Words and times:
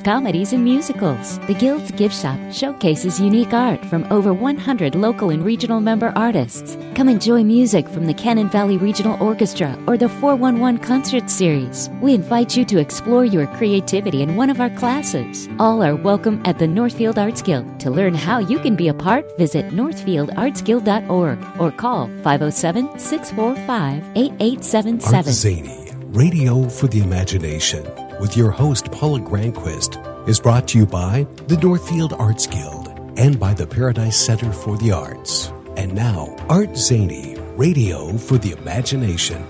comedies 0.00 0.52
and 0.52 0.64
musicals. 0.64 1.38
The 1.46 1.54
Guild's 1.54 1.90
gift 1.90 2.14
shop 2.14 2.38
showcases 2.52 3.20
unique 3.20 3.52
art 3.52 3.84
from 3.86 4.06
over 4.10 4.32
100 4.32 4.94
local 4.94 5.30
and 5.30 5.44
regional 5.44 5.80
member 5.80 6.12
artists. 6.16 6.76
Come 6.94 7.08
enjoy 7.08 7.44
music 7.44 7.88
from 7.88 8.06
the 8.06 8.14
Cannon 8.14 8.48
Valley 8.48 8.76
Regional 8.76 9.22
Orchestra 9.22 9.78
or 9.86 9.96
the 9.96 10.08
411 10.08 10.78
Concert 10.78 11.28
Series. 11.28 11.90
We 12.00 12.14
invite 12.14 12.56
you 12.56 12.64
to 12.66 12.78
explore 12.78 13.24
your 13.24 13.46
creativity 13.58 14.22
in 14.22 14.36
one 14.36 14.50
of 14.50 14.60
our 14.60 14.70
classes. 14.70 15.48
All 15.58 15.82
are 15.82 15.96
welcome 15.96 16.40
at 16.44 16.58
the 16.58 16.66
Northfield 16.66 17.18
Arts 17.18 17.42
Guild. 17.42 17.80
To 17.80 17.90
learn 17.90 18.14
how 18.14 18.38
you 18.38 18.58
can 18.58 18.76
be 18.76 18.88
a 18.88 18.94
part, 18.94 19.24
visit 19.38 19.68
northfieldartsguild.org 19.70 21.60
or 21.60 21.70
call 21.70 22.06
507 22.22 22.98
645 22.98 24.04
8877. 24.16 25.68
Art 25.68 25.82
Radio 26.12 26.68
for 26.68 26.88
the 26.88 27.00
Imagination, 27.00 27.86
with 28.22 28.36
your 28.36 28.52
host 28.52 28.92
Paula 28.92 29.18
Granquist, 29.18 29.98
is 30.28 30.38
brought 30.38 30.68
to 30.68 30.78
you 30.78 30.86
by 30.86 31.26
the 31.48 31.56
Northfield 31.56 32.12
Arts 32.12 32.46
Guild 32.46 32.88
and 33.18 33.38
by 33.38 33.52
the 33.52 33.66
Paradise 33.66 34.16
Center 34.16 34.52
for 34.52 34.78
the 34.78 34.92
Arts. 34.92 35.52
And 35.76 35.92
now, 35.92 36.36
ArtZany, 36.48 37.36
Radio 37.58 38.16
for 38.16 38.38
the 38.38 38.52
Imagination. 38.52 39.44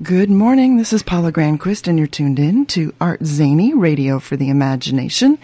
Good 0.00 0.30
morning. 0.30 0.76
This 0.76 0.92
is 0.92 1.02
Paula 1.02 1.32
Granquist, 1.32 1.88
and 1.88 1.98
you're 1.98 2.06
tuned 2.06 2.38
in 2.38 2.64
to 2.66 2.92
ArtZany 3.00 3.72
Radio 3.74 4.20
for 4.20 4.36
the 4.36 4.50
Imagination. 4.50 5.36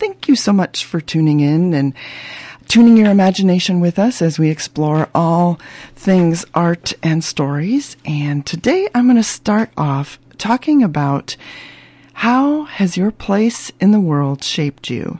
Thank 0.00 0.26
you 0.26 0.34
so 0.34 0.52
much 0.52 0.84
for 0.84 1.00
tuning 1.00 1.38
in 1.38 1.72
and 1.72 1.94
tuning 2.68 2.98
your 2.98 3.10
imagination 3.10 3.80
with 3.80 3.98
us 3.98 4.20
as 4.20 4.38
we 4.38 4.50
explore 4.50 5.08
all 5.14 5.58
things 5.94 6.44
art 6.54 6.92
and 7.02 7.24
stories. 7.24 7.96
And 8.04 8.44
today 8.44 8.88
I'm 8.94 9.06
going 9.06 9.16
to 9.16 9.22
start 9.22 9.70
off 9.76 10.18
talking 10.36 10.82
about 10.82 11.34
how 12.12 12.64
has 12.64 12.96
your 12.96 13.10
place 13.10 13.72
in 13.80 13.90
the 13.90 14.00
world 14.00 14.44
shaped 14.44 14.90
you? 14.90 15.18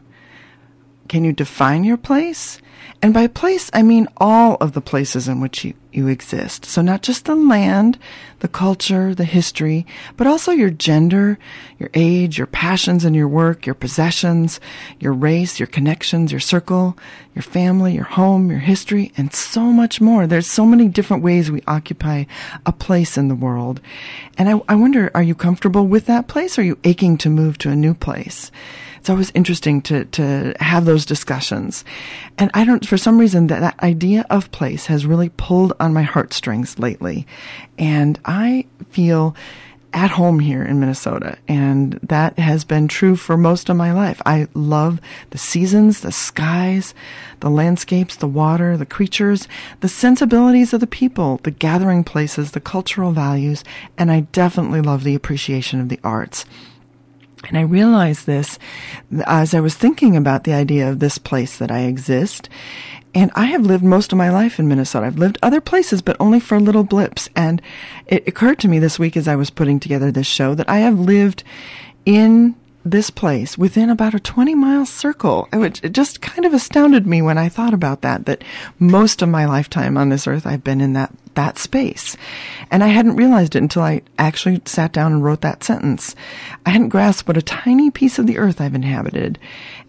Can 1.08 1.24
you 1.24 1.32
define 1.32 1.84
your 1.84 1.96
place? 1.96 2.60
And 3.00 3.14
by 3.14 3.28
place, 3.28 3.70
I 3.72 3.82
mean 3.82 4.08
all 4.16 4.56
of 4.56 4.72
the 4.72 4.80
places 4.80 5.28
in 5.28 5.40
which 5.40 5.64
you, 5.64 5.74
you 5.92 6.08
exist. 6.08 6.64
So 6.64 6.82
not 6.82 7.02
just 7.02 7.26
the 7.26 7.36
land, 7.36 7.96
the 8.40 8.48
culture, 8.48 9.14
the 9.14 9.24
history, 9.24 9.86
but 10.16 10.26
also 10.26 10.50
your 10.50 10.70
gender, 10.70 11.38
your 11.78 11.90
age, 11.94 12.38
your 12.38 12.48
passions 12.48 13.04
and 13.04 13.14
your 13.14 13.28
work, 13.28 13.66
your 13.66 13.74
possessions, 13.76 14.58
your 14.98 15.12
race, 15.12 15.60
your 15.60 15.68
connections, 15.68 16.32
your 16.32 16.40
circle, 16.40 16.98
your 17.36 17.42
family, 17.42 17.94
your 17.94 18.04
home, 18.04 18.50
your 18.50 18.60
history, 18.60 19.12
and 19.16 19.32
so 19.32 19.62
much 19.62 20.00
more. 20.00 20.26
There's 20.26 20.48
so 20.48 20.66
many 20.66 20.88
different 20.88 21.22
ways 21.22 21.50
we 21.50 21.62
occupy 21.68 22.24
a 22.66 22.72
place 22.72 23.16
in 23.16 23.28
the 23.28 23.36
world. 23.36 23.80
And 24.36 24.48
I, 24.48 24.60
I 24.68 24.74
wonder, 24.74 25.10
are 25.14 25.22
you 25.22 25.36
comfortable 25.36 25.86
with 25.86 26.06
that 26.06 26.26
place? 26.26 26.58
Or 26.58 26.62
are 26.62 26.64
you 26.64 26.78
aching 26.82 27.16
to 27.18 27.30
move 27.30 27.58
to 27.58 27.70
a 27.70 27.76
new 27.76 27.94
place? 27.94 28.50
It's 28.98 29.10
always 29.10 29.30
interesting 29.34 29.80
to, 29.82 30.04
to 30.06 30.54
have 30.60 30.84
those 30.84 31.06
discussions. 31.06 31.84
And 32.36 32.50
I 32.54 32.64
don't, 32.64 32.86
for 32.86 32.98
some 32.98 33.18
reason, 33.18 33.46
that, 33.48 33.60
that 33.60 33.80
idea 33.82 34.26
of 34.30 34.50
place 34.50 34.86
has 34.86 35.06
really 35.06 35.30
pulled 35.30 35.72
on 35.80 35.94
my 35.94 36.02
heartstrings 36.02 36.78
lately. 36.78 37.26
And 37.78 38.18
I 38.24 38.66
feel 38.90 39.34
at 39.92 40.10
home 40.10 40.38
here 40.38 40.62
in 40.62 40.80
Minnesota. 40.80 41.38
And 41.46 41.94
that 42.02 42.38
has 42.38 42.64
been 42.64 42.88
true 42.88 43.16
for 43.16 43.36
most 43.36 43.68
of 43.68 43.76
my 43.76 43.92
life. 43.92 44.20
I 44.26 44.48
love 44.54 45.00
the 45.30 45.38
seasons, 45.38 46.00
the 46.00 46.12
skies, 46.12 46.94
the 47.40 47.50
landscapes, 47.50 48.16
the 48.16 48.26
water, 48.26 48.76
the 48.76 48.86
creatures, 48.86 49.48
the 49.80 49.88
sensibilities 49.88 50.72
of 50.74 50.80
the 50.80 50.86
people, 50.86 51.40
the 51.42 51.50
gathering 51.50 52.04
places, 52.04 52.50
the 52.50 52.60
cultural 52.60 53.12
values, 53.12 53.64
and 53.96 54.10
I 54.10 54.20
definitely 54.20 54.82
love 54.82 55.04
the 55.04 55.14
appreciation 55.14 55.80
of 55.80 55.88
the 55.88 56.00
arts. 56.04 56.44
And 57.46 57.56
I 57.56 57.62
realized 57.62 58.26
this 58.26 58.58
as 59.26 59.54
I 59.54 59.60
was 59.60 59.74
thinking 59.74 60.16
about 60.16 60.44
the 60.44 60.54
idea 60.54 60.90
of 60.90 60.98
this 60.98 61.18
place 61.18 61.58
that 61.58 61.70
I 61.70 61.80
exist. 61.80 62.48
And 63.14 63.30
I 63.34 63.46
have 63.46 63.64
lived 63.64 63.84
most 63.84 64.12
of 64.12 64.18
my 64.18 64.30
life 64.30 64.58
in 64.58 64.68
Minnesota. 64.68 65.06
I've 65.06 65.18
lived 65.18 65.38
other 65.42 65.60
places, 65.60 66.02
but 66.02 66.16
only 66.20 66.40
for 66.40 66.60
little 66.60 66.84
blips. 66.84 67.28
And 67.34 67.62
it 68.06 68.26
occurred 68.28 68.58
to 68.60 68.68
me 68.68 68.78
this 68.78 68.98
week 68.98 69.16
as 69.16 69.28
I 69.28 69.36
was 69.36 69.50
putting 69.50 69.80
together 69.80 70.10
this 70.10 70.26
show 70.26 70.54
that 70.54 70.68
I 70.68 70.78
have 70.78 70.98
lived 70.98 71.42
in 72.04 72.54
this 72.84 73.10
place 73.10 73.58
within 73.58 73.90
about 73.90 74.14
a 74.14 74.20
20 74.20 74.54
mile 74.54 74.86
circle. 74.86 75.48
Which 75.52 75.82
it 75.82 75.92
just 75.92 76.20
kind 76.20 76.44
of 76.44 76.54
astounded 76.54 77.06
me 77.06 77.22
when 77.22 77.38
I 77.38 77.48
thought 77.48 77.74
about 77.74 78.02
that, 78.02 78.26
that 78.26 78.42
most 78.78 79.22
of 79.22 79.28
my 79.28 79.44
lifetime 79.44 79.96
on 79.96 80.08
this 80.08 80.26
earth 80.26 80.46
I've 80.46 80.64
been 80.64 80.80
in 80.80 80.92
that, 80.94 81.12
that 81.34 81.58
space. 81.58 82.16
And 82.70 82.82
I 82.82 82.88
hadn't 82.88 83.16
realized 83.16 83.56
it 83.56 83.62
until 83.62 83.82
I 83.82 84.02
actually 84.18 84.62
sat 84.64 84.92
down 84.92 85.12
and 85.12 85.24
wrote 85.24 85.40
that 85.42 85.64
sentence. 85.64 86.14
I 86.64 86.70
hadn't 86.70 86.88
grasped 86.90 87.28
what 87.28 87.36
a 87.36 87.42
tiny 87.42 87.90
piece 87.90 88.18
of 88.18 88.26
the 88.26 88.38
earth 88.38 88.60
I've 88.60 88.74
inhabited. 88.74 89.38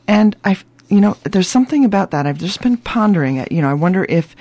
And 0.07 0.35
I've, 0.43 0.65
you 0.89 0.99
know, 0.99 1.17
there's 1.23 1.47
something 1.47 1.85
about 1.85 2.11
that. 2.11 2.25
I've 2.25 2.39
just 2.39 2.61
been 2.61 2.77
pondering 2.77 3.37
it. 3.37 3.51
You 3.51 3.61
know, 3.61 3.69
I 3.69 3.75
wonder 3.75 4.05
if 4.09 4.35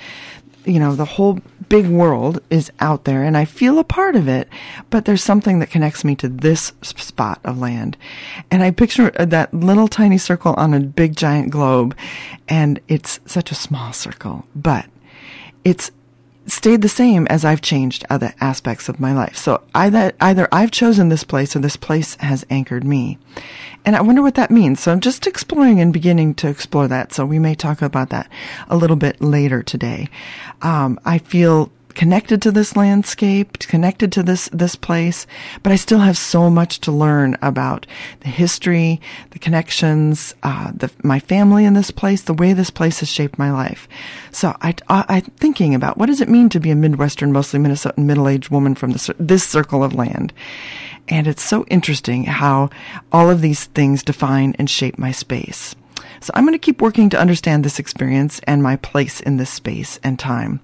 you 0.65 0.79
know, 0.79 0.95
the 0.95 1.05
whole 1.05 1.39
big 1.69 1.87
world 1.87 2.41
is 2.49 2.71
out 2.79 3.05
there 3.05 3.23
and 3.23 3.37
I 3.37 3.45
feel 3.45 3.79
a 3.79 3.83
part 3.83 4.15
of 4.15 4.27
it, 4.27 4.49
but 4.89 5.05
there's 5.05 5.23
something 5.23 5.59
that 5.59 5.69
connects 5.69 6.03
me 6.03 6.15
to 6.15 6.27
this 6.27 6.73
spot 6.81 7.39
of 7.43 7.59
land. 7.59 7.95
And 8.51 8.63
I 8.63 8.71
picture 8.71 9.11
uh, 9.17 9.25
that 9.25 9.53
little 9.53 9.87
tiny 9.87 10.17
circle 10.17 10.55
on 10.57 10.73
a 10.73 10.79
big 10.79 11.15
giant 11.15 11.51
globe 11.51 11.95
and 12.47 12.79
it's 12.87 13.19
such 13.25 13.51
a 13.51 13.55
small 13.55 13.93
circle, 13.93 14.45
but 14.55 14.87
it's 15.63 15.91
stayed 16.51 16.81
the 16.81 16.89
same 16.89 17.27
as 17.27 17.45
I've 17.45 17.61
changed 17.61 18.05
other 18.09 18.33
aspects 18.39 18.89
of 18.89 18.99
my 18.99 19.13
life. 19.13 19.35
So 19.35 19.61
either, 19.73 20.13
either 20.19 20.47
I've 20.51 20.71
chosen 20.71 21.09
this 21.09 21.23
place 21.23 21.55
or 21.55 21.59
this 21.59 21.75
place 21.75 22.15
has 22.15 22.45
anchored 22.49 22.83
me. 22.83 23.17
And 23.85 23.95
I 23.95 24.01
wonder 24.01 24.21
what 24.21 24.35
that 24.35 24.51
means. 24.51 24.79
So 24.79 24.91
I'm 24.91 24.99
just 24.99 25.27
exploring 25.27 25.79
and 25.79 25.93
beginning 25.93 26.35
to 26.35 26.49
explore 26.49 26.87
that. 26.87 27.13
So 27.13 27.25
we 27.25 27.39
may 27.39 27.55
talk 27.55 27.81
about 27.81 28.09
that 28.09 28.29
a 28.69 28.77
little 28.77 28.95
bit 28.95 29.21
later 29.21 29.63
today. 29.63 30.09
Um, 30.61 30.99
I 31.05 31.17
feel 31.19 31.71
connected 31.95 32.41
to 32.41 32.51
this 32.51 32.75
landscape, 32.75 33.59
connected 33.59 34.11
to 34.13 34.23
this, 34.23 34.49
this 34.49 34.75
place, 34.75 35.27
but 35.63 35.71
I 35.71 35.75
still 35.75 35.99
have 35.99 36.17
so 36.17 36.49
much 36.49 36.79
to 36.81 36.91
learn 36.91 37.37
about 37.41 37.85
the 38.21 38.29
history, 38.29 39.01
the 39.31 39.39
connections, 39.39 40.33
uh, 40.43 40.71
the, 40.73 40.91
my 41.03 41.19
family 41.19 41.65
in 41.65 41.73
this 41.73 41.91
place, 41.91 42.21
the 42.21 42.33
way 42.33 42.53
this 42.53 42.69
place 42.69 42.99
has 42.99 43.09
shaped 43.09 43.39
my 43.39 43.51
life. 43.51 43.87
So 44.31 44.55
I, 44.61 44.75
I, 44.87 45.17
am 45.17 45.21
thinking 45.37 45.75
about 45.75 45.97
what 45.97 46.07
does 46.07 46.21
it 46.21 46.29
mean 46.29 46.49
to 46.49 46.59
be 46.59 46.71
a 46.71 46.75
Midwestern, 46.75 47.31
mostly 47.31 47.59
Minnesotan 47.59 48.05
middle-aged 48.05 48.49
woman 48.49 48.75
from 48.75 48.91
this, 48.91 49.09
this 49.19 49.43
circle 49.43 49.83
of 49.83 49.93
land? 49.93 50.33
And 51.07 51.27
it's 51.27 51.43
so 51.43 51.65
interesting 51.65 52.25
how 52.25 52.69
all 53.11 53.29
of 53.29 53.41
these 53.41 53.65
things 53.65 54.03
define 54.03 54.55
and 54.59 54.69
shape 54.69 54.99
my 54.99 55.11
space. 55.11 55.75
So 56.21 56.31
I'm 56.33 56.43
going 56.43 56.53
to 56.53 56.59
keep 56.59 56.81
working 56.81 57.09
to 57.09 57.19
understand 57.19 57.63
this 57.63 57.79
experience 57.79 58.39
and 58.43 58.61
my 58.61 58.75
place 58.75 59.19
in 59.21 59.37
this 59.37 59.49
space 59.49 59.99
and 60.03 60.19
time. 60.19 60.59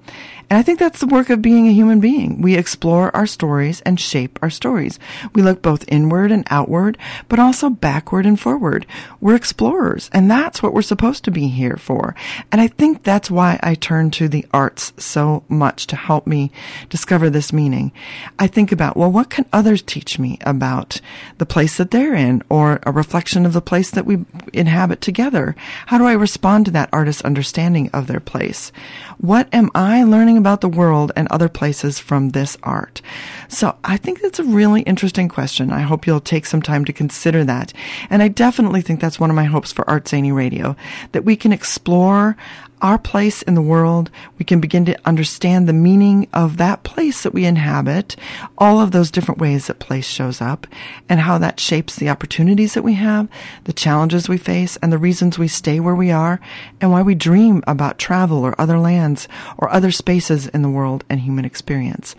And 0.49 0.59
I 0.59 0.61
think 0.61 0.79
that's 0.79 0.99
the 0.99 1.07
work 1.07 1.29
of 1.29 1.41
being 1.41 1.67
a 1.67 1.73
human 1.73 1.99
being. 1.99 2.41
We 2.41 2.55
explore 2.55 3.15
our 3.15 3.25
stories 3.25 3.81
and 3.81 3.99
shape 3.99 4.37
our 4.41 4.49
stories. 4.49 4.99
We 5.33 5.41
look 5.41 5.61
both 5.61 5.85
inward 5.87 6.31
and 6.31 6.45
outward, 6.49 6.97
but 7.29 7.39
also 7.39 7.69
backward 7.69 8.25
and 8.25 8.39
forward. 8.39 8.85
We're 9.19 9.35
explorers, 9.35 10.09
and 10.13 10.29
that's 10.29 10.61
what 10.61 10.73
we're 10.73 10.81
supposed 10.81 11.23
to 11.25 11.31
be 11.31 11.47
here 11.47 11.77
for. 11.77 12.15
And 12.51 12.61
I 12.61 12.67
think 12.67 13.03
that's 13.03 13.31
why 13.31 13.59
I 13.63 13.75
turn 13.75 14.11
to 14.11 14.27
the 14.27 14.45
arts 14.51 14.93
so 14.97 15.43
much 15.49 15.87
to 15.87 15.95
help 15.95 16.27
me 16.27 16.51
discover 16.89 17.29
this 17.29 17.51
meaning. 17.51 17.91
I 18.37 18.47
think 18.47 18.71
about, 18.71 18.97
well, 18.97 19.11
what 19.11 19.29
can 19.29 19.45
others 19.51 19.81
teach 19.81 20.19
me 20.19 20.37
about 20.41 21.01
the 21.37 21.45
place 21.45 21.77
that 21.77 21.91
they're 21.91 22.13
in 22.13 22.43
or 22.49 22.79
a 22.83 22.91
reflection 22.91 23.45
of 23.45 23.53
the 23.53 23.61
place 23.61 23.89
that 23.91 24.05
we 24.05 24.25
inhabit 24.53 25.01
together? 25.01 25.55
How 25.87 25.97
do 25.97 26.05
I 26.05 26.13
respond 26.13 26.65
to 26.65 26.71
that 26.71 26.89
artist's 26.93 27.23
understanding 27.23 27.89
of 27.93 28.07
their 28.07 28.19
place? 28.19 28.71
What 29.17 29.47
am 29.53 29.69
I 29.73 30.03
learning 30.03 30.34
about 30.37 30.61
the 30.61 30.69
world 30.69 31.11
and 31.15 31.27
other 31.27 31.49
places 31.49 31.99
from 31.99 32.29
this 32.29 32.57
art? 32.63 33.01
So 33.47 33.77
I 33.83 33.97
think 33.97 34.21
that's 34.21 34.39
a 34.39 34.43
really 34.43 34.81
interesting 34.83 35.29
question. 35.29 35.71
I 35.71 35.81
hope 35.81 36.05
you'll 36.05 36.19
take 36.19 36.45
some 36.45 36.61
time 36.61 36.85
to 36.85 36.93
consider 36.93 37.43
that. 37.43 37.73
And 38.09 38.21
I 38.21 38.27
definitely 38.27 38.81
think 38.81 38.99
that's 38.99 39.19
one 39.19 39.29
of 39.29 39.35
my 39.35 39.45
hopes 39.45 39.71
for 39.71 39.85
ArtZany 39.85 40.33
Radio, 40.33 40.75
that 41.11 41.25
we 41.25 41.35
can 41.35 41.51
explore 41.51 42.37
our 42.81 42.97
place 42.97 43.41
in 43.41 43.55
the 43.55 43.61
world. 43.61 44.11
We 44.37 44.45
can 44.45 44.59
begin 44.59 44.85
to 44.85 44.99
understand 45.05 45.67
the 45.67 45.73
meaning 45.73 46.27
of 46.33 46.57
that 46.57 46.83
place 46.83 47.23
that 47.23 47.33
we 47.33 47.45
inhabit, 47.45 48.15
all 48.57 48.79
of 48.79 48.91
those 48.91 49.11
different 49.11 49.39
ways 49.39 49.67
that 49.67 49.79
place 49.79 50.07
shows 50.07 50.41
up, 50.41 50.67
and 51.07 51.19
how 51.19 51.37
that 51.37 51.59
shapes 51.59 51.95
the 51.95 52.09
opportunities 52.09 52.73
that 52.73 52.83
we 52.83 52.93
have, 52.93 53.27
the 53.63 53.73
challenges 53.73 54.29
we 54.29 54.37
face, 54.37 54.77
and 54.77 54.91
the 54.91 54.97
reasons 54.97 55.37
we 55.37 55.47
stay 55.47 55.79
where 55.79 55.95
we 55.95 56.11
are, 56.11 56.39
and 56.81 56.91
why 56.91 57.01
we 57.01 57.15
dream 57.15 57.63
about 57.67 57.97
travel 57.97 58.43
or 58.43 58.59
other 58.59 58.77
lands 58.77 59.27
or 59.57 59.69
other 59.71 59.91
spaces 59.91 60.47
in 60.47 60.61
the 60.61 60.69
world 60.69 61.03
and 61.09 61.21
human 61.21 61.45
experience. 61.45 62.15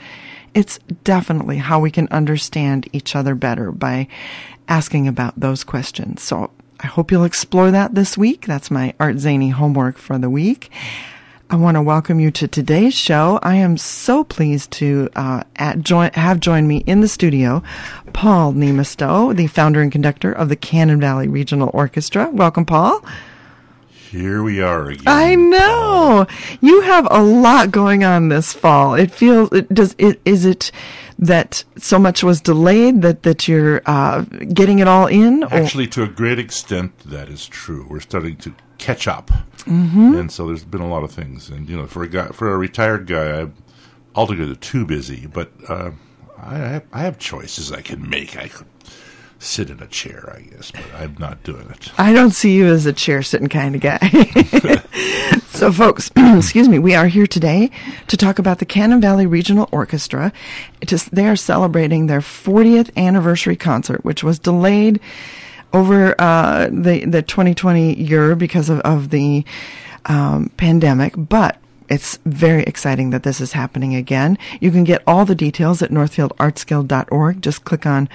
It's 0.54 0.78
definitely 1.04 1.58
how 1.58 1.80
we 1.80 1.90
can 1.90 2.08
understand 2.08 2.88
each 2.92 3.14
other 3.14 3.34
better 3.34 3.70
by 3.70 4.08
asking 4.68 5.06
about 5.06 5.38
those 5.38 5.64
questions. 5.64 6.22
So 6.22 6.50
I 6.80 6.86
hope 6.86 7.10
you'll 7.10 7.24
explore 7.24 7.70
that 7.70 7.94
this 7.94 8.18
week. 8.18 8.46
That's 8.46 8.70
my 8.70 8.94
ArtZany 9.00 9.52
homework 9.52 9.96
for 9.98 10.18
the 10.18 10.30
week. 10.30 10.70
I 11.48 11.56
want 11.56 11.76
to 11.76 11.82
welcome 11.82 12.18
you 12.18 12.30
to 12.32 12.48
today's 12.48 12.92
show. 12.92 13.38
I 13.42 13.54
am 13.54 13.76
so 13.76 14.24
pleased 14.24 14.72
to 14.72 15.08
uh, 15.14 15.44
join, 15.76 16.10
have 16.14 16.40
joined 16.40 16.66
me 16.66 16.78
in 16.86 17.02
the 17.02 17.08
studio 17.08 17.62
Paul 18.12 18.52
Niemisto, 18.52 19.34
the 19.34 19.46
founder 19.46 19.80
and 19.80 19.92
conductor 19.92 20.32
of 20.32 20.48
the 20.48 20.56
Cannon 20.56 21.00
Valley 21.00 21.28
Regional 21.28 21.70
Orchestra. 21.72 22.28
Welcome, 22.30 22.66
Paul. 22.66 23.00
Here 24.10 24.42
we 24.42 24.60
are 24.60 24.88
again. 24.88 25.04
I 25.06 25.34
know 25.34 26.26
you 26.60 26.80
have 26.82 27.08
a 27.10 27.22
lot 27.22 27.70
going 27.70 28.04
on 28.04 28.28
this 28.28 28.52
fall. 28.52 28.94
It 28.94 29.10
feels 29.10 29.52
it 29.52 29.72
does. 29.72 29.96
It, 29.98 30.20
is 30.24 30.44
it 30.44 30.70
that 31.18 31.64
so 31.76 31.98
much 31.98 32.22
was 32.22 32.40
delayed 32.40 33.02
that 33.02 33.24
that 33.24 33.48
you're 33.48 33.82
uh, 33.86 34.22
getting 34.52 34.78
it 34.78 34.86
all 34.86 35.06
in? 35.06 35.42
Actually, 35.44 35.88
to 35.88 36.04
a 36.04 36.08
great 36.08 36.38
extent, 36.38 36.96
that 37.00 37.28
is 37.28 37.46
true. 37.46 37.86
We're 37.90 38.00
starting 38.00 38.36
to 38.36 38.54
catch 38.78 39.08
up, 39.08 39.28
mm-hmm. 39.64 40.14
and 40.14 40.30
so 40.30 40.46
there's 40.46 40.64
been 40.64 40.82
a 40.82 40.88
lot 40.88 41.02
of 41.02 41.10
things. 41.10 41.48
And 41.48 41.68
you 41.68 41.76
know, 41.76 41.86
for 41.86 42.04
a 42.04 42.08
guy, 42.08 42.28
for 42.28 42.52
a 42.52 42.56
retired 42.56 43.06
guy, 43.06 43.40
I'm 43.40 43.54
altogether 44.14 44.54
too 44.54 44.86
busy. 44.86 45.26
But 45.26 45.50
uh, 45.68 45.90
I, 46.38 46.56
have, 46.56 46.84
I 46.92 47.00
have 47.00 47.18
choices 47.18 47.72
I 47.72 47.82
can 47.82 48.08
make. 48.08 48.36
I 48.36 48.48
could 48.48 48.66
sit 49.38 49.70
in 49.70 49.82
a 49.82 49.86
chair, 49.86 50.32
I 50.36 50.40
guess, 50.42 50.70
but 50.70 50.84
I'm 50.94 51.16
not 51.18 51.42
doing 51.42 51.68
it. 51.70 51.92
I 51.98 52.12
don't 52.12 52.30
see 52.30 52.56
you 52.56 52.66
as 52.66 52.86
a 52.86 52.92
chair 52.92 53.22
sitting 53.22 53.48
kind 53.48 53.74
of 53.74 53.80
guy. 53.80 53.98
so, 55.48 55.72
folks, 55.72 56.10
excuse 56.16 56.68
me, 56.68 56.78
we 56.78 56.94
are 56.94 57.06
here 57.06 57.26
today 57.26 57.70
to 58.08 58.16
talk 58.16 58.38
about 58.38 58.58
the 58.58 58.64
Cannon 58.64 59.00
Valley 59.00 59.26
Regional 59.26 59.68
Orchestra. 59.72 60.32
Just, 60.84 61.14
they 61.14 61.26
are 61.26 61.36
celebrating 61.36 62.06
their 62.06 62.20
40th 62.20 62.94
anniversary 62.96 63.56
concert, 63.56 64.04
which 64.04 64.24
was 64.24 64.38
delayed 64.38 65.00
over 65.72 66.14
uh, 66.20 66.68
the 66.70 67.04
the 67.04 67.22
2020 67.22 67.94
year 68.00 68.34
because 68.34 68.70
of, 68.70 68.80
of 68.80 69.10
the 69.10 69.44
um, 70.06 70.50
pandemic, 70.56 71.12
but 71.16 71.58
it's 71.88 72.18
very 72.24 72.62
exciting 72.64 73.10
that 73.10 73.22
this 73.22 73.40
is 73.40 73.52
happening 73.52 73.94
again. 73.94 74.38
You 74.60 74.70
can 74.70 74.84
get 74.84 75.02
all 75.06 75.24
the 75.24 75.34
details 75.34 75.82
at 75.82 75.90
northfieldartsguild.org. 75.90 77.42
Just 77.42 77.64
click 77.64 77.86
on 77.86 78.08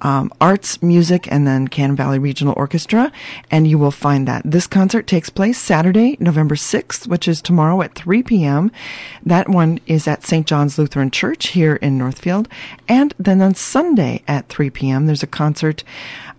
um, 0.00 0.32
Arts, 0.40 0.82
Music, 0.82 1.30
and 1.30 1.46
then 1.46 1.68
Cannon 1.68 1.96
Valley 1.96 2.18
Regional 2.18 2.54
Orchestra, 2.56 3.12
and 3.50 3.66
you 3.66 3.78
will 3.78 3.90
find 3.90 4.26
that. 4.28 4.42
This 4.44 4.66
concert 4.66 5.06
takes 5.06 5.30
place 5.30 5.58
Saturday, 5.58 6.16
November 6.20 6.54
6th, 6.54 7.06
which 7.06 7.28
is 7.28 7.42
tomorrow 7.42 7.82
at 7.82 7.94
3 7.94 8.22
p.m. 8.22 8.70
That 9.24 9.48
one 9.48 9.80
is 9.86 10.08
at 10.08 10.24
St. 10.24 10.46
John's 10.46 10.78
Lutheran 10.78 11.10
Church 11.10 11.48
here 11.48 11.76
in 11.76 11.98
Northfield. 11.98 12.48
And 12.88 13.14
then 13.18 13.42
on 13.42 13.54
Sunday 13.54 14.22
at 14.26 14.48
3 14.48 14.70
p.m., 14.70 15.06
there's 15.06 15.22
a 15.22 15.26
concert 15.26 15.84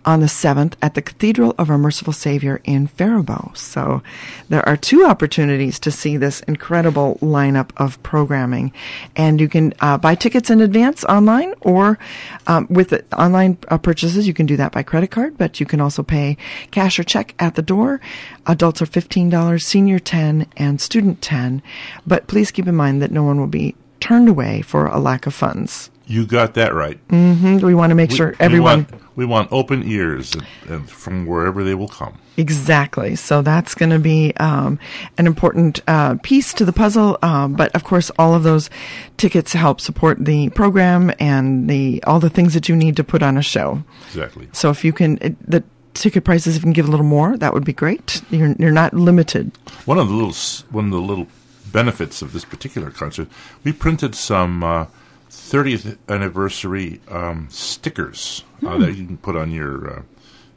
on 0.04 0.20
the 0.20 0.26
7th 0.26 0.74
at 0.80 0.94
the 0.94 1.02
Cathedral 1.02 1.54
of 1.58 1.70
Our 1.70 1.78
Merciful 1.78 2.12
Savior 2.12 2.60
in 2.64 2.86
Faribault. 2.86 3.56
So 3.56 4.02
there 4.48 4.66
are 4.68 4.76
two 4.76 5.04
opportunities 5.04 5.78
to 5.80 5.90
see 5.90 6.16
this 6.16 6.40
incredible 6.40 7.18
lineup 7.20 7.70
of 7.76 8.02
programming. 8.02 8.72
And 9.14 9.40
you 9.40 9.48
can 9.48 9.74
uh, 9.80 9.98
buy 9.98 10.14
tickets 10.14 10.50
in 10.50 10.60
advance 10.60 11.04
online 11.04 11.54
or 11.60 11.98
um, 12.46 12.66
with 12.70 12.94
online 13.12 13.58
uh, 13.68 13.78
purchases, 13.78 14.26
you 14.26 14.34
can 14.34 14.46
do 14.46 14.56
that 14.56 14.72
by 14.72 14.82
credit 14.82 15.10
card, 15.10 15.36
but 15.36 15.60
you 15.60 15.66
can 15.66 15.80
also 15.80 16.02
pay 16.02 16.36
cash 16.70 16.98
or 16.98 17.04
check 17.04 17.34
at 17.38 17.54
the 17.54 17.62
door. 17.62 18.00
Adults 18.46 18.80
are 18.80 18.86
$15, 18.86 19.62
senior 19.62 19.98
10, 19.98 20.46
and 20.56 20.80
student 20.80 21.20
10. 21.22 21.62
But 22.06 22.26
please 22.26 22.50
keep 22.50 22.66
in 22.66 22.74
mind 22.74 23.02
that 23.02 23.10
no 23.10 23.22
one 23.22 23.38
will 23.38 23.46
be 23.46 23.74
turned 24.00 24.28
away 24.28 24.62
for 24.62 24.86
a 24.86 24.98
lack 24.98 25.26
of 25.26 25.34
funds. 25.34 25.90
You 26.10 26.26
got 26.26 26.54
that 26.54 26.74
right. 26.74 26.98
Mm-hmm. 27.06 27.64
We 27.64 27.72
want 27.72 27.90
to 27.90 27.94
make 27.94 28.10
we, 28.10 28.16
sure 28.16 28.34
everyone. 28.40 28.78
We 28.78 28.96
want, 28.96 29.16
we 29.16 29.26
want 29.26 29.52
open 29.52 29.84
ears 29.84 30.34
and, 30.34 30.44
and 30.68 30.90
from 30.90 31.24
wherever 31.24 31.62
they 31.62 31.76
will 31.76 31.86
come. 31.86 32.18
Exactly. 32.36 33.14
So 33.14 33.42
that's 33.42 33.76
going 33.76 33.90
to 33.90 34.00
be 34.00 34.34
um, 34.38 34.80
an 35.18 35.28
important 35.28 35.80
uh, 35.86 36.16
piece 36.20 36.52
to 36.54 36.64
the 36.64 36.72
puzzle. 36.72 37.16
Uh, 37.22 37.46
but 37.46 37.72
of 37.76 37.84
course, 37.84 38.10
all 38.18 38.34
of 38.34 38.42
those 38.42 38.70
tickets 39.18 39.52
help 39.52 39.80
support 39.80 40.24
the 40.24 40.48
program 40.50 41.12
and 41.20 41.70
the 41.70 42.02
all 42.02 42.18
the 42.18 42.28
things 42.28 42.54
that 42.54 42.68
you 42.68 42.74
need 42.74 42.96
to 42.96 43.04
put 43.04 43.22
on 43.22 43.36
a 43.36 43.42
show. 43.42 43.84
Exactly. 44.08 44.48
So 44.50 44.70
if 44.70 44.84
you 44.84 44.92
can, 44.92 45.16
it, 45.20 45.36
the 45.48 45.62
ticket 45.94 46.24
prices, 46.24 46.56
if 46.56 46.62
you 46.62 46.66
can 46.66 46.72
give 46.72 46.88
a 46.88 46.90
little 46.90 47.06
more, 47.06 47.36
that 47.36 47.54
would 47.54 47.64
be 47.64 47.72
great. 47.72 48.20
You're 48.30 48.56
you're 48.58 48.72
not 48.72 48.94
limited. 48.94 49.56
One 49.84 49.98
of 49.98 50.08
the 50.08 50.14
little 50.14 50.34
one 50.72 50.86
of 50.86 50.90
the 50.90 51.00
little 51.00 51.28
benefits 51.70 52.20
of 52.20 52.32
this 52.32 52.44
particular 52.44 52.90
concert, 52.90 53.28
we 53.62 53.72
printed 53.72 54.16
some. 54.16 54.64
Uh, 54.64 54.86
30th 55.30 55.96
anniversary 56.08 57.00
um, 57.08 57.48
stickers 57.50 58.42
uh, 58.66 58.76
that 58.78 58.94
you 58.94 59.06
can 59.06 59.16
put 59.16 59.36
on 59.36 59.52
your, 59.52 59.98
uh, 59.98 60.02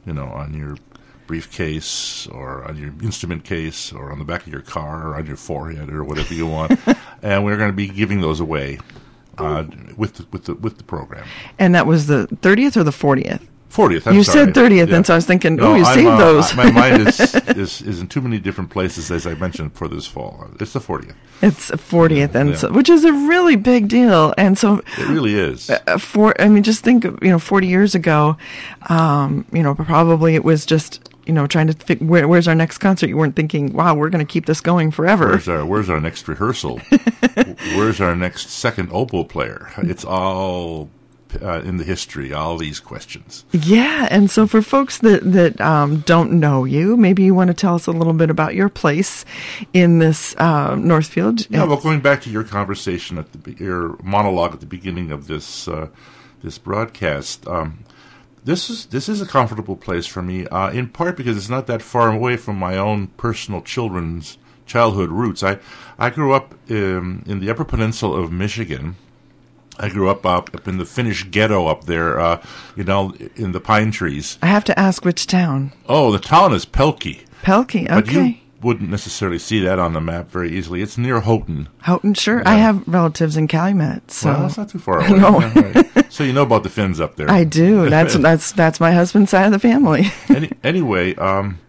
you 0.05 0.13
know, 0.13 0.25
on 0.25 0.53
your 0.53 0.77
briefcase 1.27 2.27
or 2.27 2.65
on 2.65 2.77
your 2.77 2.93
instrument 3.01 3.43
case 3.43 3.93
or 3.93 4.11
on 4.11 4.19
the 4.19 4.25
back 4.25 4.41
of 4.41 4.51
your 4.51 4.61
car 4.61 5.07
or 5.07 5.15
on 5.15 5.25
your 5.25 5.37
forehead 5.37 5.89
or 5.89 6.03
whatever 6.03 6.33
you 6.33 6.47
want. 6.47 6.77
and 7.21 7.45
we're 7.45 7.57
going 7.57 7.69
to 7.69 7.75
be 7.75 7.87
giving 7.87 8.21
those 8.21 8.39
away 8.39 8.79
uh, 9.37 9.63
with 9.95 10.15
the, 10.15 10.27
with 10.31 10.45
the 10.45 10.55
with 10.55 10.77
the 10.77 10.83
program. 10.83 11.25
And 11.57 11.73
that 11.75 11.85
was 11.85 12.07
the 12.07 12.27
30th 12.41 12.77
or 12.77 12.83
the 12.83 12.91
40th? 12.91 13.41
40th. 13.73 14.07
I'm 14.07 14.15
you 14.15 14.23
sorry. 14.23 14.45
said 14.45 14.53
30th, 14.53 14.89
yeah. 14.89 14.95
and 14.95 15.05
so 15.05 15.13
I 15.13 15.17
was 15.17 15.25
thinking, 15.25 15.55
no, 15.55 15.71
oh, 15.71 15.75
you 15.75 15.83
I'm, 15.83 15.95
saved 15.95 16.07
uh, 16.07 16.17
those. 16.17 16.55
my 16.55 16.69
mind 16.71 17.07
is, 17.07 17.19
is, 17.47 17.81
is 17.81 17.99
in 18.01 18.07
too 18.07 18.21
many 18.21 18.39
different 18.39 18.69
places, 18.69 19.09
as 19.09 19.25
I 19.25 19.33
mentioned, 19.35 19.73
for 19.73 19.87
this 19.87 20.05
fall. 20.05 20.47
It's 20.59 20.73
the 20.73 20.79
40th. 20.79 21.15
It's 21.41 21.71
40th, 21.71 22.35
and 22.35 22.51
yeah. 22.51 22.55
so, 22.55 22.71
which 22.71 22.89
is 22.89 23.03
a 23.03 23.11
really 23.11 23.55
big 23.55 23.87
deal. 23.87 24.33
And 24.37 24.57
so 24.57 24.81
it 24.97 25.09
really 25.09 25.33
is. 25.33 25.69
Uh, 25.69 25.97
for 25.97 26.39
I 26.39 26.47
mean, 26.49 26.63
just 26.63 26.83
think, 26.83 27.03
of 27.03 27.17
you 27.21 27.29
know, 27.29 27.39
40 27.39 27.67
years 27.67 27.95
ago, 27.95 28.37
um, 28.89 29.45
you 29.51 29.63
know, 29.63 29.73
probably 29.73 30.35
it 30.35 30.43
was 30.43 30.65
just 30.65 31.09
you 31.25 31.33
know, 31.33 31.47
trying 31.47 31.67
to 31.67 31.73
think 31.73 32.01
where, 32.01 32.27
where's 32.27 32.47
our 32.47 32.55
next 32.55 32.79
concert. 32.79 33.07
You 33.07 33.17
weren't 33.17 33.35
thinking, 33.35 33.73
wow, 33.73 33.95
we're 33.95 34.09
going 34.09 34.25
to 34.25 34.29
keep 34.29 34.45
this 34.45 34.61
going 34.61 34.91
forever. 34.91 35.29
Where's 35.29 35.47
our 35.47 35.65
Where's 35.65 35.89
our 35.89 36.01
next 36.01 36.27
rehearsal? 36.27 36.79
where's 37.75 38.01
our 38.01 38.15
next 38.15 38.49
second 38.49 38.89
oboe 38.91 39.23
player? 39.23 39.71
It's 39.77 40.03
all 40.03 40.89
uh, 41.41 41.62
in 41.62 41.77
the 41.77 41.83
history, 41.83 42.33
all 42.33 42.57
these 42.57 42.80
questions. 42.80 43.45
Yeah, 43.51 44.07
and 44.12 44.30
so 44.30 44.47
for 44.47 44.62
folks 44.62 45.00
that 45.00 45.31
that 45.31 45.59
um, 45.62 46.00
don't 46.01 46.33
know 46.33 46.65
you, 46.65 46.97
maybe 46.97 47.24
you 47.24 47.33
want 47.33 47.50
to 47.50 47.53
tell 47.53 47.75
us 47.75 47.88
a 47.88 47.91
little 47.91 48.13
bit 48.13 48.30
about 48.30 48.56
your 48.56 48.69
place 48.69 49.25
in 49.74 50.00
this 50.00 50.35
uh, 50.38 50.75
Northfield. 50.75 51.50
Yeah, 51.50 51.63
well, 51.65 51.77
going 51.77 52.01
back 52.01 52.21
to 52.24 52.30
your 52.30 52.44
conversation 52.44 53.18
at 53.18 53.31
the 53.31 53.53
your 53.53 53.97
monologue 54.03 54.53
at 54.53 54.59
the 54.59 54.65
beginning 54.65 55.12
of 55.12 55.27
this 55.27 55.68
uh, 55.68 55.88
this 56.41 56.57
broadcast. 56.57 57.47
Um, 57.47 57.85
this 58.44 58.69
is 58.69 58.88
this 58.88 59.07
is 59.07 59.21
a 59.21 59.25
comfortable 59.25 59.75
place 59.75 60.06
for 60.06 60.21
me, 60.21 60.47
uh, 60.47 60.69
in 60.71 60.89
part 60.89 61.15
because 61.15 61.38
it's 61.38 61.50
not 61.50 61.68
that 61.68 61.81
far 61.81 62.12
away 62.12 62.35
from 62.35 62.57
my 62.57 62.77
own 62.77 63.07
personal 63.07 63.62
children's 63.62 64.38
childhood 64.65 65.09
roots. 65.09 65.44
I 65.44 65.59
I 65.97 66.09
grew 66.09 66.33
up 66.33 66.53
um, 66.69 67.24
in 67.25 67.39
the 67.39 67.50
Upper 67.50 67.65
Peninsula 67.65 68.19
of 68.19 68.31
Michigan, 68.31 68.95
I 69.79 69.89
grew 69.89 70.09
up 70.09 70.25
up, 70.25 70.53
up 70.53 70.67
in 70.67 70.77
the 70.77 70.85
Finnish 70.85 71.29
ghetto 71.31 71.67
up 71.67 71.85
there, 71.85 72.19
uh, 72.19 72.44
you 72.75 72.83
know, 72.83 73.13
in 73.35 73.51
the 73.51 73.59
pine 73.59 73.92
trees. 73.92 74.37
I 74.42 74.47
have 74.47 74.63
to 74.65 74.80
ask 74.80 75.03
which 75.03 75.27
town. 75.27 75.71
Oh, 75.87 76.11
the 76.11 76.19
town 76.19 76.53
is 76.53 76.65
Pelkie. 76.65 77.25
Pelkie, 77.42 77.89
okay. 77.89 77.94
But 77.95 78.11
you 78.11 78.35
wouldn't 78.61 78.89
necessarily 78.89 79.39
see 79.39 79.59
that 79.61 79.80
on 79.80 79.94
the 79.94 80.01
map 80.01 80.30
very 80.30 80.51
easily. 80.51 80.81
It's 80.81 80.97
near 80.97 81.19
Houghton. 81.19 81.69
Houghton, 81.80 82.13
sure. 82.13 82.39
Yeah. 82.39 82.49
I 82.49 82.56
have 82.56 82.87
relatives 82.87 83.35
in 83.35 83.47
Calumet, 83.47 84.09
so 84.09 84.30
well, 84.30 84.42
that's 84.44 84.57
not 84.57 84.69
too 84.69 84.80
far 84.80 84.99
away. 84.99 85.19
no. 85.19 85.39
Right. 85.39 86.11
So 86.11 86.23
you 86.23 86.31
know 86.33 86.44
about 86.44 86.63
the 86.63 86.69
Finns 86.69 87.01
up 87.01 87.15
there. 87.15 87.30
I 87.31 87.44
do. 87.44 87.89
That's 87.89 88.13
that's 88.19 88.51
that's 88.53 88.80
my 88.80 88.92
husband's 88.92 89.31
side 89.31 89.45
of 89.45 89.51
the 89.51 89.59
family. 89.59 90.06
Any, 90.30 90.51
anyway, 90.63 91.15
um, 91.15 91.59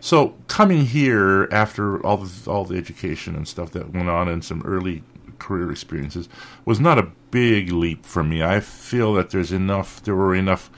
so 0.00 0.34
coming 0.46 0.84
here 0.84 1.48
after 1.50 2.04
all 2.06 2.18
the 2.18 2.50
all 2.50 2.64
the 2.64 2.76
education 2.76 3.34
and 3.34 3.48
stuff 3.48 3.70
that 3.72 3.92
went 3.92 4.08
on 4.08 4.28
and 4.28 4.44
some 4.44 4.62
early 4.64 5.02
career 5.44 5.70
experiences 5.70 6.28
was 6.64 6.80
not 6.80 6.98
a 6.98 7.10
big 7.30 7.70
leap 7.70 8.06
for 8.06 8.24
me. 8.24 8.42
I 8.42 8.60
feel 8.60 9.12
that 9.14 9.30
there's 9.30 9.52
enough, 9.52 10.02
there 10.02 10.14
were 10.14 10.34
enough 10.34 10.70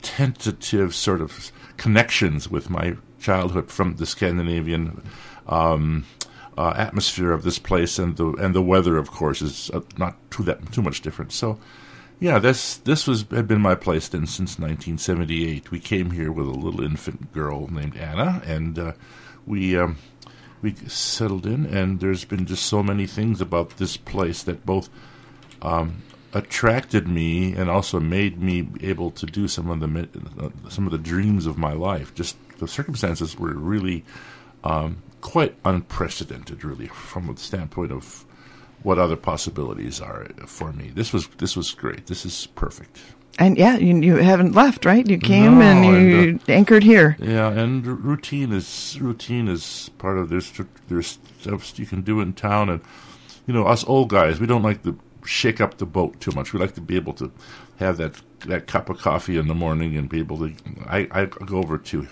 tentative 0.00 0.94
sort 0.94 1.20
of 1.20 1.52
connections 1.76 2.50
with 2.50 2.70
my 2.70 2.96
childhood 3.20 3.70
from 3.70 3.96
the 3.96 4.06
Scandinavian 4.06 5.02
um, 5.46 6.04
uh, 6.56 6.74
atmosphere 6.76 7.32
of 7.32 7.42
this 7.42 7.58
place, 7.58 7.98
and 7.98 8.16
the 8.16 8.28
and 8.32 8.54
the 8.54 8.62
weather, 8.62 8.96
of 8.96 9.10
course, 9.10 9.42
is 9.42 9.70
uh, 9.70 9.80
not 9.96 10.16
too 10.30 10.42
that 10.42 10.72
too 10.72 10.82
much 10.82 11.00
different. 11.00 11.32
So, 11.32 11.58
yeah, 12.20 12.38
this 12.38 12.76
this 12.78 13.06
was 13.06 13.24
had 13.30 13.48
been 13.48 13.60
my 13.60 13.74
place 13.74 14.08
then 14.08 14.26
since 14.26 14.58
1978. 14.58 15.70
We 15.70 15.80
came 15.80 16.10
here 16.10 16.32
with 16.32 16.46
a 16.46 16.50
little 16.50 16.82
infant 16.82 17.32
girl 17.32 17.68
named 17.68 17.96
Anna, 17.96 18.42
and 18.44 18.78
uh, 18.78 18.92
we. 19.46 19.76
Um, 19.76 19.96
we 20.62 20.74
settled 20.86 21.44
in, 21.44 21.66
and 21.66 22.00
there's 22.00 22.24
been 22.24 22.46
just 22.46 22.66
so 22.66 22.82
many 22.82 23.06
things 23.06 23.40
about 23.40 23.76
this 23.76 23.96
place 23.96 24.42
that 24.44 24.64
both 24.64 24.88
um, 25.60 26.02
attracted 26.32 27.06
me 27.06 27.52
and 27.52 27.68
also 27.68 28.00
made 28.00 28.40
me 28.40 28.68
able 28.80 29.10
to 29.10 29.26
do 29.26 29.48
some 29.48 29.68
of 29.68 29.80
the 29.80 30.50
some 30.70 30.86
of 30.86 30.92
the 30.92 30.98
dreams 30.98 31.46
of 31.46 31.58
my 31.58 31.72
life. 31.72 32.14
Just 32.14 32.36
the 32.58 32.68
circumstances 32.68 33.38
were 33.38 33.52
really 33.52 34.04
um, 34.64 35.02
quite 35.20 35.54
unprecedented, 35.64 36.64
really, 36.64 36.86
from 36.86 37.26
the 37.26 37.40
standpoint 37.40 37.92
of 37.92 38.24
what 38.82 38.98
other 38.98 39.16
possibilities 39.16 40.00
are 40.00 40.26
for 40.46 40.72
me. 40.72 40.90
This 40.94 41.12
was 41.12 41.26
this 41.38 41.56
was 41.56 41.72
great. 41.72 42.06
This 42.06 42.24
is 42.24 42.46
perfect. 42.54 43.00
And 43.38 43.56
yeah, 43.56 43.78
you, 43.78 43.96
you 43.96 44.16
haven't 44.16 44.54
left, 44.54 44.84
right? 44.84 45.08
You 45.08 45.18
came 45.18 45.58
No, 45.58 45.64
and 45.64 45.84
you 45.84 46.18
and, 46.18 46.40
uh, 46.40 46.52
anchored 46.52 46.82
here. 46.82 47.16
Yeah, 47.18 47.48
and 47.50 47.86
routine 47.86 48.52
is 48.52 48.98
routine 49.00 49.48
is 49.48 49.90
part 49.98 50.18
of 50.18 50.28
there's 50.28 50.52
there's 50.88 51.18
stuff 51.40 51.78
you 51.78 51.86
can 51.86 52.02
do 52.02 52.20
in 52.20 52.34
town, 52.34 52.68
and 52.68 52.80
you 53.46 53.54
know 53.54 53.64
us 53.66 53.84
old 53.84 54.10
guys 54.10 54.38
we 54.38 54.46
don't 54.46 54.62
like 54.62 54.82
to 54.82 54.98
shake 55.24 55.60
up 55.60 55.78
the 55.78 55.86
boat 55.86 56.20
too 56.20 56.32
much. 56.32 56.52
We 56.52 56.60
like 56.60 56.74
to 56.74 56.80
be 56.80 56.96
able 56.96 57.14
to 57.14 57.32
have 57.78 57.96
that 57.96 58.20
that 58.40 58.66
cup 58.66 58.90
of 58.90 58.98
coffee 58.98 59.38
in 59.38 59.48
the 59.48 59.54
morning 59.54 59.96
and 59.96 60.08
be 60.08 60.18
able 60.18 60.38
to. 60.38 60.54
I 60.86 61.08
I 61.10 61.24
go 61.24 61.58
over 61.58 61.78
to. 61.78 62.06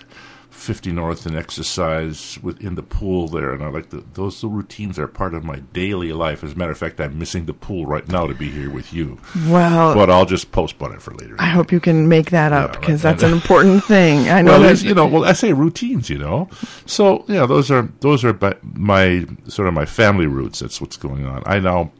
50 0.61 0.91
North 0.91 1.25
and 1.25 1.35
exercise 1.35 2.37
within 2.43 2.75
the 2.75 2.83
pool 2.83 3.27
there, 3.27 3.51
and 3.51 3.63
I 3.63 3.69
like 3.69 3.89
the, 3.89 4.03
those 4.13 4.43
routines 4.43 4.99
are 4.99 5.07
part 5.07 5.33
of 5.33 5.43
my 5.43 5.57
daily 5.73 6.13
life. 6.13 6.43
As 6.43 6.53
a 6.53 6.55
matter 6.55 6.71
of 6.71 6.77
fact, 6.77 7.01
I'm 7.01 7.17
missing 7.17 7.45
the 7.47 7.53
pool 7.53 7.87
right 7.87 8.07
now 8.07 8.27
to 8.27 8.35
be 8.35 8.51
here 8.51 8.69
with 8.69 8.93
you, 8.93 9.17
Well, 9.47 9.95
but 9.95 10.11
I'll 10.11 10.25
just 10.25 10.51
postpone 10.51 10.93
it 10.93 11.01
for 11.01 11.15
later. 11.15 11.35
I 11.39 11.47
hope 11.47 11.71
you 11.71 11.79
can 11.79 12.07
make 12.07 12.29
that 12.29 12.53
up 12.53 12.73
Yeah, 12.75 12.79
because 12.79 13.03
right. 13.03 13.11
that's 13.11 13.23
an 13.23 13.33
important 13.33 13.83
thing. 13.85 14.29
I 14.29 14.43
know 14.43 14.59
well, 14.59 14.61
that 14.75 14.83
you 14.83 14.93
know, 14.93 15.07
well, 15.07 15.25
I 15.25 15.33
say 15.33 15.51
routines, 15.51 16.09
you 16.09 16.19
know. 16.19 16.47
So 16.85 17.25
yeah, 17.27 17.47
those 17.47 17.71
are 17.71 17.89
those 18.01 18.23
are 18.23 18.37
my 18.61 19.25
sort 19.47 19.67
of 19.67 19.73
my 19.73 19.85
family 19.85 20.27
roots. 20.27 20.59
That's 20.59 20.79
what's 20.79 20.97
going 20.97 21.25
on. 21.25 21.41
I 21.47 21.59
now 21.59 21.91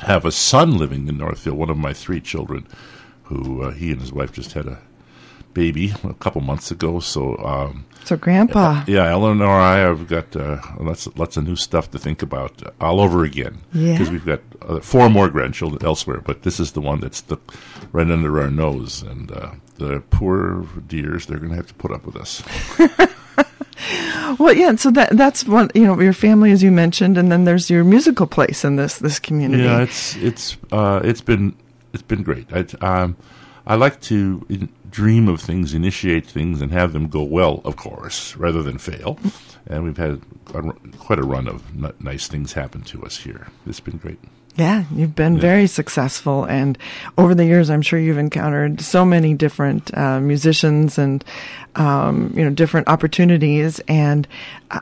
have 0.00 0.24
a 0.24 0.32
son 0.32 0.78
living 0.78 1.06
in 1.06 1.18
Northfield, 1.18 1.58
one 1.58 1.68
of 1.68 1.76
my 1.76 1.92
three 1.92 2.20
children, 2.22 2.66
who 3.24 3.62
uh, 3.62 3.70
he 3.72 3.90
and 3.92 4.00
his 4.00 4.12
wife 4.12 4.32
just 4.32 4.54
had 4.54 4.66
a 4.66 4.78
baby 5.52 5.92
a 6.04 6.14
couple 6.14 6.40
months 6.40 6.70
ago. 6.70 7.00
So 7.00 7.36
um, 7.38 7.84
so, 8.04 8.16
Grandpa. 8.16 8.84
yeah, 8.86 9.10
Eleanor 9.10 9.44
and 9.44 9.62
I 9.62 9.76
have 9.78 10.08
got 10.08 10.34
uh, 10.34 10.60
lots 10.78 11.08
lots 11.16 11.36
of 11.36 11.44
new 11.44 11.56
stuff 11.56 11.90
to 11.92 11.98
think 11.98 12.22
about 12.22 12.62
uh, 12.64 12.70
all 12.80 13.00
over 13.00 13.24
again. 13.24 13.58
Yeah. 13.72 13.92
because 13.92 14.10
we've 14.10 14.26
got 14.26 14.40
uh, 14.62 14.80
four 14.80 15.08
more 15.10 15.28
grandchildren 15.30 15.84
elsewhere, 15.84 16.20
but 16.20 16.42
this 16.42 16.60
is 16.60 16.72
the 16.72 16.80
one 16.80 17.00
that's 17.00 17.20
the 17.20 17.38
right 17.92 18.10
under 18.10 18.40
our 18.40 18.50
nose, 18.50 19.02
and 19.02 19.30
uh, 19.32 19.52
the 19.76 20.00
poor 20.10 20.66
dears 20.86 21.26
they're 21.26 21.38
going 21.38 21.50
to 21.50 21.56
have 21.56 21.68
to 21.68 21.74
put 21.74 21.90
up 21.90 22.04
with 22.06 22.16
us. 22.16 22.42
Well, 24.38 24.54
yeah. 24.54 24.76
So 24.76 24.90
that 24.92 25.16
that's 25.16 25.44
one. 25.44 25.70
You 25.74 25.86
know, 25.86 26.00
your 26.00 26.12
family, 26.12 26.52
as 26.52 26.62
you 26.62 26.70
mentioned, 26.70 27.18
and 27.18 27.32
then 27.32 27.44
there's 27.44 27.68
your 27.70 27.82
musical 27.82 28.26
place 28.26 28.64
in 28.64 28.76
this 28.76 28.98
this 28.98 29.18
community. 29.18 29.64
Yeah, 29.64 29.82
it's 29.82 30.16
it's 30.16 30.56
uh, 30.70 31.00
it's 31.02 31.20
been 31.20 31.56
it's 31.92 32.02
been 32.02 32.22
great. 32.22 32.46
I 32.52 32.64
um, 32.80 33.16
I 33.66 33.74
like 33.74 34.00
to 34.02 34.44
in, 34.48 34.68
dream 34.90 35.28
of 35.28 35.40
things, 35.40 35.74
initiate 35.74 36.26
things, 36.26 36.60
and 36.60 36.72
have 36.72 36.92
them 36.92 37.08
go 37.08 37.22
well, 37.22 37.60
of 37.64 37.76
course, 37.76 38.36
rather 38.36 38.62
than 38.62 38.78
fail. 38.78 39.18
And 39.66 39.84
we've 39.84 39.96
had 39.96 40.20
quite 40.98 41.18
a 41.18 41.22
run 41.22 41.46
of 41.46 41.62
nice 42.02 42.28
things 42.28 42.52
happen 42.52 42.82
to 42.82 43.04
us 43.04 43.18
here. 43.18 43.48
It's 43.66 43.80
been 43.80 43.98
great. 43.98 44.18
Yeah, 44.56 44.84
you've 44.94 45.14
been 45.14 45.38
very 45.38 45.68
successful, 45.68 46.44
and 46.44 46.76
over 47.16 47.34
the 47.34 47.46
years, 47.46 47.70
I'm 47.70 47.82
sure 47.82 47.98
you've 47.98 48.18
encountered 48.18 48.80
so 48.80 49.04
many 49.04 49.32
different 49.32 49.96
uh, 49.96 50.20
musicians 50.20 50.98
and 50.98 51.24
um, 51.76 52.32
you 52.34 52.44
know 52.44 52.50
different 52.50 52.88
opportunities. 52.88 53.80
And 53.88 54.26
uh, 54.70 54.80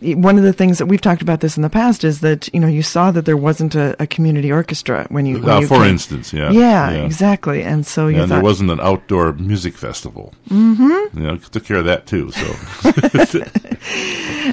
one 0.00 0.36
of 0.38 0.44
the 0.44 0.52
things 0.52 0.78
that 0.78 0.86
we've 0.86 1.00
talked 1.00 1.22
about 1.22 1.40
this 1.40 1.56
in 1.56 1.62
the 1.62 1.70
past 1.70 2.04
is 2.04 2.20
that 2.20 2.52
you 2.54 2.60
know 2.60 2.66
you 2.68 2.82
saw 2.82 3.10
that 3.10 3.24
there 3.24 3.36
wasn't 3.36 3.74
a, 3.74 3.96
a 4.02 4.06
community 4.06 4.50
orchestra 4.52 5.06
when 5.10 5.26
you, 5.26 5.40
when 5.40 5.50
Uh, 5.50 5.60
you 5.60 5.66
for 5.66 5.78
came. 5.82 5.90
instance, 5.92 6.32
yeah, 6.32 6.50
Yeah, 6.50 6.90
exactly. 6.90 7.62
And 7.62 7.86
so 7.86 8.08
you 8.08 8.20
And 8.20 8.28
thought, 8.28 8.36
there 8.36 8.42
wasn't 8.44 8.70
an 8.70 8.80
outdoor 8.80 9.32
music 9.34 9.74
festival. 9.76 10.34
Mm-hmm. 10.50 11.18
You 11.18 11.26
know, 11.26 11.36
took 11.36 11.64
care 11.64 11.78
of 11.78 11.84
that 11.86 12.06
too. 12.06 12.30
So 12.32 12.46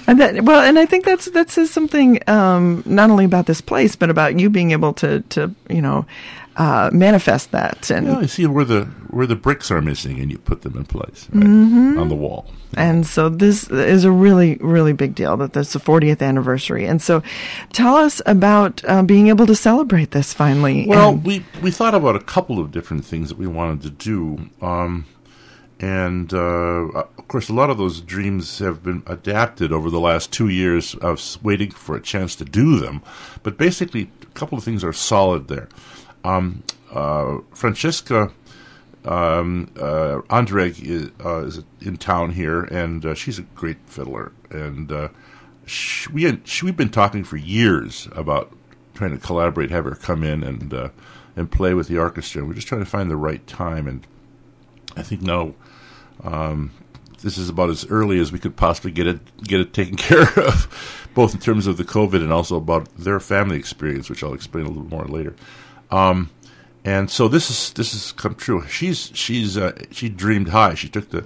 And 0.08 0.20
that, 0.20 0.44
well, 0.44 0.62
and 0.62 0.78
I 0.78 0.86
think 0.86 1.06
that's 1.06 1.26
that 1.32 1.50
says 1.50 1.72
something 1.72 2.20
um, 2.30 2.84
not 2.86 3.10
only 3.10 3.26
about 3.26 3.46
this 3.46 3.62
place, 3.62 3.96
but 3.96 4.10
about 4.10 4.40
you 4.40 4.50
being 4.50 4.72
able 4.72 4.94
to 4.94 5.22
to 5.30 5.54
you 5.70 5.82
know 5.82 6.06
uh, 6.58 6.90
manifest 6.94 7.52
that 7.52 7.90
and 7.92 8.08
yeah, 8.08 8.22
you 8.22 8.28
see 8.28 8.46
where 8.46 8.66
the 8.66 8.86
where 9.16 9.28
the 9.28 9.36
bricks 9.36 9.72
are 9.72 9.82
missing, 9.82 10.20
and 10.20 10.30
you 10.30 10.38
put 10.38 10.62
them 10.62 10.76
in 10.76 10.84
place 10.86 11.30
right, 11.32 11.46
on 11.46 12.10
the 12.10 12.16
wall. 12.16 12.46
And 12.76 13.08
so 13.08 13.30
this 13.30 13.70
is 13.70 14.04
a 14.04 14.12
really, 14.12 14.56
really 14.60 14.92
big 14.92 15.16
deal 15.16 15.38
that 15.38 15.54
this 15.54 15.68
is 15.68 15.74
the 15.74 15.80
40th 15.80 16.22
anniversary. 16.22 16.86
And 16.86 17.02
so 17.02 17.24
tell 17.72 17.96
us 17.96 18.22
about 18.26 18.84
uh, 18.84 19.04
being 19.04 19.28
able 19.28 19.48
to 19.48 19.56
celebrate 19.56 20.12
this 20.12 20.34
finally. 20.34 20.86
Well, 20.86 21.12
And- 21.12 21.24
we 21.24 21.46
we 21.62 21.72
thought 21.72 21.96
about 21.96 22.16
a 22.18 22.20
couple 22.20 22.60
of 22.60 22.72
different 22.72 23.06
things 23.06 23.30
that 23.30 23.38
we 23.38 23.48
wanted 23.48 23.82
to 23.84 23.90
do, 23.90 24.50
um, 24.62 25.06
and 25.80 26.34
uh, 26.34 26.38
of 27.18 27.28
course, 27.28 27.50
a 27.50 27.54
lot 27.54 27.70
of 27.70 27.78
those 27.78 28.02
dreams 28.02 28.60
have 28.60 28.84
been 28.84 29.04
adapted 29.08 29.72
over 29.72 29.90
the 29.90 30.00
last 30.00 30.32
two 30.32 30.50
years 30.50 30.96
of 30.96 31.22
waiting 31.44 31.72
for 31.72 31.96
a 31.96 32.02
chance 32.02 32.36
to 32.38 32.46
do 32.46 32.80
them. 32.80 33.02
But 33.44 33.58
basically, 33.58 34.10
a 34.22 34.26
couple 34.28 34.58
of 34.58 34.64
things 34.64 34.84
are 34.84 34.94
solid 34.94 35.48
there. 35.48 35.70
Um, 36.26 36.64
uh, 36.92 37.40
Francesca 37.54 38.32
um, 39.06 39.72
uh, 39.78 40.22
Anderegg 40.30 40.82
is, 40.82 41.12
uh, 41.24 41.46
is 41.46 41.64
in 41.82 41.98
town 41.98 42.32
here, 42.32 42.64
and 42.64 43.06
uh, 43.06 43.14
she's 43.14 43.38
a 43.38 43.44
great 43.44 43.78
fiddler. 43.86 44.32
And 44.50 44.92
uh, 44.92 45.10
sh 45.66 46.10
we 46.10 46.24
had, 46.24 46.48
sh 46.48 46.64
we've 46.64 46.76
been 46.76 46.90
talking 46.90 47.24
for 47.24 47.38
years 47.38 48.08
about 48.14 48.52
trying 48.94 49.12
to 49.12 49.18
collaborate, 49.18 49.72
have 49.72 49.86
her 49.86 49.96
come 49.96 50.24
in 50.24 50.44
and 50.44 50.74
uh, 50.74 50.90
and 51.36 51.52
play 51.52 51.74
with 51.74 51.88
the 51.88 51.98
orchestra. 51.98 52.44
We're 52.44 52.54
just 52.54 52.68
trying 52.68 52.84
to 52.84 52.90
find 52.90 53.12
the 53.12 53.16
right 53.16 53.46
time, 53.46 53.88
and 53.88 54.08
I 54.96 55.04
think 55.04 55.22
now 55.22 55.54
um, 56.24 56.72
this 57.22 57.38
is 57.38 57.50
about 57.50 57.70
as 57.70 57.86
early 57.88 58.20
as 58.20 58.32
we 58.32 58.40
could 58.40 58.56
possibly 58.56 58.92
get 58.92 59.06
it 59.06 59.44
get 59.44 59.60
it 59.60 59.74
taken 59.74 59.96
care 59.98 60.28
of, 60.40 61.08
both 61.14 61.36
in 61.36 61.40
terms 61.40 61.68
of 61.68 61.78
the 61.78 61.86
COVID 61.86 62.22
and 62.22 62.34
also 62.34 62.56
about 62.56 62.88
their 62.98 63.20
family 63.20 63.58
experience, 63.58 64.10
which 64.10 64.24
I'll 64.24 64.34
explain 64.34 64.66
a 64.66 64.70
little 64.70 64.90
more 64.90 65.06
later. 65.06 65.36
Um, 65.92 66.30
and 66.84 67.10
so 67.10 67.28
this 67.28 67.50
is 67.50 67.74
this 67.74 67.94
has 67.94 68.12
come 68.12 68.36
true. 68.36 68.66
She's 68.68 69.12
she's 69.14 69.58
uh, 69.58 69.74
she 69.92 70.08
dreamed 70.08 70.50
high. 70.50 70.76
She 70.76 70.88
took 70.88 71.10
the 71.10 71.26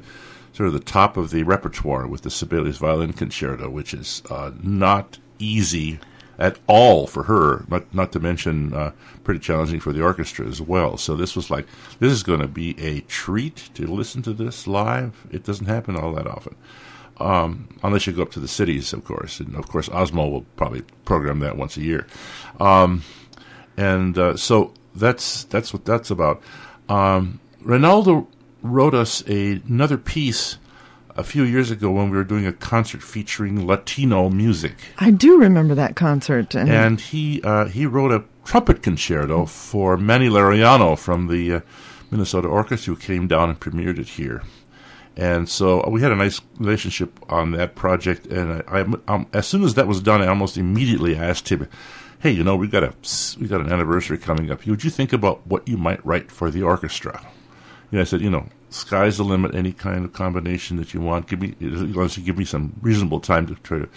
sort 0.53 0.67
of 0.67 0.73
the 0.73 0.79
top 0.79 1.17
of 1.17 1.31
the 1.31 1.43
repertoire 1.43 2.07
with 2.07 2.21
the 2.21 2.29
Sibelius 2.29 2.77
Violin 2.77 3.13
Concerto, 3.13 3.69
which 3.69 3.93
is 3.93 4.23
uh, 4.29 4.51
not 4.63 5.19
easy 5.37 5.99
at 6.37 6.57
all 6.67 7.07
for 7.07 7.23
her. 7.23 7.65
Not 7.67 7.93
not 7.93 8.13
to 8.13 8.21
mention 8.21 8.73
uh, 8.73 8.91
pretty 9.25 9.41
challenging 9.41 9.81
for 9.81 9.91
the 9.91 10.01
orchestra 10.01 10.47
as 10.47 10.61
well. 10.61 10.95
So 10.95 11.15
this 11.15 11.35
was 11.35 11.51
like 11.51 11.67
this 11.99 12.13
is 12.13 12.23
going 12.23 12.39
to 12.39 12.47
be 12.47 12.79
a 12.79 13.01
treat 13.01 13.69
to 13.73 13.85
listen 13.85 14.21
to 14.23 14.33
this 14.33 14.65
live. 14.65 15.27
It 15.29 15.43
doesn't 15.43 15.67
happen 15.67 15.97
all 15.97 16.13
that 16.13 16.25
often. 16.25 16.55
Um, 17.17 17.67
unless 17.83 18.07
you 18.07 18.13
go 18.13 18.21
up 18.21 18.31
to 18.31 18.39
the 18.39 18.47
cities, 18.47 18.93
of 18.93 19.03
course, 19.03 19.41
and 19.41 19.53
of 19.55 19.67
course 19.67 19.89
Osmo 19.89 20.31
will 20.31 20.45
probably 20.55 20.83
program 21.03 21.39
that 21.39 21.57
once 21.57 21.75
a 21.75 21.81
year. 21.81 22.07
Um, 22.61 23.03
and 23.79 24.17
uh, 24.17 24.35
so 24.35 24.73
that's 24.93 25.45
that's 25.45 25.71
what 25.73 25.85
that's 25.85 26.11
about. 26.11 26.41
Um, 26.89 27.39
Reinaldo 27.61 28.27
wrote 28.61 28.93
us 28.93 29.23
a, 29.27 29.61
another 29.67 29.97
piece 29.97 30.57
a 31.15 31.23
few 31.23 31.43
years 31.43 31.71
ago 31.71 31.91
when 31.91 32.09
we 32.09 32.17
were 32.17 32.23
doing 32.23 32.45
a 32.45 32.53
concert 32.53 33.01
featuring 33.01 33.65
Latino 33.65 34.29
music, 34.29 34.75
I 34.97 35.11
do 35.11 35.37
remember 35.37 35.75
that 35.75 35.95
concert. 35.95 36.55
And, 36.55 36.69
and 36.69 37.01
he 37.01 37.41
uh, 37.43 37.65
he 37.65 37.85
wrote 37.85 38.11
a 38.11 38.23
trumpet 38.43 38.83
concerto 38.83 39.45
for 39.45 39.95
Manny 39.97 40.27
Laureano 40.27 40.97
from 40.97 41.27
the 41.27 41.53
uh, 41.53 41.59
Minnesota 42.11 42.47
Orchestra, 42.47 42.95
who 42.95 42.99
came 42.99 43.27
down 43.27 43.49
and 43.49 43.59
premiered 43.59 43.97
it 43.97 44.09
here. 44.09 44.43
And 45.19 45.49
so 45.49 45.85
we 45.89 46.01
had 46.01 46.13
a 46.13 46.15
nice 46.15 46.39
relationship 46.59 47.19
on 47.29 47.51
that 47.51 47.75
project. 47.75 48.25
And 48.27 48.63
I, 48.69 48.79
I 48.79 48.85
um, 49.09 49.27
as 49.33 49.45
soon 49.45 49.63
as 49.63 49.73
that 49.73 49.85
was 49.85 49.99
done, 49.99 50.21
I 50.21 50.27
almost 50.27 50.57
immediately 50.57 51.17
asked 51.17 51.49
him, 51.49 51.67
"Hey, 52.19 52.31
you 52.31 52.41
know, 52.41 52.55
we've 52.55 52.71
got 52.71 52.85
a 52.85 52.93
we 53.37 53.47
got 53.47 53.59
an 53.59 53.69
anniversary 53.69 54.17
coming 54.17 54.49
up. 54.49 54.65
Would 54.65 54.85
you 54.85 54.89
think 54.89 55.11
about 55.11 55.45
what 55.45 55.67
you 55.67 55.75
might 55.75 56.03
write 56.05 56.31
for 56.31 56.49
the 56.49 56.63
orchestra?" 56.63 57.21
Know, 57.91 57.99
I 57.99 58.05
said, 58.05 58.21
you 58.21 58.29
know, 58.29 58.45
sky's 58.69 59.17
the 59.17 59.23
limit. 59.23 59.55
Any 59.55 59.73
kind 59.73 60.05
of 60.05 60.13
combination 60.13 60.77
that 60.77 60.93
you 60.93 61.01
want, 61.01 61.27
give 61.27 61.41
me 61.41 61.53
as 61.61 61.81
long 61.81 62.05
as 62.05 62.17
you 62.17 62.23
give 62.23 62.37
me 62.37 62.45
some 62.45 62.79
reasonable 62.81 63.19
time 63.19 63.45
to 63.47 63.55
try 63.55 63.79
to 63.79 63.89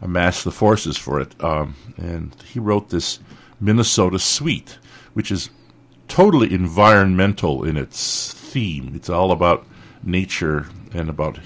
amass 0.00 0.42
the 0.42 0.50
forces 0.50 0.96
for 0.96 1.20
it. 1.20 1.40
Um, 1.44 1.76
and 1.96 2.34
he 2.52 2.58
wrote 2.58 2.88
this 2.90 3.20
Minnesota 3.60 4.18
Suite, 4.18 4.78
which 5.12 5.30
is 5.30 5.50
totally 6.08 6.52
environmental 6.52 7.62
in 7.62 7.76
its 7.76 8.32
theme. 8.32 8.92
It's 8.96 9.08
all 9.08 9.30
about 9.30 9.66
nature 10.06 10.66
and 10.92 11.08
about 11.08 11.38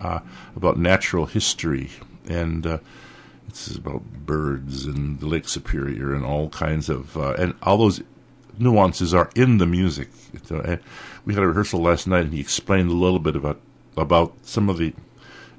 uh, 0.00 0.20
about 0.54 0.78
natural 0.78 1.26
history, 1.26 1.90
and 2.28 2.66
uh, 2.66 2.78
it's 3.48 3.74
about 3.76 4.02
birds 4.26 4.86
and 4.86 5.20
the 5.20 5.26
Lake 5.26 5.48
Superior 5.48 6.14
and 6.14 6.24
all 6.24 6.48
kinds 6.50 6.88
of 6.88 7.16
uh, 7.16 7.34
and 7.34 7.54
all 7.62 7.78
those 7.78 8.02
nuances 8.58 9.14
are 9.14 9.30
in 9.34 9.58
the 9.58 9.66
music. 9.66 10.08
Uh, 10.50 10.76
we 11.24 11.34
had 11.34 11.42
a 11.42 11.46
rehearsal 11.46 11.80
last 11.80 12.06
night, 12.06 12.24
and 12.24 12.32
he 12.32 12.40
explained 12.40 12.90
a 12.90 12.94
little 12.94 13.18
bit 13.18 13.36
about 13.36 13.60
about 13.96 14.34
some 14.42 14.68
of 14.68 14.78
the 14.78 14.94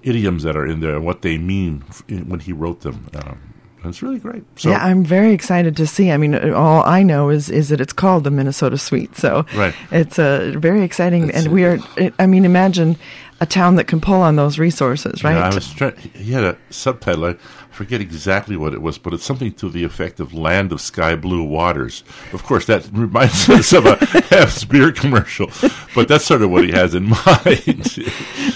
idioms 0.01 0.43
that 0.43 0.57
are 0.57 0.65
in 0.65 0.79
there 0.79 0.95
and 0.95 1.05
what 1.05 1.21
they 1.21 1.37
mean 1.37 1.81
when 2.07 2.39
he 2.39 2.51
wrote 2.51 2.81
them. 2.81 3.07
Um, 3.13 3.52
it's 3.89 4.01
really 4.01 4.19
great. 4.19 4.43
So 4.59 4.69
yeah, 4.69 4.83
I'm 4.83 5.03
very 5.03 5.33
excited 5.33 5.75
to 5.77 5.85
see. 5.87 6.11
I 6.11 6.17
mean, 6.17 6.35
all 6.53 6.83
I 6.85 7.03
know 7.03 7.29
is 7.29 7.49
is 7.49 7.69
that 7.69 7.81
it's 7.81 7.93
called 7.93 8.23
the 8.23 8.31
Minnesota 8.31 8.77
Suite. 8.77 9.15
So 9.17 9.45
Right. 9.55 9.73
it's 9.91 10.17
uh, 10.19 10.53
very 10.57 10.83
exciting, 10.83 11.29
It's- 11.29 11.45
and 11.45 11.53
we 11.53 11.65
are. 11.65 11.77
I 12.19 12.25
mean, 12.27 12.45
imagine 12.45 12.97
a 13.41 13.45
town 13.45 13.75
that 13.75 13.85
can 13.87 13.99
pull 13.99 14.21
on 14.21 14.35
those 14.37 14.57
resources, 14.57 15.23
right? 15.23 15.35
Yeah, 15.35 15.49
I 15.49 15.53
was 15.55 15.71
trying. 15.73 15.95
He 16.15 16.31
had 16.31 16.43
a 16.43 16.57
subtitle. 16.69 17.25
I 17.25 17.35
forget 17.73 17.99
exactly 18.01 18.55
what 18.55 18.73
it 18.73 18.81
was, 18.81 18.97
but 18.97 19.13
it's 19.13 19.23
something 19.25 19.51
to 19.53 19.69
the 19.69 19.83
effect 19.83 20.19
of 20.19 20.33
"Land 20.33 20.71
of 20.71 20.79
Sky 20.79 21.15
Blue 21.15 21.43
Waters." 21.43 22.03
Of 22.31 22.43
course, 22.43 22.65
that 22.67 22.87
reminds 22.93 23.49
us 23.49 23.73
of 23.73 23.85
a 23.85 23.97
Pabst 23.97 24.69
beer 24.69 24.91
commercial, 24.91 25.49
but 25.95 26.07
that's 26.07 26.25
sort 26.25 26.41
of 26.41 26.51
what 26.51 26.63
he 26.63 26.71
has 26.71 26.93
in 26.95 27.09
mind. 27.25 27.97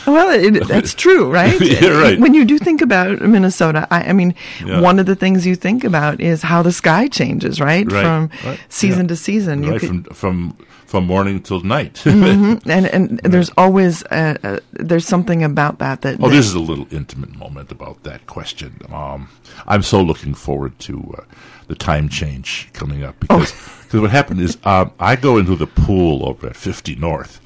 Well, 0.06 0.30
it, 0.40 0.68
that's 0.68 0.94
true, 0.94 1.30
right? 1.32 1.60
Yeah, 1.68 1.90
right. 1.90 2.20
When 2.20 2.34
you 2.34 2.46
do 2.46 2.58
think 2.58 2.82
about 2.82 3.22
Minnesota, 3.22 3.88
I, 3.92 4.04
I 4.10 4.14
mean, 4.14 4.34
Yeah. 4.66 4.80
one 4.82 5.00
of 5.00 5.06
the 5.06 5.16
things 5.16 5.46
you 5.46 5.56
think 5.56 5.84
about 5.84 6.22
is 6.22 6.42
how 6.44 6.62
the 6.64 6.72
sky 6.72 7.08
changes, 7.08 7.60
right, 7.60 7.90
Right, 7.92 8.02
from 8.04 8.30
right, 8.46 8.60
season 8.70 9.02
yeah. 9.06 9.08
to 9.10 9.16
season. 9.16 9.64
You 9.64 9.72
right 9.72 9.80
could- 9.82 9.90
from 9.90 10.04
from 10.14 10.58
from 10.88 11.06
morning 11.06 11.41
till 11.41 11.62
night. 11.62 12.01
Mm-hmm. 12.17 12.70
and 12.70 12.86
and 12.88 13.20
there's 13.20 13.51
always 13.58 14.03
uh, 14.06 14.38
uh, 14.44 14.60
there's 14.72 15.06
something 15.06 15.44
about 15.44 15.79
that 15.79 16.01
that. 16.01 16.17
Oh, 16.20 16.29
that- 16.29 16.36
this 16.36 16.46
is 16.48 16.53
a 16.56 16.60
little 16.60 16.88
intimate 16.91 17.36
moment 17.36 17.72
about 17.72 18.03
that 18.03 18.25
question. 18.25 18.79
Um, 18.91 19.29
I'm 19.67 19.84
so 19.84 20.01
looking 20.01 20.34
forward 20.34 20.79
to 20.79 21.15
uh, 21.17 21.24
the 21.67 21.75
time 21.75 22.10
change 22.10 22.70
coming 22.74 23.03
up 23.03 23.20
because 23.20 23.51
cause 23.89 24.01
what 24.01 24.12
happened 24.12 24.41
is 24.41 24.58
um, 24.63 24.91
I 25.00 25.15
go 25.15 25.38
into 25.38 25.56
the 25.56 25.67
pool 25.67 26.27
over 26.27 26.48
at 26.48 26.56
50 26.56 26.96
North 26.96 27.39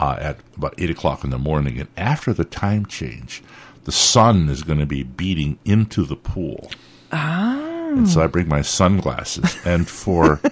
uh, 0.00 0.16
at 0.20 0.38
about 0.56 0.74
8 0.78 0.90
o'clock 0.90 1.24
in 1.24 1.30
the 1.30 1.38
morning, 1.38 1.78
and 1.78 1.88
after 1.96 2.32
the 2.32 2.44
time 2.44 2.84
change, 2.86 3.42
the 3.84 3.92
sun 3.92 4.48
is 4.48 4.62
going 4.62 4.80
to 4.80 4.86
be 4.86 5.02
beating 5.02 5.58
into 5.64 6.04
the 6.04 6.16
pool. 6.16 6.70
Ah. 7.12 7.58
And 7.90 8.08
so 8.08 8.22
I 8.22 8.26
bring 8.26 8.48
my 8.48 8.62
sunglasses, 8.62 9.56
and 9.64 9.88
for. 9.88 10.40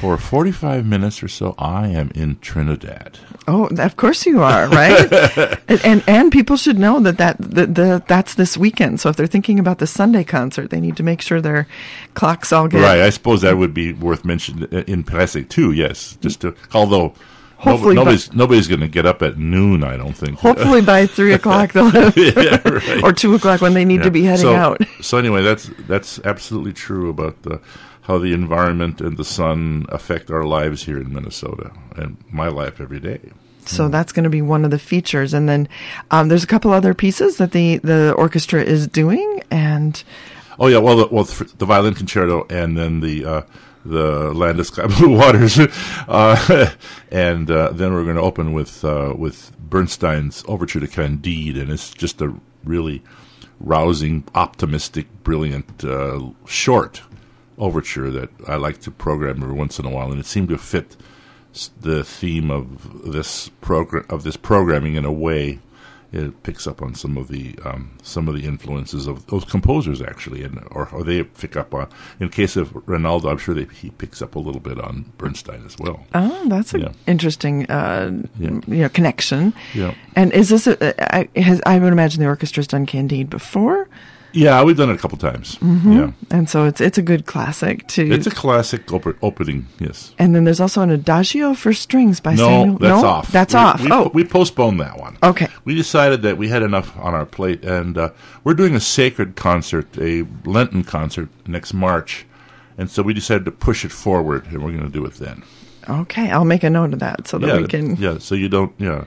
For 0.00 0.18
45 0.18 0.84
minutes 0.84 1.22
or 1.22 1.28
so, 1.28 1.54
I 1.58 1.88
am 1.88 2.10
in 2.14 2.38
Trinidad. 2.40 3.18
Oh, 3.48 3.66
of 3.78 3.96
course 3.96 4.26
you 4.26 4.42
are, 4.42 4.68
right? 4.68 5.10
and, 5.68 5.84
and 5.84 6.04
and 6.06 6.30
people 6.30 6.56
should 6.56 6.78
know 6.78 7.00
that 7.00 7.16
that 7.16 7.38
the, 7.38 7.66
the 7.66 8.04
that's 8.06 8.34
this 8.34 8.58
weekend. 8.58 9.00
So 9.00 9.08
if 9.08 9.16
they're 9.16 9.26
thinking 9.26 9.58
about 9.58 9.78
the 9.78 9.86
Sunday 9.86 10.22
concert, 10.22 10.68
they 10.70 10.80
need 10.80 10.96
to 10.98 11.02
make 11.02 11.22
sure 11.22 11.40
their 11.40 11.66
clocks 12.14 12.52
all 12.52 12.68
get 12.68 12.82
Right, 12.82 13.00
I 13.00 13.10
suppose 13.10 13.40
that 13.40 13.56
would 13.56 13.72
be 13.72 13.94
worth 13.94 14.24
mentioning 14.24 14.68
uh, 14.72 14.84
in 14.86 15.02
passing 15.02 15.46
too. 15.46 15.72
Yes, 15.72 16.18
just 16.20 16.42
to 16.42 16.54
although 16.74 17.14
Hopefully 17.58 17.94
no, 17.94 18.02
by- 18.02 18.04
nobody's 18.04 18.32
nobody's 18.34 18.68
going 18.68 18.80
to 18.80 18.88
get 18.88 19.06
up 19.06 19.22
at 19.22 19.38
noon. 19.38 19.82
I 19.82 19.96
don't 19.96 20.12
think. 20.12 20.38
Hopefully 20.38 20.82
by 20.82 21.06
three 21.16 21.32
o'clock 21.32 21.72
they'll 21.72 21.88
have, 21.88 22.16
Yeah, 22.16 22.60
right. 22.68 23.02
or 23.02 23.12
two 23.12 23.34
o'clock 23.34 23.62
when 23.62 23.72
they 23.72 23.84
need 23.84 24.02
to 24.02 24.10
be 24.10 24.24
heading 24.24 24.42
so, 24.42 24.54
out. 24.54 24.82
So 25.00 25.16
anyway, 25.16 25.42
that's 25.42 25.70
that's 25.88 26.20
absolutely 26.24 26.74
true 26.74 27.08
about 27.08 27.42
the, 27.42 27.60
how 28.06 28.18
the 28.18 28.32
environment 28.32 29.00
and 29.00 29.16
the 29.16 29.24
sun 29.24 29.86
affect 29.88 30.30
our 30.30 30.44
lives 30.44 30.84
here 30.84 31.00
in 31.00 31.12
Minnesota 31.12 31.72
and 31.96 32.16
my 32.30 32.48
life 32.48 32.80
every 32.80 33.00
day. 33.00 33.20
So 33.66 33.88
that's 33.88 34.12
going 34.12 34.24
to 34.24 34.30
be 34.30 34.42
one 34.42 34.64
of 34.64 34.70
the 34.70 34.78
features, 34.78 35.34
and 35.34 35.48
then 35.48 35.68
um, 36.12 36.28
there's 36.28 36.44
a 36.44 36.46
couple 36.46 36.72
other 36.72 36.94
pieces 36.94 37.38
that 37.38 37.50
the 37.50 37.78
the 37.78 38.12
orchestra 38.12 38.62
is 38.62 38.86
doing, 38.86 39.42
and 39.50 40.04
Oh 40.58 40.68
yeah, 40.68 40.78
well, 40.78 40.96
the, 40.96 41.06
well, 41.08 41.24
the, 41.24 41.52
the 41.58 41.66
violin 41.66 41.94
concerto, 41.94 42.46
and 42.48 42.78
then 42.78 43.00
the 43.00 43.24
uh, 43.24 43.42
the 43.84 44.32
Land 44.32 44.58
of 44.58 44.66
Sky 44.66 44.86
Blue 44.86 45.10
Waters, 45.18 45.58
uh, 45.58 46.70
and 47.10 47.50
uh, 47.50 47.72
then 47.72 47.92
we're 47.92 48.04
going 48.04 48.16
to 48.16 48.22
open 48.22 48.52
with 48.52 48.84
uh, 48.84 49.14
with 49.16 49.52
Bernstein's 49.58 50.44
Overture 50.48 50.80
to 50.80 50.88
Candide, 50.88 51.56
and 51.56 51.70
it's 51.70 51.92
just 51.92 52.22
a 52.22 52.34
really 52.64 53.02
rousing, 53.60 54.24
optimistic, 54.34 55.06
brilliant 55.22 55.84
uh, 55.84 56.20
short 56.46 57.02
overture 57.58 58.10
that 58.10 58.30
I 58.48 58.56
like 58.56 58.80
to 58.82 58.90
program 58.90 59.42
every 59.42 59.54
once 59.54 59.78
in 59.78 59.86
a 59.86 59.90
while, 59.90 60.10
and 60.10 60.20
it 60.20 60.26
seemed 60.26 60.48
to 60.50 60.58
fit 60.58 60.96
the 61.80 62.04
theme 62.04 62.50
of 62.50 63.10
this 63.12 63.48
program 63.60 64.04
of 64.10 64.22
this 64.24 64.36
programming 64.36 64.94
in 64.94 65.04
a 65.06 65.12
way 65.12 65.58
it 66.12 66.42
picks 66.44 66.66
up 66.68 66.80
on 66.82 66.94
some 66.94 67.16
of 67.18 67.28
the 67.28 67.58
um, 67.64 67.90
some 68.02 68.28
of 68.28 68.34
the 68.34 68.44
influences 68.46 69.06
of 69.06 69.26
those 69.26 69.44
composers 69.44 70.00
actually, 70.00 70.42
and 70.44 70.62
or, 70.70 70.88
or 70.92 71.02
they 71.02 71.22
pick 71.24 71.56
up 71.56 71.74
on. 71.74 71.88
In 72.20 72.28
case 72.28 72.56
of 72.56 72.72
Reinaldo, 72.86 73.28
I'm 73.28 73.38
sure 73.38 73.54
they, 73.54 73.64
he 73.74 73.90
picks 73.90 74.22
up 74.22 74.34
a 74.34 74.38
little 74.38 74.60
bit 74.60 74.78
on 74.78 75.12
Bernstein 75.18 75.64
as 75.66 75.76
well. 75.78 76.06
oh, 76.14 76.48
that's 76.48 76.74
an 76.74 76.82
Yeah. 76.82 76.92
interesting 77.06 77.66
uh, 77.70 78.22
Yeah. 78.38 78.50
you 78.66 78.82
know 78.82 78.88
connection. 78.90 79.52
Yeah. 79.74 79.94
And 80.14 80.32
is 80.32 80.48
this 80.50 80.66
a, 80.68 81.14
I, 81.14 81.28
has 81.40 81.60
I 81.66 81.78
would 81.78 81.92
imagine 81.92 82.20
the 82.22 82.28
orchestra's 82.28 82.68
done 82.68 82.86
Candide 82.86 83.28
before, 83.28 83.88
Yeah, 84.36 84.62
we've 84.64 84.76
done 84.76 84.90
it 84.90 84.94
a 84.94 84.98
couple 84.98 85.16
times. 85.18 85.58
Yeah, 85.62 86.12
and 86.30 86.48
so 86.48 86.64
it's 86.66 86.80
it's 86.80 86.98
a 86.98 87.02
good 87.02 87.24
classic 87.26 87.86
too. 87.88 88.08
it's 88.12 88.26
a 88.26 88.30
classic 88.30 88.92
op- 88.92 89.16
opening. 89.22 89.66
Yes. 89.80 90.12
and 90.18 90.34
then 90.34 90.44
there's 90.44 90.60
also 90.60 90.82
an 90.82 90.90
Adagio 90.90 91.54
for 91.54 91.72
strings 91.72 92.20
by 92.20 92.34
No, 92.34 92.46
Samuel. 92.48 92.78
that's 92.78 93.02
no, 93.02 93.08
off. 93.08 93.32
That's 93.32 93.54
We- 93.54 93.60
off. 93.60 93.80
We, 93.80 93.88
oh, 93.92 94.10
we 94.12 94.24
postponed 94.24 94.78
that 94.80 94.98
one. 94.98 95.16
Okay. 95.22 95.48
We 95.64 95.74
decided 95.74 96.20
that 96.22 96.36
we 96.36 96.48
had 96.48 96.62
enough 96.62 96.96
on 96.98 97.14
our 97.14 97.24
plate, 97.26 97.64
and 97.64 97.96
uh, 97.96 98.10
we're 98.44 98.54
doing 98.54 98.74
a 98.74 98.80
sacred 98.80 99.36
concert, 99.36 99.86
a 99.98 100.26
Lenten 100.44 100.84
concert 100.84 101.28
next 101.46 101.72
March, 101.72 102.26
and 102.78 102.90
so 102.90 103.02
we 103.02 103.14
decided 103.14 103.44
to 103.46 103.50
push 103.52 103.84
it 103.84 103.92
forward, 103.92 104.44
and 104.48 104.62
we're 104.62 104.72
going 104.72 104.84
to 104.84 104.90
do 104.90 105.04
it 105.06 105.14
then. 105.14 105.42
okay. 105.88 106.30
I'll 106.30 106.44
make 106.44 106.62
a 106.62 106.70
note 106.70 106.92
of 106.92 106.98
that 107.00 107.26
so 107.26 107.38
that 107.38 107.46
yeah, 107.46 107.60
we 107.60 107.66
can. 107.68 107.96
yeah. 107.96 108.18
So 108.18 108.34
you 108.34 108.48
don't, 108.50 108.72
yeah. 108.78 109.04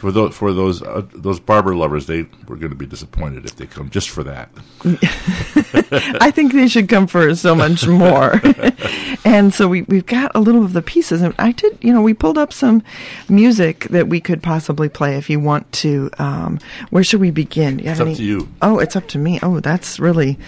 For 0.00 0.10
those 0.10 0.34
for 0.34 0.54
those 0.54 0.80
uh, 0.82 1.02
those 1.14 1.38
Barber 1.40 1.76
lovers, 1.76 2.06
they 2.06 2.22
were 2.48 2.56
going 2.56 2.70
to 2.70 2.76
be 2.76 2.86
disappointed 2.86 3.44
if 3.44 3.56
they 3.56 3.66
come 3.66 3.90
just 3.90 4.08
for 4.08 4.24
that. 4.24 4.48
I 6.22 6.30
think 6.30 6.54
they 6.54 6.68
should 6.68 6.88
come 6.88 7.06
for 7.06 7.34
so 7.34 7.54
much 7.54 7.86
more. 7.86 8.40
and 9.26 9.52
so 9.52 9.68
we, 9.68 9.82
we've 9.82 10.06
got 10.06 10.32
a 10.34 10.40
little 10.40 10.64
of 10.64 10.72
the 10.72 10.80
pieces. 10.80 11.20
And 11.20 11.34
I 11.38 11.52
did, 11.52 11.76
you 11.82 11.92
know, 11.92 12.00
we 12.00 12.14
pulled 12.14 12.38
up 12.38 12.50
some 12.50 12.82
music 13.28 13.88
that 13.90 14.08
we 14.08 14.20
could 14.20 14.42
possibly 14.42 14.88
play 14.88 15.16
if 15.16 15.28
you 15.28 15.38
want 15.38 15.70
to. 15.72 16.10
Um, 16.18 16.58
where 16.88 17.04
should 17.04 17.20
we 17.20 17.30
begin? 17.30 17.78
You 17.78 17.90
It's 17.90 18.00
up 18.00 18.06
any- 18.06 18.16
to 18.16 18.24
you. 18.24 18.48
Oh, 18.62 18.78
it's 18.78 18.96
up 18.96 19.06
to 19.08 19.18
me. 19.18 19.38
Oh, 19.42 19.60
that's 19.60 20.00
really. 20.00 20.38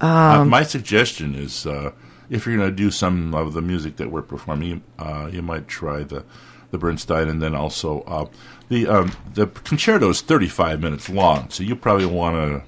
Um, 0.00 0.10
uh, 0.10 0.44
my 0.44 0.62
suggestion 0.62 1.34
is, 1.34 1.66
uh, 1.66 1.90
if 2.30 2.46
you're 2.46 2.56
going 2.56 2.70
to 2.70 2.76
do 2.76 2.92
some 2.92 3.34
of 3.34 3.54
the 3.54 3.60
music 3.60 3.96
that 3.96 4.12
we're 4.12 4.22
performing, 4.22 4.82
uh, 5.00 5.28
you 5.32 5.42
might 5.42 5.66
try 5.66 6.04
the 6.04 6.24
the 6.70 6.78
Bernstein, 6.78 7.28
and 7.28 7.40
then 7.40 7.54
also 7.54 8.00
uh, 8.02 8.26
the 8.68 8.86
um, 8.86 9.12
the 9.34 9.46
concerto 9.46 10.08
is 10.10 10.20
35 10.20 10.80
minutes 10.80 11.08
long, 11.08 11.50
so 11.50 11.62
you 11.62 11.76
probably 11.76 12.06
want 12.06 12.36
to. 12.36 12.64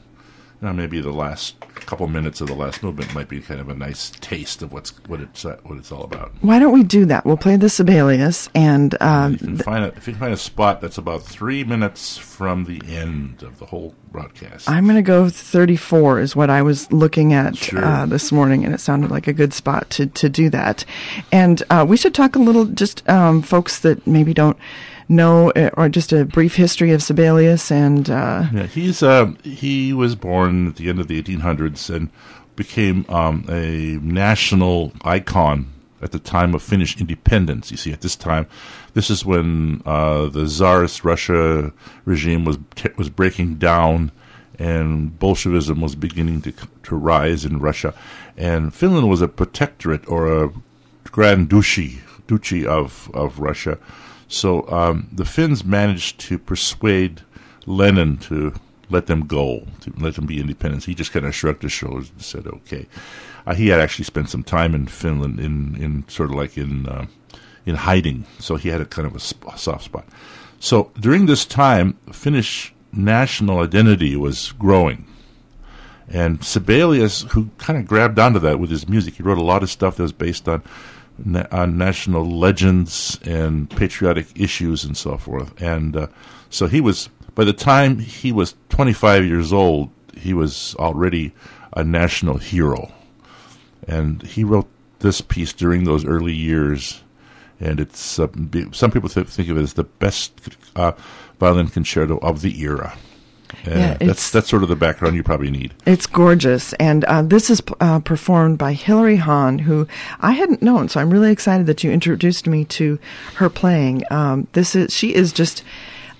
You 0.62 0.68
know, 0.68 0.72
maybe 0.72 1.02
the 1.02 1.10
last 1.12 1.60
couple 1.84 2.06
minutes 2.08 2.40
of 2.40 2.46
the 2.46 2.54
last 2.54 2.82
movement 2.82 3.12
might 3.14 3.28
be 3.28 3.40
kind 3.42 3.60
of 3.60 3.68
a 3.68 3.74
nice 3.74 4.08
taste 4.20 4.62
of 4.62 4.72
what's 4.72 4.88
what 5.06 5.20
it's 5.20 5.44
uh, 5.44 5.58
what 5.64 5.76
it's 5.76 5.92
all 5.92 6.02
about. 6.02 6.32
Why 6.40 6.58
don't 6.58 6.72
we 6.72 6.82
do 6.82 7.04
that? 7.04 7.26
We'll 7.26 7.36
play 7.36 7.56
the 7.56 7.68
Sibelius 7.68 8.48
and. 8.54 8.96
Um, 9.02 9.32
You 9.32 9.38
can 9.38 9.58
find 9.58 9.84
a, 9.84 9.88
if 9.88 10.06
you 10.06 10.14
can 10.14 10.20
find 10.20 10.32
a 10.32 10.36
spot 10.38 10.80
that's 10.80 10.96
about 10.96 11.22
three 11.24 11.62
minutes 11.62 12.16
from 12.16 12.64
the 12.64 12.80
end 12.88 13.42
of 13.42 13.58
the 13.58 13.66
whole 13.66 13.94
broadcast. 14.10 14.66
I'm 14.70 14.84
going 14.84 14.96
to 14.96 15.02
go 15.02 15.28
34 15.28 16.20
is 16.20 16.34
what 16.34 16.48
I 16.48 16.62
was 16.62 16.90
looking 16.90 17.34
at 17.34 17.54
Sure. 17.58 17.84
uh, 17.84 18.06
this 18.06 18.32
morning, 18.32 18.64
and 18.64 18.72
it 18.74 18.80
sounded 18.80 19.10
like 19.10 19.26
a 19.28 19.34
good 19.34 19.52
spot 19.52 19.90
to, 19.90 20.06
to 20.06 20.30
do 20.30 20.48
that. 20.50 20.86
And 21.30 21.62
uh, 21.68 21.84
we 21.86 21.98
should 21.98 22.14
talk 22.14 22.34
a 22.34 22.38
little, 22.38 22.64
just 22.64 23.06
um, 23.10 23.42
folks 23.42 23.80
that 23.80 24.06
maybe 24.06 24.32
don't 24.32 24.56
know, 25.08 25.50
uh, 25.52 25.70
or 25.74 25.88
just 25.88 26.12
a 26.12 26.24
brief 26.24 26.54
history 26.56 26.92
of 26.92 27.02
Sibelius 27.02 27.70
and. 27.70 28.08
Uh, 28.10 28.46
Yeah, 28.52 28.66
he's 28.66 29.02
uh, 29.02 29.32
he 29.42 29.92
was 29.92 30.14
born 30.14 30.68
at 30.68 30.76
the 30.76 30.88
end 30.88 31.00
of 31.00 31.08
the 31.08 31.22
1800s 31.22 31.94
and 31.94 32.10
became 32.56 33.04
um, 33.08 33.44
a 33.48 33.98
national 34.02 34.92
icon 35.02 35.72
at 36.02 36.12
the 36.12 36.18
time 36.18 36.54
of 36.54 36.62
Finnish 36.62 36.98
independence. 37.00 37.70
You 37.70 37.76
see, 37.76 37.92
at 37.92 38.00
this 38.00 38.16
time, 38.16 38.46
this 38.94 39.10
is 39.10 39.24
when 39.24 39.82
uh, 39.84 40.26
the 40.26 40.46
Tsarist 40.46 41.04
Russia 41.04 41.72
regime 42.04 42.44
was 42.44 42.58
was 42.96 43.10
breaking 43.10 43.56
down, 43.56 44.10
and 44.58 45.18
Bolshevism 45.18 45.80
was 45.80 45.94
beginning 45.94 46.42
to 46.42 46.52
to 46.84 46.96
rise 46.96 47.44
in 47.44 47.60
Russia, 47.60 47.94
and 48.36 48.74
Finland 48.74 49.08
was 49.08 49.22
a 49.22 49.28
protectorate 49.28 50.08
or 50.08 50.44
a 50.44 50.52
grand 51.04 51.48
duchy 51.48 52.00
duchy 52.26 52.66
of 52.66 53.10
of 53.14 53.38
Russia. 53.38 53.78
So 54.28 54.68
um, 54.68 55.08
the 55.12 55.24
Finns 55.24 55.64
managed 55.64 56.18
to 56.20 56.38
persuade 56.38 57.22
Lenin 57.66 58.16
to 58.18 58.54
let 58.90 59.06
them 59.06 59.26
go, 59.26 59.66
to 59.80 59.92
let 59.98 60.14
them 60.14 60.26
be 60.26 60.40
independent. 60.40 60.84
He 60.84 60.94
just 60.94 61.12
kind 61.12 61.26
of 61.26 61.34
shrugged 61.34 61.62
his 61.62 61.72
shoulders 61.72 62.10
and 62.10 62.22
said, 62.22 62.46
"Okay." 62.46 62.86
Uh, 63.46 63.54
he 63.54 63.68
had 63.68 63.80
actually 63.80 64.04
spent 64.04 64.28
some 64.28 64.42
time 64.42 64.74
in 64.74 64.86
Finland, 64.86 65.38
in 65.38 65.76
in 65.76 66.04
sort 66.08 66.30
of 66.30 66.36
like 66.36 66.58
in 66.58 66.86
uh, 66.86 67.06
in 67.64 67.76
hiding, 67.76 68.26
so 68.38 68.56
he 68.56 68.68
had 68.68 68.80
a 68.80 68.86
kind 68.86 69.06
of 69.06 69.14
a, 69.14 69.20
sp- 69.20 69.46
a 69.52 69.58
soft 69.58 69.84
spot. 69.84 70.06
So 70.58 70.90
during 70.98 71.26
this 71.26 71.44
time, 71.44 71.98
Finnish 72.12 72.74
national 72.92 73.60
identity 73.60 74.16
was 74.16 74.52
growing. 74.52 75.06
And 76.08 76.44
Sibelius, 76.44 77.22
who 77.32 77.50
kind 77.58 77.78
of 77.78 77.86
grabbed 77.86 78.18
onto 78.18 78.38
that 78.38 78.60
with 78.60 78.70
his 78.70 78.88
music, 78.88 79.16
he 79.16 79.22
wrote 79.22 79.38
a 79.38 79.42
lot 79.44 79.62
of 79.62 79.70
stuff 79.70 79.96
that 79.96 80.02
was 80.04 80.12
based 80.12 80.48
on 80.48 80.62
na- 81.24 81.46
on 81.50 81.78
national 81.78 82.28
legends 82.38 83.18
and 83.24 83.68
patriotic 83.70 84.28
issues 84.38 84.84
and 84.84 84.96
so 84.96 85.16
forth. 85.16 85.60
And 85.60 85.96
uh, 85.96 86.06
so 86.50 86.66
he 86.66 86.80
was, 86.80 87.08
by 87.34 87.44
the 87.44 87.52
time 87.52 87.98
he 87.98 88.32
was 88.32 88.54
25 88.68 89.24
years 89.24 89.52
old, 89.52 89.90
he 90.16 90.32
was 90.34 90.74
already 90.78 91.32
a 91.76 91.84
national 91.84 92.38
hero. 92.38 92.92
And 93.86 94.22
he 94.22 94.44
wrote 94.44 94.68
this 95.00 95.20
piece 95.20 95.52
during 95.52 95.84
those 95.84 96.04
early 96.04 96.34
years. 96.34 97.02
And 97.60 97.80
it's 97.80 98.18
uh, 98.18 98.28
some 98.72 98.90
people 98.90 99.08
th- 99.08 99.28
think 99.28 99.48
of 99.48 99.56
it 99.56 99.62
as 99.62 99.74
the 99.74 99.84
best 99.84 100.56
uh, 100.74 100.92
violin 101.38 101.68
concerto 101.68 102.18
of 102.18 102.42
the 102.42 102.60
era. 102.60 102.96
And 103.64 103.74
Yeah, 103.74 103.94
that's 103.94 104.30
that's 104.30 104.48
sort 104.48 104.62
of 104.62 104.68
the 104.68 104.76
background 104.76 105.16
you 105.16 105.22
probably 105.22 105.50
need. 105.50 105.74
It's 105.86 106.06
gorgeous, 106.06 106.72
and 106.74 107.04
uh, 107.04 107.22
this 107.22 107.50
is 107.50 107.62
uh, 107.80 108.00
performed 108.00 108.58
by 108.58 108.72
Hilary 108.72 109.16
Hahn, 109.16 109.58
who 109.60 109.86
I 110.20 110.32
hadn't 110.32 110.62
known. 110.62 110.88
So 110.88 111.00
I'm 111.00 111.10
really 111.10 111.32
excited 111.32 111.66
that 111.66 111.82
you 111.84 111.90
introduced 111.90 112.46
me 112.46 112.64
to 112.66 112.98
her 113.36 113.48
playing. 113.48 114.02
Um, 114.10 114.46
this 114.52 114.74
is 114.74 114.92
she 114.92 115.14
is 115.14 115.32
just. 115.32 115.62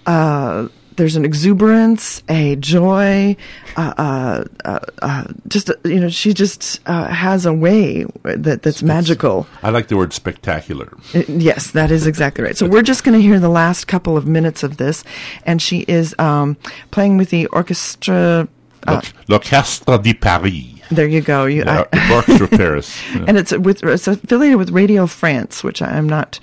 Uh, 0.07 0.69
there's 0.97 1.17
an 1.17 1.25
exuberance, 1.25 2.23
a 2.29 2.57
joy, 2.57 3.37
uh, 3.77 3.95
uh, 3.97 4.45
uh, 4.65 4.79
uh, 5.03 5.25
just 5.49 5.71
you 5.85 6.01
know, 6.01 6.09
she 6.09 6.35
just 6.35 6.81
uh, 6.87 7.07
has 7.07 7.47
a 7.47 7.53
way 7.53 8.05
that 8.25 8.63
that's 8.63 8.83
magical. 8.83 9.47
I 9.63 9.71
like 9.71 9.89
the 9.89 9.97
word 9.97 10.13
spectacular. 10.13 10.93
Uh, 11.15 11.23
Yes, 11.29 11.71
that 11.73 11.91
is 11.91 12.07
exactly 12.07 12.45
right. 12.45 12.57
So 12.57 12.67
we're 12.67 12.83
just 12.83 13.05
going 13.05 13.19
to 13.19 13.23
hear 13.23 13.39
the 13.39 13.49
last 13.49 13.87
couple 13.87 14.17
of 14.17 14.27
minutes 14.27 14.63
of 14.63 14.77
this, 14.79 15.05
and 15.45 15.61
she 15.61 15.85
is 15.89 16.15
um, 16.19 16.57
playing 16.91 17.17
with 17.19 17.31
the 17.31 17.47
orchestra. 17.47 18.49
Uh, 18.87 19.01
L'Orchestre 19.29 19.99
de 19.99 20.15
Paris. 20.15 20.76
There 20.91 21.07
you 21.07 21.21
go. 21.21 21.47
You, 21.47 21.65
Yeah, 21.65 21.85
I- 21.93 22.15
Orchestra 22.15 22.49
Paris. 22.49 22.97
Yeah. 23.15 23.25
and 23.29 23.37
it's 23.37 23.53
with 23.53 23.83
it's 23.83 24.07
affiliated 24.07 24.59
with 24.59 24.71
Radio 24.71 25.07
France, 25.07 25.65
which 25.65 25.83
I'm 25.83 26.09
not 26.09 26.39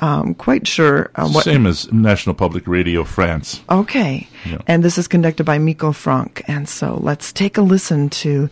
um, 0.00 0.34
quite 0.34 0.66
sure 0.66 1.10
uh, 1.14 1.28
what. 1.28 1.44
Same 1.44 1.66
as 1.66 1.90
National 1.92 2.34
Public 2.34 2.66
Radio 2.66 3.04
France. 3.04 3.62
Okay, 3.70 4.28
Yeah. 4.44 4.58
and 4.66 4.84
this 4.84 4.98
is 4.98 5.08
conducted 5.08 5.44
by 5.44 5.58
Mikko 5.58 5.92
Franck, 5.92 6.42
and 6.46 6.68
so 6.68 6.98
let's 7.02 7.32
take 7.32 7.56
a 7.56 7.62
listen 7.62 8.10
to 8.10 8.50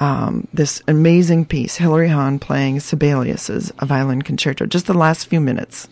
um, 0.00 0.48
this 0.54 0.82
amazing 0.88 1.44
piece. 1.44 1.76
Hilary 1.76 2.08
Hahn 2.08 2.38
playing 2.38 2.80
Sibelius's 2.80 3.72
a 3.78 3.86
violin 3.86 4.22
concerto. 4.22 4.64
Just 4.66 4.86
the 4.86 4.94
last 4.94 5.26
few 5.26 5.40
minutes. 5.40 5.88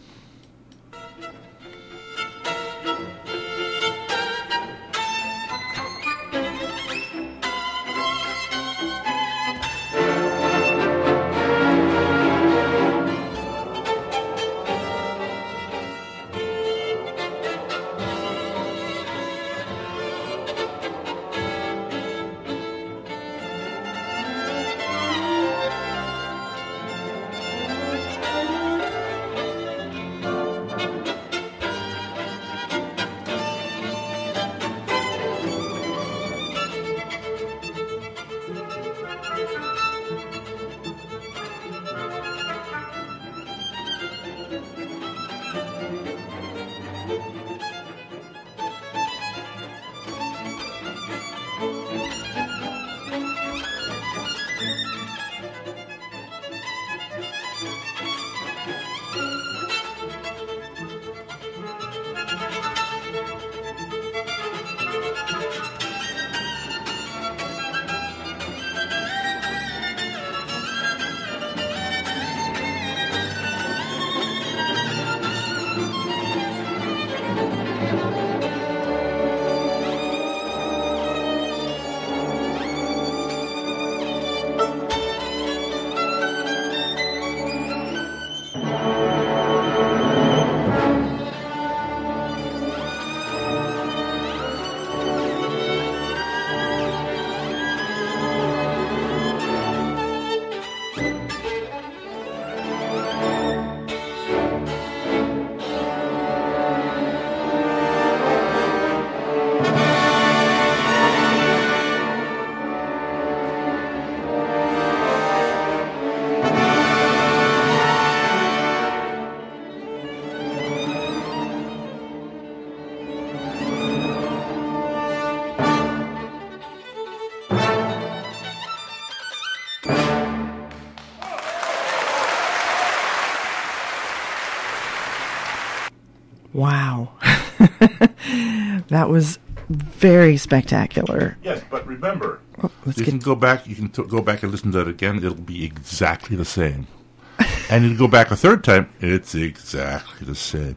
Was 139.15 139.39
very 139.71 140.37
spectacular. 140.37 141.39
Yes, 141.43 141.63
but 141.71 141.87
remember, 141.87 142.41
Oh, 142.63 142.71
let's 142.85 142.99
you 142.99 143.05
get- 143.05 143.11
can 143.13 143.19
go 143.21 143.35
back. 143.35 143.67
You 143.67 143.75
can 143.75 143.89
t- 143.89 144.03
go 144.05 144.21
back 144.21 144.43
and 144.43 144.53
listen 144.53 144.73
to 144.73 144.79
that 144.79 144.89
again. 144.89 145.17
It'll 145.19 145.35
be 145.35 145.65
exactly 145.65 146.37
the 146.37 146.45
same. 146.45 146.87
and 147.71 147.85
you 147.85 147.97
go 147.97 148.07
back 148.09 148.31
a 148.31 148.37
third 148.37 148.63
time. 148.63 148.89
It's 149.01 149.35
exactly 149.35 150.27
the 150.27 150.35
same. 150.35 150.77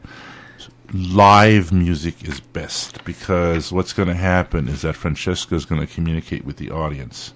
Live 0.92 1.70
music 1.70 2.26
is 2.26 2.40
best 2.40 3.04
because 3.04 3.70
what's 3.72 3.92
going 3.92 4.08
to 4.08 4.14
happen 4.14 4.68
is 4.68 4.82
that 4.82 4.96
Francesca 4.96 5.54
is 5.54 5.66
going 5.66 5.80
to 5.86 5.92
communicate 5.92 6.44
with 6.46 6.56
the 6.56 6.70
audience, 6.70 7.34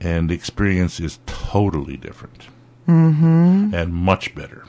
and 0.00 0.30
the 0.30 0.34
experience 0.34 0.98
is 0.98 1.18
totally 1.26 1.96
different 1.98 2.48
mm-hmm. 2.88 3.74
and 3.74 3.94
much 3.94 4.34
better. 4.34 4.64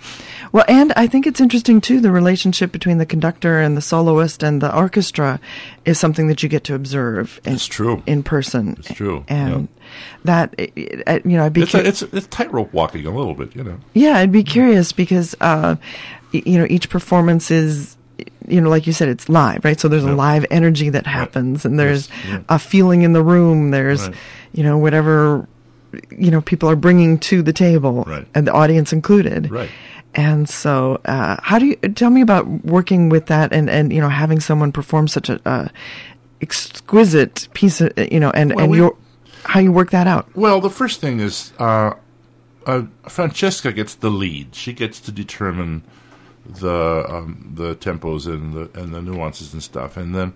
Well, 0.52 0.66
and 0.68 0.94
I 0.96 1.08
think 1.08 1.28
it's 1.28 1.42
interesting 1.42 1.82
too. 1.82 2.00
The 2.00 2.12
relationship 2.12 2.72
between 2.72 2.98
the 2.98 3.06
conductor 3.06 3.60
and 3.60 3.76
the 3.76 3.82
soloist 3.82 4.42
and 4.44 4.62
the 4.62 4.74
orchestra 4.76 5.40
is 5.86 6.00
something 6.00 6.28
that 6.28 6.42
you 6.44 6.50
get 6.50 6.64
to 6.66 6.76
observe. 6.76 7.40
In, 7.46 7.54
It's 7.54 7.66
true. 7.66 8.02
in 8.06 8.24
person. 8.24 8.76
It's 8.80 8.94
true, 8.94 9.26
and 9.28 9.68
that 10.24 10.54
it- 10.58 10.72
it- 10.76 11.26
you 11.26 11.38
know, 11.38 11.46
I'd 11.46 11.54
be 11.54 11.64
It's 11.64 11.72
cu- 11.72 11.80
a, 11.80 11.82
it's 11.82 12.02
it's 12.04 12.28
tightrope 12.28 12.72
walking 12.74 13.06
a 13.06 13.12
little 13.16 13.34
bit, 13.34 13.56
you 13.56 13.64
know. 13.64 13.78
yeah, 13.94 14.18
I'd 14.18 14.32
be 14.32 14.44
curious 14.44 14.92
because 14.94 15.36
uh, 15.42 15.76
you 16.32 16.58
know 16.58 16.68
each 16.70 16.90
performance 16.90 17.52
is. 17.52 17.98
You 18.48 18.62
know, 18.62 18.70
like 18.70 18.86
you 18.86 18.94
said, 18.94 19.10
it's 19.10 19.28
live, 19.28 19.66
right? 19.66 19.78
So 19.80 19.88
there's 19.88 20.04
a 20.04 20.12
live 20.14 20.46
energy 20.52 20.90
that 20.90 21.08
happens, 21.08 21.66
and 21.66 21.80
there's 21.80 22.08
Yes, 22.10 22.28
yeah. 22.30 22.40
a 22.48 22.60
feeling 22.60 23.02
in 23.02 23.12
the 23.14 23.24
room. 23.24 23.72
There's, 23.72 24.08
Right. 24.08 24.16
you 24.54 24.62
know, 24.64 24.78
whatever, 24.78 25.48
you 26.12 26.32
know, 26.32 26.42
people 26.42 26.70
are 26.70 26.76
bringing 26.76 27.18
to 27.20 27.42
the 27.42 27.54
table, 27.54 28.04
Right. 28.08 28.28
and 28.36 28.48
the 28.48 28.52
audience 28.54 28.92
included. 28.94 29.50
Right. 29.52 29.70
And 30.14 30.48
so, 30.48 31.02
uh, 31.06 31.36
how 31.42 31.60
do 31.60 31.66
you 31.66 31.76
tell 31.76 32.10
me 32.10 32.22
about 32.22 32.48
working 32.64 33.10
with 33.10 33.26
that 33.26 33.52
and, 33.52 33.70
and 33.70 33.92
you 33.92 34.00
know 34.00 34.08
having 34.10 34.40
someone 34.40 34.72
perform 34.72 35.08
such 35.10 35.30
a 35.30 35.40
uh, 35.46 35.68
exquisite 36.42 37.48
piece 37.54 37.82
of 37.82 37.92
you 38.12 38.20
know 38.20 38.32
and 38.32 38.52
Well, 38.56 38.64
and 38.64 38.72
we- 38.72 38.78
your 38.78 38.96
how 39.44 39.60
you 39.60 39.72
work 39.72 39.92
that 39.92 40.08
out? 40.08 40.28
Well, 40.36 40.60
the 40.62 40.70
first 40.70 41.02
thing 41.02 41.20
is 41.20 41.54
uh, 41.60 41.94
uh, 42.66 42.84
Francesca 43.08 43.72
gets 43.74 43.96
the 43.96 44.10
lead. 44.10 44.56
She 44.56 44.74
gets 44.74 45.00
to 45.02 45.12
determine 45.12 45.84
the 46.46 47.06
um, 47.10 47.52
the 47.56 47.76
tempos 47.76 48.26
and 48.26 48.54
the 48.54 48.70
and 48.80 48.94
the 48.94 49.02
nuances 49.02 49.54
and 49.54 49.62
stuff. 49.62 49.98
And 49.98 50.16
then 50.16 50.34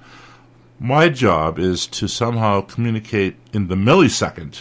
my 0.79 1.09
job 1.09 1.57
is 1.57 1.87
to 1.87 2.07
somehow 2.07 2.61
communicate 2.61 3.35
in 3.53 3.67
the 3.67 3.75
millisecond 3.75 4.59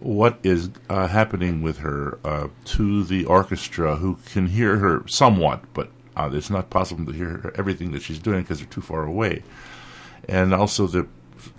what 0.00 0.38
is 0.42 0.70
uh, 0.88 1.06
happening 1.08 1.62
with 1.62 1.78
her 1.78 2.18
uh, 2.24 2.48
to 2.64 3.04
the 3.04 3.24
orchestra, 3.24 3.96
who 3.96 4.18
can 4.26 4.46
hear 4.46 4.78
her 4.78 5.06
somewhat, 5.06 5.62
but 5.74 5.90
uh, 6.16 6.30
it's 6.32 6.50
not 6.50 6.70
possible 6.70 7.04
to 7.06 7.12
hear 7.12 7.52
everything 7.56 7.92
that 7.92 8.02
she's 8.02 8.18
doing 8.18 8.42
because 8.42 8.58
they're 8.58 8.68
too 8.68 8.80
far 8.80 9.04
away. 9.04 9.42
And 10.28 10.52
also 10.52 10.86
the 10.86 11.06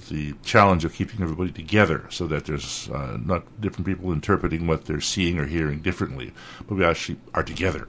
the 0.10 0.34
challenge 0.44 0.84
of 0.84 0.94
keeping 0.94 1.22
everybody 1.22 1.52
together 1.52 2.06
so 2.10 2.28
that 2.28 2.46
there's 2.46 2.90
uh, 2.90 3.18
not 3.24 3.62
different 3.62 3.86
people 3.86 4.12
interpreting 4.12 4.68
what 4.68 4.86
they're 4.86 5.02
seeing 5.02 5.40
or 5.40 5.46
hearing 5.46 5.80
differently, 5.80 6.34
but 6.68 6.76
we 6.76 6.84
actually 6.84 7.18
are 7.34 7.44
together. 7.44 7.88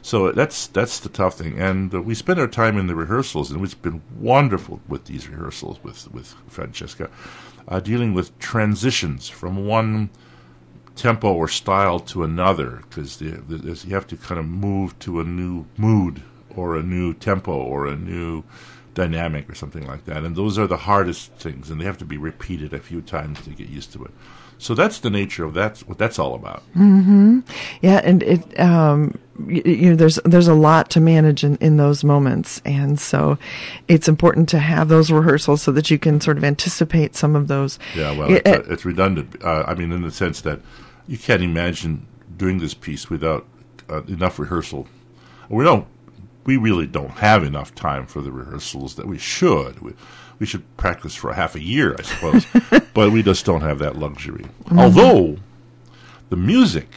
So 0.00 0.30
that's 0.30 0.68
that's 0.68 1.00
the 1.00 1.08
tough 1.08 1.36
thing, 1.36 1.60
and 1.60 1.92
uh, 1.92 2.00
we 2.00 2.14
spend 2.14 2.38
our 2.38 2.46
time 2.46 2.78
in 2.78 2.86
the 2.86 2.94
rehearsals, 2.94 3.50
and 3.50 3.62
it's 3.64 3.74
been 3.74 4.02
wonderful 4.18 4.80
with 4.86 5.06
these 5.06 5.28
rehearsals 5.28 5.82
with 5.82 6.10
with 6.12 6.32
Francesca, 6.46 7.10
uh, 7.68 7.80
dealing 7.80 8.14
with 8.14 8.38
transitions 8.38 9.28
from 9.28 9.66
one 9.66 10.10
tempo 10.94 11.32
or 11.32 11.48
style 11.48 12.00
to 12.00 12.22
another, 12.24 12.82
because 12.88 13.20
you 13.20 13.94
have 13.94 14.06
to 14.06 14.16
kind 14.16 14.38
of 14.38 14.46
move 14.46 14.98
to 14.98 15.20
a 15.20 15.24
new 15.24 15.66
mood 15.76 16.22
or 16.48 16.76
a 16.76 16.82
new 16.82 17.12
tempo 17.12 17.52
or 17.52 17.86
a 17.86 17.96
new 17.96 18.42
dynamic 18.94 19.48
or 19.50 19.54
something 19.54 19.86
like 19.86 20.06
that. 20.06 20.24
And 20.24 20.34
those 20.34 20.58
are 20.58 20.66
the 20.66 20.78
hardest 20.78 21.32
things, 21.34 21.70
and 21.70 21.78
they 21.80 21.84
have 21.84 21.98
to 21.98 22.06
be 22.06 22.16
repeated 22.16 22.72
a 22.72 22.78
few 22.78 23.02
times 23.02 23.42
to 23.42 23.50
get 23.50 23.68
used 23.68 23.92
to 23.92 24.04
it. 24.04 24.10
So 24.58 24.74
that's 24.74 25.00
the 25.00 25.10
nature 25.10 25.44
of 25.44 25.54
that. 25.54 25.78
What 25.80 25.98
that's 25.98 26.18
all 26.18 26.34
about. 26.34 26.62
Mm-hmm. 26.74 27.40
Yeah, 27.82 28.00
and 28.02 28.22
it 28.22 28.58
um, 28.58 29.18
you, 29.46 29.62
you, 29.64 29.90
know 29.90 29.96
there's 29.96 30.18
there's 30.24 30.48
a 30.48 30.54
lot 30.54 30.90
to 30.90 31.00
manage 31.00 31.44
in, 31.44 31.56
in 31.56 31.76
those 31.76 32.02
moments, 32.02 32.62
and 32.64 32.98
so 32.98 33.38
it's 33.86 34.08
important 34.08 34.48
to 34.50 34.58
have 34.58 34.88
those 34.88 35.10
rehearsals 35.10 35.62
so 35.62 35.72
that 35.72 35.90
you 35.90 35.98
can 35.98 36.20
sort 36.20 36.38
of 36.38 36.44
anticipate 36.44 37.14
some 37.16 37.36
of 37.36 37.48
those. 37.48 37.78
Yeah, 37.94 38.16
well, 38.16 38.30
it, 38.30 38.42
it's, 38.46 38.68
uh, 38.68 38.72
it's, 38.72 38.84
redundant. 38.84 39.42
Uh, 39.44 39.64
I 39.66 39.74
mean, 39.74 39.92
in 39.92 40.02
the 40.02 40.10
sense 40.10 40.40
that 40.42 40.60
you 41.06 41.18
can't 41.18 41.42
imagine 41.42 42.06
doing 42.36 42.58
this 42.58 42.74
piece 42.74 43.10
without 43.10 43.46
uh, 43.90 44.02
enough 44.04 44.38
rehearsal. 44.38 44.88
We 45.48 45.64
don't 45.64 45.86
we 46.46 46.56
really 46.56 46.86
don't 46.86 47.10
have 47.10 47.42
enough 47.42 47.74
time 47.74 48.06
for 48.06 48.22
the 48.22 48.30
rehearsals 48.30 48.94
that 48.94 49.06
we 49.06 49.18
should. 49.18 49.80
We, 49.80 49.92
we 50.38 50.46
should 50.46 50.64
practice 50.76 51.14
for 51.14 51.32
half 51.32 51.54
a 51.54 51.62
year, 51.62 51.96
I 51.98 52.02
suppose, 52.02 52.46
but 52.94 53.10
we 53.10 53.22
just 53.22 53.44
don't 53.44 53.62
have 53.62 53.78
that 53.78 53.96
luxury. 53.96 54.44
Mm-hmm. 54.64 54.78
Although 54.78 55.36
the 56.28 56.36
music 56.36 56.88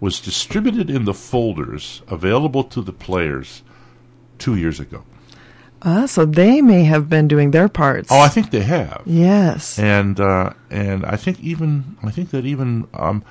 was 0.00 0.20
distributed 0.20 0.90
in 0.90 1.04
the 1.04 1.14
folders 1.14 2.02
available 2.08 2.64
to 2.64 2.82
the 2.82 2.92
players 2.92 3.62
two 4.38 4.56
years 4.56 4.80
ago. 4.80 5.04
Ah, 5.84 6.06
so 6.06 6.24
they 6.24 6.62
may 6.62 6.84
have 6.84 7.08
been 7.08 7.26
doing 7.26 7.50
their 7.50 7.68
parts. 7.68 8.08
Oh, 8.10 8.20
I 8.20 8.28
think 8.28 8.50
they 8.50 8.62
have. 8.62 9.02
Yes, 9.04 9.78
and 9.78 10.18
uh, 10.20 10.52
and 10.70 11.04
I 11.04 11.16
think 11.16 11.40
even 11.40 11.96
I 12.04 12.10
think 12.12 12.30
that 12.30 12.46
even 12.46 12.86
um, 12.94 13.24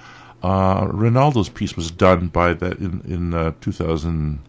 uh, 0.44 0.88
Reinaldo's 0.92 1.48
piece 1.48 1.78
was 1.78 1.92
done 1.92 2.28
by 2.28 2.54
that 2.54 2.80
in 2.80 3.02
in 3.08 3.34
uh, 3.34 3.54
2000 3.62 4.40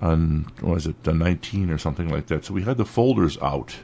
on 0.00 0.46
what 0.60 0.74
was 0.74 0.86
it, 0.86 1.02
the 1.04 1.12
19 1.12 1.70
or 1.70 1.78
something 1.78 2.08
like 2.08 2.26
that. 2.26 2.44
So 2.44 2.54
we 2.54 2.62
had 2.62 2.76
the 2.76 2.84
folders 2.84 3.38
out. 3.38 3.76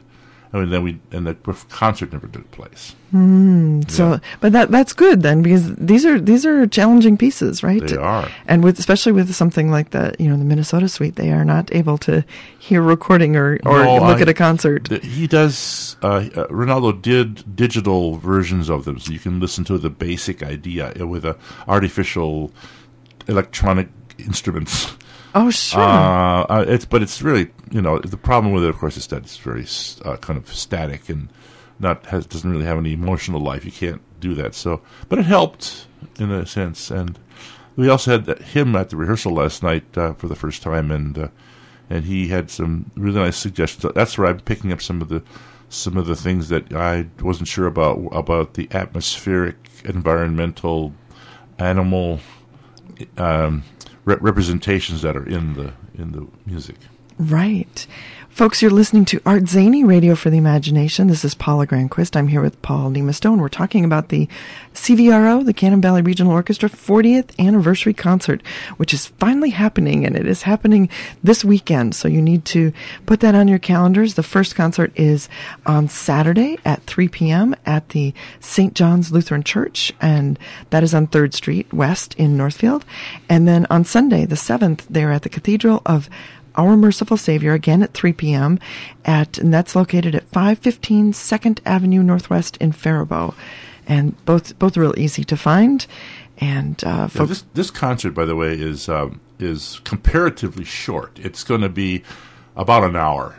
And 0.54 0.72
then 0.72 0.84
we 0.84 1.00
and 1.10 1.26
the 1.26 1.34
concert 1.68 2.12
never 2.12 2.28
took 2.28 2.48
place. 2.52 2.94
Mm, 3.12 3.82
yeah. 3.82 3.88
So, 3.88 4.20
but 4.40 4.52
that 4.52 4.70
that's 4.70 4.92
good 4.92 5.22
then 5.22 5.42
because 5.42 5.74
these 5.74 6.06
are 6.06 6.20
these 6.20 6.46
are 6.46 6.64
challenging 6.68 7.16
pieces, 7.16 7.64
right? 7.64 7.84
They 7.84 7.96
are, 7.96 8.30
and 8.46 8.62
with 8.62 8.78
especially 8.78 9.10
with 9.10 9.34
something 9.34 9.72
like 9.72 9.90
the 9.90 10.14
you 10.20 10.28
know 10.28 10.36
the 10.36 10.44
Minnesota 10.44 10.88
Suite, 10.88 11.16
they 11.16 11.32
are 11.32 11.44
not 11.44 11.74
able 11.74 11.98
to 11.98 12.24
hear 12.56 12.82
recording 12.82 13.34
or 13.34 13.58
or 13.66 13.82
no, 13.82 13.94
look 13.94 14.18
I, 14.18 14.20
at 14.20 14.28
a 14.28 14.34
concert. 14.34 14.86
he 15.02 15.26
does. 15.26 15.96
Uh, 16.02 16.28
uh, 16.36 16.46
Reinaldo 16.48 16.92
did 16.92 17.56
digital 17.56 18.18
versions 18.18 18.70
of 18.70 18.84
them, 18.84 19.00
so 19.00 19.12
you 19.12 19.18
can 19.18 19.40
listen 19.40 19.64
to 19.64 19.76
the 19.76 19.90
basic 19.90 20.40
idea 20.44 20.92
with 21.04 21.24
a 21.24 21.36
artificial 21.66 22.52
electronic 23.26 23.88
instruments. 24.18 24.94
Oh, 25.35 25.51
sure. 25.51 25.81
Uh, 25.81 26.42
uh, 26.42 26.64
it's 26.68 26.85
but 26.85 27.03
it's 27.03 27.20
really 27.20 27.51
you 27.70 27.83
know 27.83 27.99
the 27.99 28.16
problem 28.16 28.53
with 28.53 28.64
it, 28.64 28.70
of 28.70 28.79
course, 28.79 28.97
is 28.97 29.07
that 29.09 29.23
it's 29.23 29.37
very 29.37 29.66
uh, 30.05 30.16
kind 30.18 30.38
of 30.38 30.53
static 30.53 31.09
and 31.09 31.29
not 31.81 32.07
has 32.07 32.27
doesn't 32.27 32.51
really 32.51 32.64
have 32.64 32.79
any 32.79 32.92
emotional 32.92 33.40
life. 33.40 33.64
You 33.64 33.73
can't 33.73 34.03
do 34.20 34.35
that. 34.37 34.55
So, 34.55 34.81
but 35.09 35.18
it 35.18 35.25
helped 35.25 35.87
in 36.18 36.31
a 36.31 36.47
sense, 36.47 36.90
and 36.90 37.18
we 37.77 37.88
also 37.88 38.12
had 38.12 38.38
him 38.38 38.77
at 38.77 38.90
the 38.90 38.97
rehearsal 38.97 39.33
last 39.33 39.62
night 39.62 39.99
uh, 39.99 40.14
for 40.14 40.29
the 40.29 40.37
first 40.37 40.62
time, 40.62 40.90
and 40.92 41.18
uh, 41.18 41.29
and 41.90 42.05
he 42.05 42.29
had 42.29 42.49
some 42.51 42.90
really 42.94 43.20
nice 43.20 43.37
suggestions. 43.37 43.92
That's 43.94 44.16
where 44.16 44.29
I'm 44.29 44.40
picking 44.40 44.73
up 44.73 44.81
some 44.81 45.03
of 45.03 45.09
the 45.09 45.23
some 45.68 45.97
of 45.97 46.07
the 46.07 46.14
things 46.14 46.49
that 46.51 46.73
I 46.73 47.07
wasn't 47.20 47.49
sure 47.49 47.66
about 47.66 47.99
about 48.12 48.55
the 48.55 48.68
atmospheric, 48.70 49.57
environmental, 49.85 50.92
animal. 51.59 52.20
Um, 53.18 53.64
re- 54.04 54.16
representations 54.20 55.02
that 55.02 55.16
are 55.16 55.26
in 55.26 55.54
the 55.54 55.72
in 55.94 56.12
the 56.12 56.26
music. 56.46 56.76
Right. 57.18 57.86
Folks, 58.35 58.61
you're 58.61 58.70
listening 58.73 59.05
to 59.05 59.20
ArtZany, 59.20 59.87
Radio 59.87 60.16
for 60.16 60.29
the 60.29 60.38
Imagination. 60.38 61.07
This 61.07 61.25
is 61.25 61.37
Paula 61.37 61.68
Granquist. 61.68 62.16
I'm 62.16 62.27
here 62.27 62.42
with 62.42 62.61
Paul 62.62 62.92
Stone. 63.12 63.40
We're 63.40 63.49
talking 63.49 63.85
about 63.85 64.09
the 64.09 64.29
CVRO, 64.75 65.47
the 65.47 65.53
Cannon 65.55 65.81
Valley 65.81 66.03
Regional 66.03 66.33
Orchestra 66.33 66.68
40th 66.68 67.31
anniversary 67.38 67.94
concert, 67.94 68.42
which 68.77 68.92
is 68.92 69.07
finally 69.07 69.51
happening, 69.51 70.05
and 70.05 70.16
it 70.16 70.27
is 70.27 70.42
happening 70.42 70.88
this 71.23 71.44
weekend. 71.44 71.94
So 71.94 72.09
you 72.09 72.20
need 72.20 72.44
to 72.47 72.73
put 73.07 73.20
that 73.20 73.37
on 73.37 73.47
your 73.47 73.61
calendars. 73.61 74.14
The 74.14 74.25
first 74.25 74.57
concert 74.57 74.90
is 74.97 75.29
on 75.64 75.87
Saturday 75.87 76.59
at 76.64 76.83
3 76.87 77.07
p.m. 77.07 77.55
at 77.64 77.90
the 77.90 78.12
St. 78.40 78.75
John's 78.75 79.12
Lutheran 79.12 79.44
Church, 79.44 79.92
and 80.01 80.40
that 80.70 80.83
is 80.83 80.92
on 80.92 81.07
3rd 81.07 81.35
Street 81.35 81.73
West 81.73 82.14
in 82.14 82.37
Northfield. 82.37 82.85
And 83.29 83.47
then 83.47 83.64
on 83.70 83.85
Sunday, 83.85 84.27
the 84.27 84.35
7th, 84.35 84.87
they're 84.90 85.12
at 85.12 85.23
the 85.23 85.29
Cathedral 85.29 85.83
of 85.87 86.11
our 86.56 86.76
Merciful 86.76 87.16
Savior 87.16 87.52
again 87.52 87.82
at 87.82 87.94
3 87.94 88.12
p.m. 88.12 88.58
at 89.04 89.38
and 89.38 89.52
that's 89.52 89.74
located 89.74 90.14
at 90.14 90.28
515 90.28 91.12
Second 91.12 91.60
Avenue 91.66 92.02
Northwest 92.02 92.56
in 92.58 92.72
Faribault, 92.72 93.34
and 93.86 94.22
both 94.24 94.58
both 94.58 94.76
real 94.76 94.94
easy 94.98 95.24
to 95.24 95.36
find. 95.36 95.86
And 96.38 96.82
uh, 96.84 97.08
yeah, 97.14 97.24
this 97.24 97.44
this 97.54 97.70
concert, 97.70 98.12
by 98.12 98.24
the 98.24 98.36
way, 98.36 98.54
is 98.54 98.88
um, 98.88 99.20
is 99.38 99.80
comparatively 99.84 100.64
short. 100.64 101.18
It's 101.20 101.44
going 101.44 101.60
to 101.60 101.68
be 101.68 102.02
about 102.56 102.84
an 102.84 102.96
hour. 102.96 103.36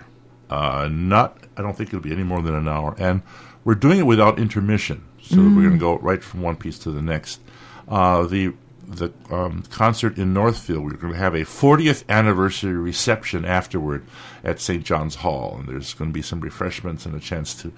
Uh, 0.49 0.87
not, 0.91 1.37
I 1.57 1.61
don't 1.61 1.75
think 1.75 1.89
it'll 1.89 2.01
be 2.01 2.11
any 2.11 2.23
more 2.23 2.41
than 2.41 2.53
an 2.53 2.67
hour, 2.67 2.95
and 2.99 3.21
we're 3.63 3.75
doing 3.75 3.99
it 3.99 4.03
without 4.03 4.37
intermission, 4.37 5.03
so 5.21 5.37
mm. 5.37 5.55
we're 5.55 5.63
going 5.63 5.73
to 5.73 5.79
go 5.79 5.97
right 5.97 6.23
from 6.23 6.41
one 6.41 6.55
piece 6.55 6.77
to 6.79 6.91
the 6.91 7.01
next. 7.01 7.41
Uh, 7.87 8.25
the 8.27 8.53
the 8.87 9.11
um, 9.29 9.63
concert 9.69 10.17
in 10.17 10.33
Northfield. 10.33 10.83
We're 10.83 10.97
going 10.97 11.13
to 11.13 11.19
have 11.19 11.33
a 11.33 11.41
40th 11.41 12.03
anniversary 12.09 12.73
reception 12.73 13.45
afterward 13.45 14.05
at 14.43 14.59
St. 14.59 14.83
John's 14.83 15.15
Hall, 15.15 15.57
and 15.59 15.67
there's 15.67 15.93
going 15.93 16.11
to 16.11 16.13
be 16.13 16.21
some 16.21 16.41
refreshments 16.41 17.05
and 17.05 17.15
a 17.15 17.19
chance 17.19 17.53
to 17.61 17.71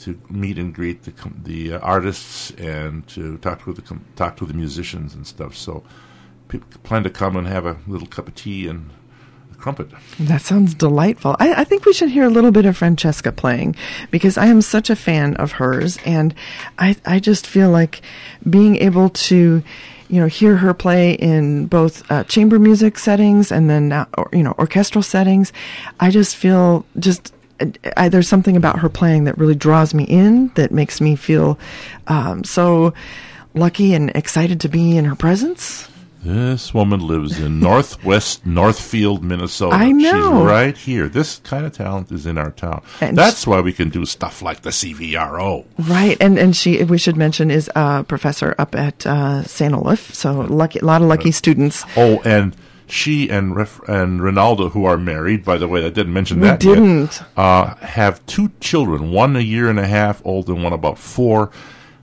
to 0.00 0.20
meet 0.30 0.58
and 0.58 0.74
greet 0.74 1.02
the 1.02 1.12
the 1.42 1.74
uh, 1.74 1.78
artists 1.80 2.52
and 2.52 3.06
to 3.08 3.36
talk 3.38 3.64
to 3.64 3.72
the 3.72 3.98
talk 4.16 4.36
to 4.36 4.46
the 4.46 4.54
musicians 4.54 5.14
and 5.14 5.26
stuff. 5.26 5.56
So, 5.56 5.82
people 6.48 6.68
plan 6.82 7.02
to 7.04 7.10
come 7.10 7.36
and 7.36 7.46
have 7.46 7.66
a 7.66 7.78
little 7.86 8.06
cup 8.06 8.28
of 8.28 8.34
tea 8.34 8.68
and 8.68 8.90
a 9.52 9.56
crumpet. 9.56 9.90
That 10.20 10.40
sounds 10.40 10.74
delightful. 10.74 11.34
I, 11.40 11.62
I, 11.62 11.64
think 11.64 11.84
we 11.84 11.92
should 11.92 12.10
hear 12.10 12.24
a 12.24 12.30
little 12.30 12.52
bit 12.52 12.64
of 12.64 12.76
Francesca 12.76 13.32
playing 13.32 13.74
because 14.10 14.38
I 14.38 14.46
am 14.46 14.62
such 14.62 14.88
a 14.88 14.96
fan 14.96 15.34
of 15.36 15.52
hers, 15.52 15.98
and 16.04 16.32
I 16.78 16.96
I 17.04 17.18
just 17.18 17.46
feel 17.46 17.70
like 17.70 18.00
being 18.48 18.76
able 18.76 19.10
to 19.10 19.64
you 20.08 20.20
know, 20.20 20.26
hear 20.26 20.56
her 20.56 20.74
play 20.74 21.12
in 21.12 21.66
both 21.66 22.10
uh, 22.10 22.24
chamber 22.24 22.58
music 22.58 22.98
settings 22.98 23.52
and 23.52 23.68
then, 23.68 23.92
uh, 23.92 24.06
or, 24.16 24.28
you 24.32 24.42
know, 24.42 24.54
orchestral 24.58 25.02
settings. 25.02 25.52
I 26.00 26.10
just 26.10 26.36
feel 26.36 26.84
just 26.98 27.32
I, 27.96 28.08
there's 28.08 28.28
something 28.28 28.56
about 28.56 28.78
her 28.78 28.88
playing 28.88 29.24
that 29.24 29.36
really 29.36 29.54
draws 29.54 29.92
me 29.92 30.04
in, 30.04 30.48
that 30.54 30.70
makes 30.70 31.00
me 31.00 31.16
feel 31.16 31.58
um, 32.06 32.44
so 32.44 32.94
lucky 33.54 33.94
and 33.94 34.10
excited 34.14 34.60
to 34.60 34.68
be 34.68 34.96
in 34.96 35.04
her 35.04 35.16
presence. 35.16 35.88
This 36.22 36.74
woman 36.74 37.00
lives 37.00 37.38
in 37.38 37.60
Northwest 37.60 38.44
Northfield, 38.44 39.22
Minnesota. 39.22 39.76
I 39.76 39.92
know. 39.92 40.40
She's 40.40 40.46
right 40.46 40.76
here. 40.76 41.08
This 41.08 41.38
kind 41.44 41.64
of 41.64 41.72
talent 41.72 42.10
is 42.10 42.26
in 42.26 42.38
our 42.38 42.50
town. 42.50 42.82
And 43.00 43.16
That's 43.16 43.44
she, 43.44 43.50
why 43.50 43.60
we 43.60 43.72
can 43.72 43.88
do 43.88 44.04
stuff 44.04 44.42
like 44.42 44.62
the 44.62 44.70
CVRO. 44.70 45.64
Right, 45.78 46.16
and 46.20 46.38
and 46.38 46.56
she 46.56 46.82
we 46.84 46.98
should 46.98 47.16
mention 47.16 47.50
is 47.50 47.70
a 47.76 48.04
professor 48.04 48.54
up 48.58 48.74
at 48.74 49.06
uh, 49.06 49.42
St. 49.44 49.72
Olaf. 49.72 50.12
So 50.12 50.40
lucky, 50.40 50.80
a 50.80 50.84
lot 50.84 51.02
of 51.02 51.08
lucky 51.08 51.30
students. 51.30 51.84
Oh, 51.96 52.20
and 52.24 52.56
she 52.88 53.28
and 53.28 53.54
Ref, 53.54 53.80
and 53.88 54.20
Reinaldo, 54.20 54.70
who 54.70 54.84
are 54.86 54.98
married, 54.98 55.44
by 55.44 55.58
the 55.58 55.68
way, 55.68 55.84
I 55.84 55.90
didn't 55.90 56.12
mention 56.12 56.40
that. 56.40 56.64
We 56.64 56.74
didn't. 56.74 57.20
Yet, 57.20 57.24
uh, 57.36 57.74
have 57.76 58.24
two 58.26 58.50
children, 58.60 59.12
one 59.12 59.36
a 59.36 59.40
year 59.40 59.68
and 59.68 59.78
a 59.78 59.86
half 59.86 60.24
old 60.24 60.48
and 60.48 60.64
one 60.64 60.72
about 60.72 60.98
four 60.98 61.50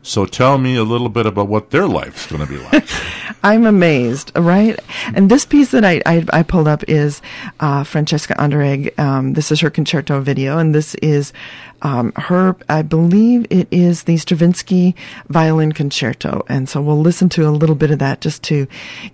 so 0.05 0.25
tell 0.27 0.59
me 0.59 0.75
a 0.75 0.83
little 0.83 1.09
bit 1.09 1.25
about 1.25 1.47
what 1.47 1.71
their 1.71 1.87
life's 1.87 2.27
going 2.27 2.45
to 2.45 2.47
be 2.47 2.59
like. 2.59 2.87
I'm 3.43 3.65
amazed, 3.65 4.31
right? 4.35 4.79
And 5.15 5.31
this 5.31 5.45
piece 5.45 5.71
that 5.71 5.83
I, 5.83 5.99
I, 6.05 6.25
I 6.31 6.43
pulled 6.43 6.67
up 6.67 6.83
is 6.87 7.23
uh, 7.59 7.83
Francesca 7.83 8.35
Anderegg. 8.35 8.97
Um, 8.99 9.33
this 9.33 9.51
is 9.51 9.61
her 9.61 9.71
concerto 9.71 10.21
video, 10.21 10.59
and 10.59 10.75
this 10.75 10.93
is 10.95 11.33
um, 11.81 12.11
her, 12.17 12.55
I 12.69 12.83
believe 12.83 13.47
it 13.49 13.67
is 13.71 14.03
the 14.03 14.17
Stravinsky 14.17 14.95
Violin 15.29 15.71
Concerto. 15.71 16.45
And 16.47 16.69
so 16.69 16.81
we'll 16.81 17.01
listen 17.01 17.27
to 17.29 17.47
a 17.47 17.49
little 17.49 17.75
bit 17.75 17.89
of 17.89 17.99
that 17.99 18.21
just 18.21 18.43
to 18.43 18.67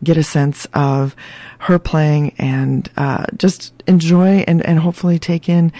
get 0.03 0.17
a 0.17 0.23
sense 0.23 0.67
of 0.73 1.15
her 1.61 1.77
playing 1.77 2.33
and 2.39 2.89
uh, 2.97 3.25
just 3.37 3.71
enjoy 3.85 4.43
and, 4.47 4.65
and 4.65 4.79
hopefully 4.79 5.19
take 5.19 5.47
in 5.47 5.71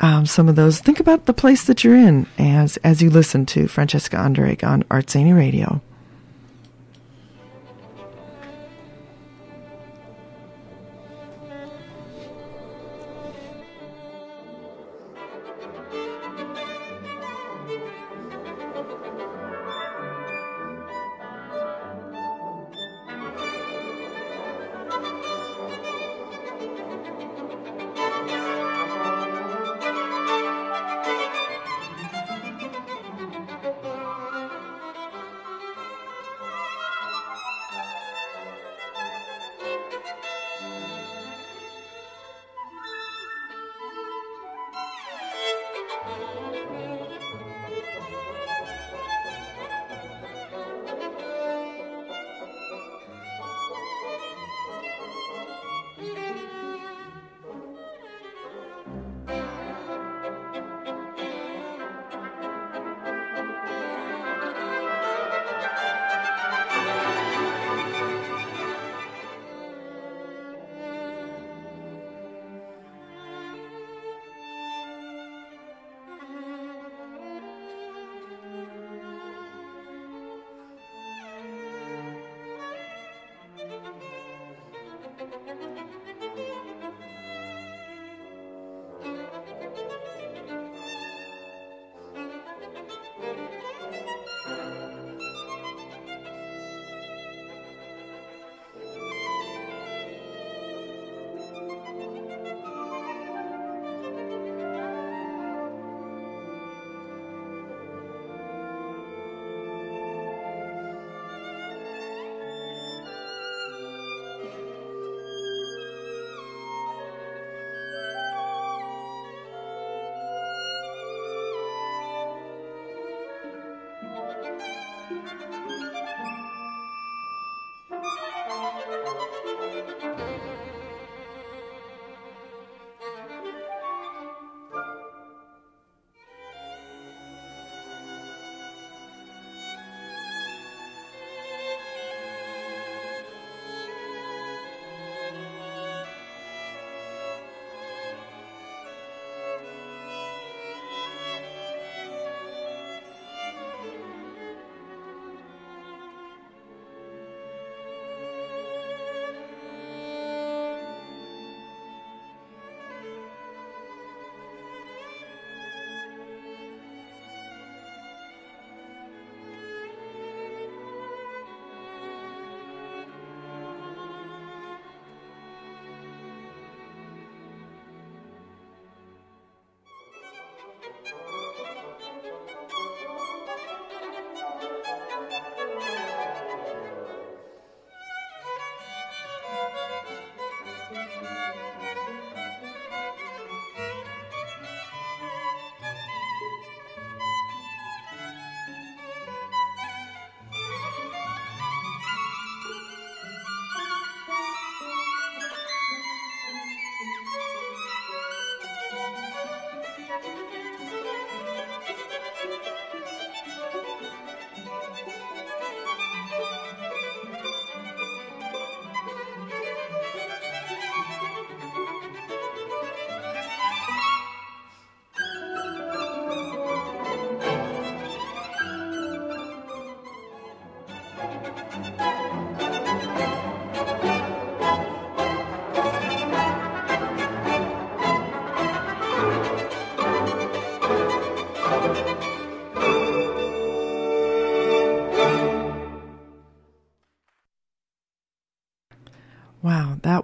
um, 0.00 0.24
some 0.24 0.48
of 0.48 0.56
those. 0.56 0.80
Think 0.80 1.00
about 1.00 1.26
the 1.26 1.34
place 1.34 1.64
that 1.64 1.84
you're 1.84 1.96
in 1.96 2.26
as 2.38 2.78
as 2.78 3.02
you 3.02 3.10
listen 3.10 3.44
to 3.46 3.68
Francesca 3.68 4.16
Anderegg 4.16 4.66
on 4.66 4.84
ArtZany 4.84 5.36
Radio. 5.36 5.82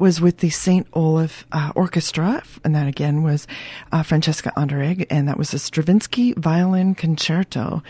Was 0.05 0.21
with 0.21 0.39
the 0.39 0.51
St. 0.51 0.87
Olaf 0.93 1.47
uh, 1.51 1.73
Orchestra, 1.75 2.43
and 2.63 2.75
that 2.75 2.87
again 2.87 3.23
was 3.23 3.47
uh, 3.91 4.03
Francesca 4.03 4.53
Anderegg, 4.55 5.07
and 5.09 5.27
that 5.29 5.39
was 5.39 5.55
a 5.55 5.59
Stravinsky 5.59 6.35
violin 6.35 6.95
concerto. 6.95 7.83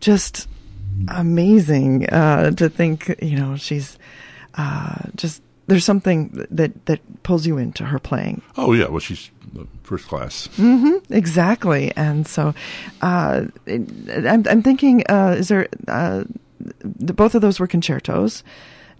Just 0.00 0.48
amazing 1.06 2.08
uh, 2.08 2.50
to 2.50 2.68
think, 2.68 3.14
you 3.22 3.36
know, 3.36 3.54
she's 3.54 3.98
uh, 4.54 4.96
just 5.14 5.42
there's 5.68 5.84
something 5.84 6.44
that 6.50 6.86
that 6.86 6.98
pulls 7.22 7.46
you 7.46 7.56
into 7.56 7.84
her 7.84 8.00
playing. 8.00 8.42
Oh 8.56 8.72
yeah, 8.72 8.88
well 8.88 8.98
she's 8.98 9.30
first 9.84 10.08
class. 10.08 10.48
Mm-hmm, 10.58 11.14
exactly, 11.14 11.92
and 11.94 12.26
so 12.26 12.52
uh, 13.00 13.44
I'm, 13.68 14.42
I'm 14.50 14.62
thinking, 14.62 15.04
uh, 15.08 15.36
is 15.38 15.46
there 15.46 15.68
uh, 15.86 16.24
the, 16.58 17.12
both 17.12 17.36
of 17.36 17.42
those 17.42 17.60
were 17.60 17.68
concertos? 17.68 18.42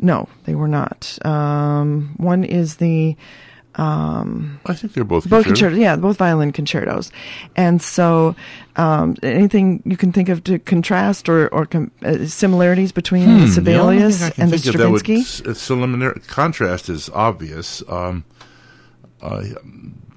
No, 0.04 0.28
they 0.44 0.54
were 0.54 0.68
not. 0.68 1.18
Um, 1.24 2.12
one 2.18 2.44
is 2.44 2.76
the 2.76 3.16
um, 3.76 4.60
I 4.66 4.74
think 4.74 4.92
they're 4.92 5.02
both 5.02 5.28
both 5.28 5.46
concertos. 5.46 5.78
Yeah, 5.78 5.96
both 5.96 6.18
violin 6.18 6.52
concertos, 6.52 7.10
and 7.56 7.80
so 7.80 8.36
um, 8.76 9.16
anything 9.22 9.82
you 9.86 9.96
can 9.96 10.12
think 10.12 10.28
of 10.28 10.44
to 10.44 10.58
contrast 10.58 11.28
or 11.28 11.48
or 11.48 11.64
com- 11.64 11.90
uh, 12.04 12.26
similarities 12.26 12.92
between 12.92 13.24
hmm, 13.24 13.40
the 13.40 13.48
Sibelius 13.48 14.20
the 14.20 14.42
and 14.42 14.50
the 14.52 14.58
Stravinsky. 14.58 15.24
Would, 15.46 16.28
contrast 16.28 16.90
is 16.90 17.08
obvious. 17.08 17.82
Um, 17.88 18.26
uh, 19.22 19.42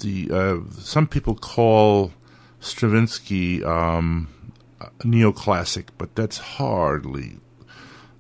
the 0.01 0.29
uh, 0.31 0.57
some 0.79 1.07
people 1.07 1.33
call 1.33 2.11
Stravinsky 2.59 3.63
um, 3.63 4.27
neoclassic, 4.99 5.85
but 5.97 6.13
that's 6.13 6.38
hardly 6.38 7.38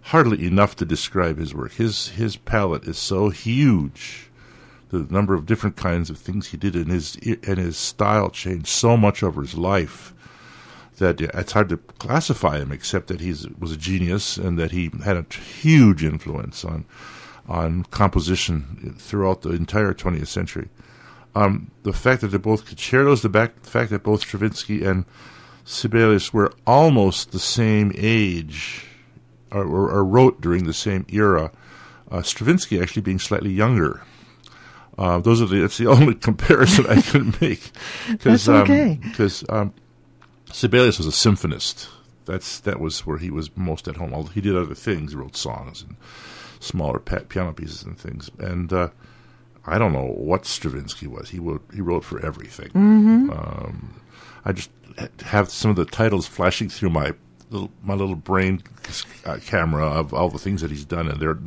hardly 0.07 0.45
enough 0.45 0.75
to 0.77 0.85
describe 0.85 1.37
his 1.37 1.53
work. 1.53 1.73
His 1.73 2.09
his 2.09 2.37
palette 2.37 2.85
is 2.85 2.97
so 2.97 3.29
huge 3.29 4.29
the 4.89 4.99
number 5.09 5.33
of 5.33 5.45
different 5.45 5.75
kinds 5.75 6.09
of 6.09 6.17
things 6.17 6.47
he 6.47 6.57
did 6.57 6.75
in 6.75 6.87
his 6.87 7.15
and 7.17 7.57
his 7.57 7.77
style 7.77 8.29
changed 8.29 8.67
so 8.67 8.95
much 8.95 9.21
over 9.21 9.41
his 9.41 9.55
life 9.55 10.13
that 10.97 11.19
it's 11.21 11.51
hard 11.51 11.69
to 11.69 11.77
classify 11.77 12.57
him 12.57 12.71
except 12.71 13.07
that 13.07 13.19
he 13.19 13.33
was 13.59 13.71
a 13.71 13.77
genius 13.77 14.37
and 14.37 14.57
that 14.57 14.71
he 14.71 14.89
had 15.03 15.17
a 15.17 15.25
huge 15.33 16.03
influence 16.03 16.63
on 16.63 16.85
on 17.47 17.83
composition 17.91 18.95
throughout 18.97 19.41
the 19.41 19.51
entire 19.51 19.93
20th 19.93 20.27
century. 20.27 20.69
Um, 21.33 21.71
the 21.83 21.93
fact 21.93 22.21
that 22.21 22.27
they're 22.27 22.39
both 22.39 22.65
concertos, 22.65 23.21
the, 23.21 23.29
back, 23.29 23.61
the 23.61 23.69
fact 23.69 23.89
that 23.91 24.03
both 24.03 24.21
Stravinsky 24.21 24.83
and 24.83 25.05
Sibelius 25.63 26.33
were 26.33 26.51
almost 26.65 27.31
the 27.31 27.39
same 27.39 27.93
age, 27.95 28.86
or, 29.51 29.63
or, 29.63 30.03
wrote 30.03 30.41
during 30.41 30.65
the 30.65 30.73
same 30.73 31.05
era, 31.09 31.51
uh, 32.11 32.21
Stravinsky 32.21 32.81
actually 32.81 33.01
being 33.01 33.19
slightly 33.19 33.51
younger 33.51 34.01
uh, 34.97 35.19
those 35.19 35.41
are 35.41 35.45
the. 35.45 35.63
It's 35.63 35.77
the 35.77 35.87
only 35.87 36.15
comparison 36.15 36.85
I 36.87 37.01
can 37.01 37.35
make. 37.39 37.71
Cause, 38.19 38.45
That's 38.45 38.49
okay. 38.49 38.99
Because 39.01 39.43
um, 39.49 39.57
um, 39.57 39.73
Sibelius 40.51 40.97
was 40.97 41.07
a 41.07 41.11
symphonist. 41.11 41.87
That's 42.25 42.59
that 42.61 42.79
was 42.79 43.05
where 43.05 43.17
he 43.17 43.29
was 43.29 43.55
most 43.55 43.87
at 43.87 43.97
home. 43.97 44.13
Although 44.13 44.31
he 44.31 44.41
did 44.41 44.55
other 44.55 44.75
things, 44.75 45.11
he 45.11 45.17
wrote 45.17 45.35
songs 45.35 45.83
and 45.83 45.95
smaller 46.59 46.99
piano 46.99 47.53
pieces 47.53 47.83
and 47.83 47.97
things. 47.97 48.29
And 48.39 48.73
uh, 48.73 48.89
I 49.65 49.77
don't 49.77 49.93
know 49.93 50.07
what 50.07 50.45
Stravinsky 50.45 51.07
was. 51.07 51.29
He 51.29 51.39
wrote 51.39 51.63
he 51.73 51.81
wrote 51.81 52.03
for 52.03 52.25
everything. 52.25 52.69
Mm-hmm. 52.69 53.29
Um, 53.29 54.01
I 54.43 54.51
just 54.51 54.71
have 55.21 55.49
some 55.51 55.69
of 55.69 55.77
the 55.77 55.85
titles 55.85 56.27
flashing 56.27 56.69
through 56.69 56.89
my 56.89 57.13
little 57.49 57.69
my 57.83 57.93
little 57.93 58.15
brain 58.15 58.61
uh, 59.25 59.37
camera 59.45 59.85
of 59.85 60.13
all 60.13 60.29
the 60.29 60.39
things 60.39 60.61
that 60.61 60.71
he's 60.71 60.85
done, 60.85 61.07
and 61.07 61.19
they're 61.19 61.37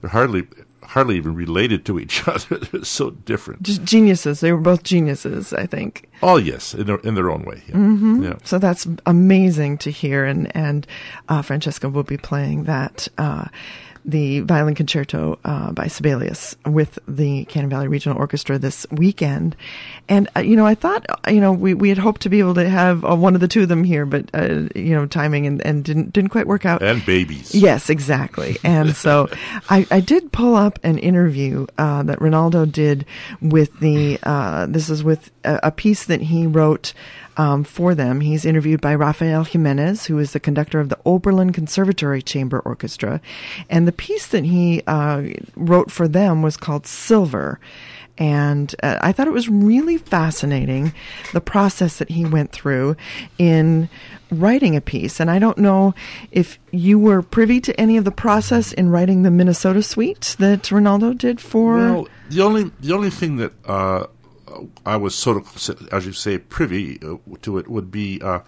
they're 0.00 0.10
hardly 0.10 0.46
hardly 0.82 1.16
even 1.16 1.34
related 1.34 1.84
to 1.86 1.98
each 1.98 2.26
other. 2.28 2.58
They're 2.58 2.84
so 2.84 3.10
different. 3.10 3.62
Just 3.62 3.84
geniuses. 3.84 4.40
They 4.40 4.52
were 4.52 4.60
both 4.60 4.82
geniuses, 4.82 5.52
I 5.52 5.66
think. 5.66 6.08
Oh 6.22 6.36
yes, 6.36 6.74
in 6.74 6.86
their 6.86 6.98
in 6.98 7.14
their 7.14 7.30
own 7.30 7.44
way. 7.44 7.62
Yeah. 7.68 7.76
Mm-hmm. 7.76 8.24
yeah. 8.24 8.34
So 8.44 8.58
that's 8.58 8.86
amazing 9.06 9.78
to 9.78 9.90
hear, 9.90 10.24
and 10.24 10.54
and 10.54 10.86
uh, 11.28 11.42
Francesca 11.42 11.88
will 11.88 12.02
be 12.02 12.18
playing 12.18 12.64
that. 12.64 13.08
Uh, 13.18 13.46
the 14.04 14.40
violin 14.40 14.74
concerto 14.74 15.38
uh, 15.44 15.72
by 15.72 15.86
Sibelius 15.86 16.56
with 16.66 16.98
the 17.06 17.44
Cannon 17.46 17.70
Valley 17.70 17.88
Regional 17.88 18.18
Orchestra 18.18 18.58
this 18.58 18.86
weekend. 18.90 19.56
And, 20.08 20.28
uh, 20.36 20.40
you 20.40 20.56
know, 20.56 20.66
I 20.66 20.74
thought, 20.74 21.06
you 21.28 21.40
know, 21.40 21.52
we, 21.52 21.74
we 21.74 21.88
had 21.88 21.98
hoped 21.98 22.22
to 22.22 22.28
be 22.28 22.38
able 22.38 22.54
to 22.54 22.68
have 22.68 23.04
uh, 23.04 23.14
one 23.14 23.34
of 23.34 23.40
the 23.40 23.48
two 23.48 23.62
of 23.62 23.68
them 23.68 23.84
here, 23.84 24.06
but, 24.06 24.30
uh, 24.34 24.68
you 24.74 24.94
know, 24.94 25.06
timing 25.06 25.46
and, 25.46 25.64
and 25.64 25.84
didn't, 25.84 26.12
didn't 26.12 26.30
quite 26.30 26.46
work 26.46 26.64
out. 26.64 26.82
And 26.82 27.04
babies. 27.04 27.54
Yes, 27.54 27.90
exactly. 27.90 28.56
And 28.64 28.96
so 28.96 29.28
I, 29.68 29.86
I 29.90 30.00
did 30.00 30.32
pull 30.32 30.54
up 30.54 30.78
an 30.82 30.98
interview 30.98 31.66
uh, 31.78 32.02
that 32.04 32.20
Reinaldo 32.20 32.66
did 32.66 33.06
with 33.40 33.78
the, 33.80 34.18
uh, 34.22 34.66
this 34.66 34.90
is 34.90 35.04
with 35.04 35.30
a, 35.44 35.60
a 35.64 35.70
piece 35.70 36.04
that 36.06 36.20
he 36.20 36.46
wrote 36.46 36.92
um, 37.40 37.64
for 37.64 37.94
them. 37.94 38.20
He's 38.20 38.44
interviewed 38.44 38.82
by 38.82 38.94
Rafael 38.94 39.44
Jimenez, 39.44 40.04
who 40.04 40.18
is 40.18 40.32
the 40.32 40.40
conductor 40.40 40.78
of 40.78 40.90
the 40.90 40.98
Oberlin 41.06 41.54
Conservatory 41.54 42.20
Chamber 42.20 42.60
Orchestra. 42.60 43.22
And 43.70 43.88
the 43.88 43.92
piece 43.92 44.26
that 44.26 44.44
he 44.44 44.82
uh, 44.86 45.22
wrote 45.56 45.90
for 45.90 46.06
them 46.06 46.42
was 46.42 46.58
called 46.58 46.86
Silver. 46.86 47.58
And 48.18 48.74
uh, 48.82 48.98
I 49.00 49.12
thought 49.12 49.26
it 49.26 49.32
was 49.32 49.48
really 49.48 49.96
fascinating 49.96 50.92
the 51.32 51.40
process 51.40 51.96
that 51.96 52.10
he 52.10 52.26
went 52.26 52.52
through 52.52 52.94
in 53.38 53.88
writing 54.30 54.76
a 54.76 54.82
piece. 54.82 55.18
And 55.18 55.30
I 55.30 55.38
don't 55.38 55.56
know 55.56 55.94
if 56.30 56.58
you 56.72 56.98
were 56.98 57.22
privy 57.22 57.62
to 57.62 57.80
any 57.80 57.96
of 57.96 58.04
the 58.04 58.10
process 58.10 58.74
in 58.74 58.90
writing 58.90 59.22
the 59.22 59.30
Minnesota 59.30 59.82
Suite 59.82 60.36
that 60.38 60.70
Reinaldo 60.70 61.14
did 61.14 61.40
for. 61.40 61.76
Well, 61.76 62.08
the 62.28 62.42
only 62.42 62.70
the 62.80 62.92
only 62.92 63.08
thing 63.08 63.36
that 63.36 63.52
uh, 63.64 64.08
I 64.84 64.96
was 64.96 65.14
sort 65.14 65.36
of, 65.36 65.88
as 65.92 66.06
you 66.06 66.12
say, 66.12 66.38
privy 66.38 66.98
uh, 67.02 67.16
to 67.42 67.58
it 67.58 67.68
would 67.68 67.90
be 67.90 68.20
uh, 68.22 68.40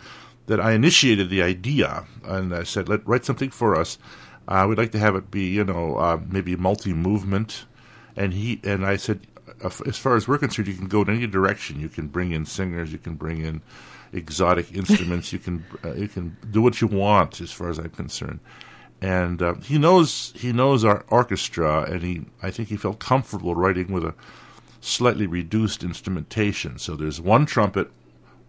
that 0.46 0.60
I 0.60 0.72
initiated 0.72 1.30
the 1.30 1.42
idea 1.42 2.06
and 2.24 2.54
I 2.54 2.64
said, 2.64 2.88
"Let 2.88 3.06
write 3.06 3.24
something 3.24 3.50
for 3.50 3.76
us. 3.76 3.98
Uh, 4.48 4.66
we'd 4.68 4.78
like 4.78 4.92
to 4.92 4.98
have 4.98 5.14
it 5.14 5.30
be, 5.30 5.46
you 5.46 5.64
know, 5.64 5.96
uh, 5.96 6.20
maybe 6.28 6.56
multi-movement." 6.56 7.66
And 8.16 8.34
he 8.34 8.60
and 8.64 8.84
I 8.84 8.96
said, 8.96 9.26
uh, 9.62 9.70
"As 9.86 9.98
far 9.98 10.16
as 10.16 10.26
we're 10.26 10.38
concerned, 10.38 10.68
you 10.68 10.74
can 10.74 10.88
go 10.88 11.02
in 11.02 11.10
any 11.10 11.26
direction. 11.26 11.80
You 11.80 11.88
can 11.88 12.08
bring 12.08 12.32
in 12.32 12.46
singers. 12.46 12.92
You 12.92 12.98
can 12.98 13.14
bring 13.14 13.44
in 13.44 13.62
exotic 14.12 14.72
instruments. 14.76 15.32
you 15.32 15.38
can 15.38 15.64
uh, 15.84 15.94
you 15.94 16.08
can 16.08 16.36
do 16.50 16.62
what 16.62 16.80
you 16.80 16.86
want, 16.86 17.40
as 17.40 17.52
far 17.52 17.68
as 17.70 17.78
I'm 17.78 17.90
concerned." 17.90 18.40
And 19.00 19.40
he 19.64 19.78
knows 19.78 20.32
he 20.36 20.52
knows 20.52 20.84
our 20.84 21.04
orchestra, 21.08 21.82
and 21.82 22.02
he 22.02 22.24
I 22.42 22.50
think 22.50 22.68
he 22.68 22.76
felt 22.76 22.98
comfortable 23.00 23.54
writing 23.56 23.92
with 23.92 24.04
a 24.04 24.14
slightly 24.82 25.26
reduced 25.26 25.82
instrumentation. 25.82 26.78
So 26.78 26.96
there's 26.96 27.20
one 27.20 27.46
trumpet, 27.46 27.90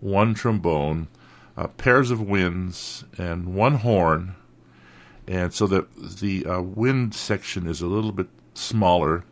one 0.02 0.34
trombone, 0.34 1.08
uh, 1.56 1.68
pairs 1.68 2.12
of 2.12 2.20
winds, 2.20 3.06
and 3.18 3.54
one 3.54 3.76
horn. 3.76 4.36
And 5.28 5.54
so 5.54 5.68
the 5.68 5.88
the 6.20 6.46
uh, 6.46 6.62
wind 6.62 7.16
section 7.16 7.68
is 7.68 7.80
a 7.82 7.88
little 7.88 8.12
bit 8.12 8.28
smaller. 8.56 9.24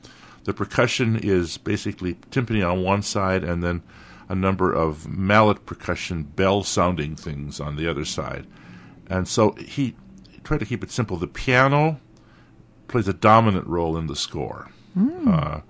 The 0.46 0.54
percussion 0.54 1.18
is 1.18 1.58
basically 1.58 2.14
timpani 2.32 2.64
on 2.64 2.84
one 2.84 3.02
side, 3.02 3.44
and 3.44 3.62
then 3.62 3.84
a 4.30 4.36
number 4.36 4.72
of 4.72 5.10
mallet 5.10 5.66
percussion, 5.66 6.24
bell 6.24 6.64
sounding 6.64 7.16
things 7.16 7.60
on 7.60 7.76
the 7.76 7.90
other 7.90 8.06
side. 8.06 8.48
And 9.10 9.28
so 9.28 9.52
he 9.54 9.96
tried 10.44 10.62
to 10.62 10.66
keep 10.66 10.84
it 10.84 10.92
simple. 10.92 11.18
The 11.18 11.28
piano 11.28 12.00
plays 12.88 13.08
a 13.08 13.14
dominant 13.14 13.68
role 13.68 13.98
in 13.98 14.08
the 14.08 14.16
score. 14.16 14.70
Mm. 14.98 15.28
Uh, 15.28 15.62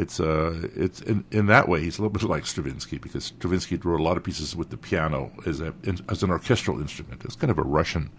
it's 0.00 0.18
uh, 0.18 0.68
it's 0.74 1.00
in, 1.02 1.24
in 1.30 1.46
that 1.46 1.68
way 1.68 1.80
he's 1.80 1.98
a 1.98 2.02
little 2.02 2.12
bit 2.12 2.22
like 2.22 2.46
Stravinsky 2.46 2.98
because 2.98 3.24
Stravinsky 3.26 3.76
wrote 3.76 4.00
a 4.00 4.02
lot 4.02 4.16
of 4.16 4.24
pieces 4.24 4.56
with 4.56 4.70
the 4.70 4.76
piano 4.76 5.30
as 5.46 5.60
a 5.60 5.74
in, 5.84 5.98
as 6.08 6.22
an 6.22 6.30
orchestral 6.30 6.80
instrument. 6.80 7.24
It's 7.24 7.36
kind 7.36 7.50
of 7.50 7.58
a 7.58 7.62
Russian 7.62 8.10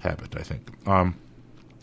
habit, 0.00 0.36
I 0.36 0.42
think. 0.42 0.68
Um, 0.86 1.16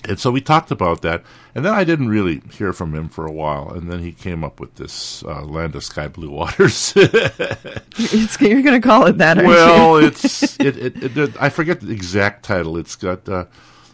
and 0.07 0.19
so 0.19 0.31
we 0.31 0.39
talked 0.39 0.71
about 0.71 1.01
that, 1.01 1.23
and 1.53 1.65
then 1.65 1.73
I 1.73 1.83
didn't 1.83 2.07
really 2.07 2.41
hear 2.51 2.71
from 2.71 2.95
him 2.95 3.09
for 3.09 3.25
a 3.25 3.31
while, 3.31 3.69
and 3.69 3.91
then 3.91 3.99
he 3.99 4.13
came 4.13 4.43
up 4.43 4.59
with 4.59 4.75
this 4.75 5.23
uh, 5.23 5.43
"Land 5.43 5.75
of 5.75 5.83
Sky 5.83 6.07
Blue 6.07 6.29
Waters." 6.29 6.93
you're 6.95 8.61
going 8.61 8.81
to 8.81 8.81
call 8.81 9.07
it 9.07 9.17
that, 9.17 9.37
well, 9.37 9.97
it's 10.05 10.57
it, 10.59 10.77
it, 10.77 11.17
it, 11.17 11.41
I 11.41 11.49
forget 11.49 11.81
the 11.81 11.91
exact 11.91 12.43
title. 12.43 12.77
It's 12.77 12.95
got 12.95 13.27
uh, 13.27 13.45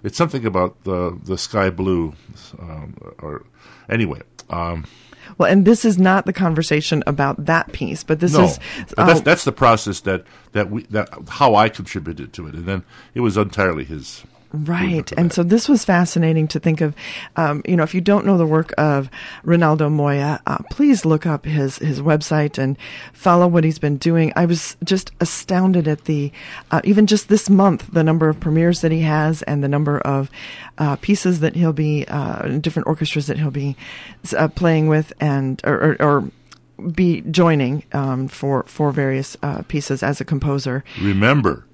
it's 0.04 0.18
something 0.18 0.46
about 0.46 0.84
the 0.84 1.20
the 1.24 1.38
sky 1.38 1.70
blue, 1.72 2.14
um, 2.60 2.96
or 3.20 3.44
anyway. 3.90 4.22
Um, 4.50 4.86
well, 5.38 5.52
and 5.52 5.66
this 5.66 5.86
is 5.86 5.98
not 5.98 6.26
the 6.26 6.34
conversation 6.34 7.04
about 7.08 7.46
that 7.46 7.72
piece, 7.72 8.04
but 8.04 8.20
this 8.20 8.34
no, 8.34 8.46
is 8.46 8.60
but 8.96 9.06
that's, 9.06 9.20
um, 9.20 9.24
that's 9.24 9.44
the 9.44 9.52
process 9.52 10.02
that 10.02 10.24
that 10.54 10.70
we 10.70 10.84
that 10.84 11.10
how 11.30 11.56
I 11.56 11.70
contributed 11.70 12.34
to 12.34 12.48
it, 12.48 12.56
and 12.56 12.66
then 12.66 12.84
it 13.14 13.22
was 13.22 13.38
entirely 13.38 13.84
his 13.84 14.24
Right. 14.56 15.12
And 15.14 15.32
so 15.32 15.44
this 15.44 15.68
was 15.70 15.86
fascinating 15.86 16.48
to 16.50 16.60
think 16.60 16.82
of. 16.82 16.96
Um, 17.36 17.62
you 17.68 17.76
know, 17.76 17.84
if 17.84 17.94
you 17.94 18.02
don't 18.02 18.26
know 18.26 18.38
the 18.38 18.46
work 18.46 18.74
of 18.78 19.10
Reinaldo 19.44 19.90
Moya, 19.90 20.42
uh, 20.48 20.60
please 20.70 21.06
look 21.06 21.26
up 21.26 21.46
his, 21.46 21.78
his 21.78 22.02
website 22.02 22.58
and 22.58 22.78
follow 23.14 23.48
what 23.48 23.64
he's 23.64 23.80
been 23.80 23.98
doing. 23.98 24.34
I 24.36 24.46
was 24.46 24.78
just 24.84 25.12
astounded 25.20 25.88
at 25.88 26.06
the, 26.06 26.32
uh, 26.72 26.82
even 26.84 27.08
just 27.08 27.30
this 27.30 27.50
month, 27.50 27.92
the 27.92 28.04
number 28.04 28.30
of 28.30 28.40
premieres 28.40 28.82
that 28.82 28.92
he 28.92 29.02
has 29.02 29.42
and 29.44 29.64
the 29.64 29.68
number 29.68 30.00
of 30.00 30.32
uh, 30.78 30.96
pieces 30.98 31.40
that 31.42 31.56
he'll 31.56 31.74
be, 31.74 32.06
uh, 32.08 32.48
different 32.60 32.88
orchestras 32.88 33.28
that 33.28 33.38
he'll 33.38 33.52
be 33.52 33.76
uh, 34.38 34.48
playing 34.48 34.88
with 34.88 35.14
and, 35.20 35.62
or, 35.66 35.92
or, 35.92 36.02
or 36.02 36.32
be 36.92 37.22
joining 37.22 37.84
um, 37.94 38.28
for 38.28 38.64
for 38.64 38.92
various 38.92 39.38
uh, 39.42 39.62
pieces 39.64 40.04
as 40.04 40.20
a 40.20 40.26
composer. 40.26 40.84
Remember, 41.02 41.66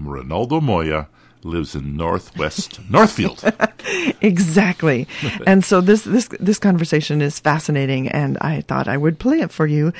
Reinaldo 0.00 0.60
Moya 0.60 1.08
lives 1.44 1.74
in 1.74 1.96
Northwest 1.96 2.80
Northfield. 2.90 3.44
exactly. 4.20 5.06
and 5.46 5.64
so 5.64 5.80
this 5.80 6.04
this 6.04 6.28
this 6.40 6.58
conversation 6.58 7.22
is 7.22 7.38
fascinating, 7.38 8.08
and 8.08 8.38
I 8.40 8.62
thought 8.62 8.88
I 8.88 8.96
would 8.96 9.18
play 9.18 9.40
it 9.40 9.50
for 9.50 9.66
you. 9.66 9.92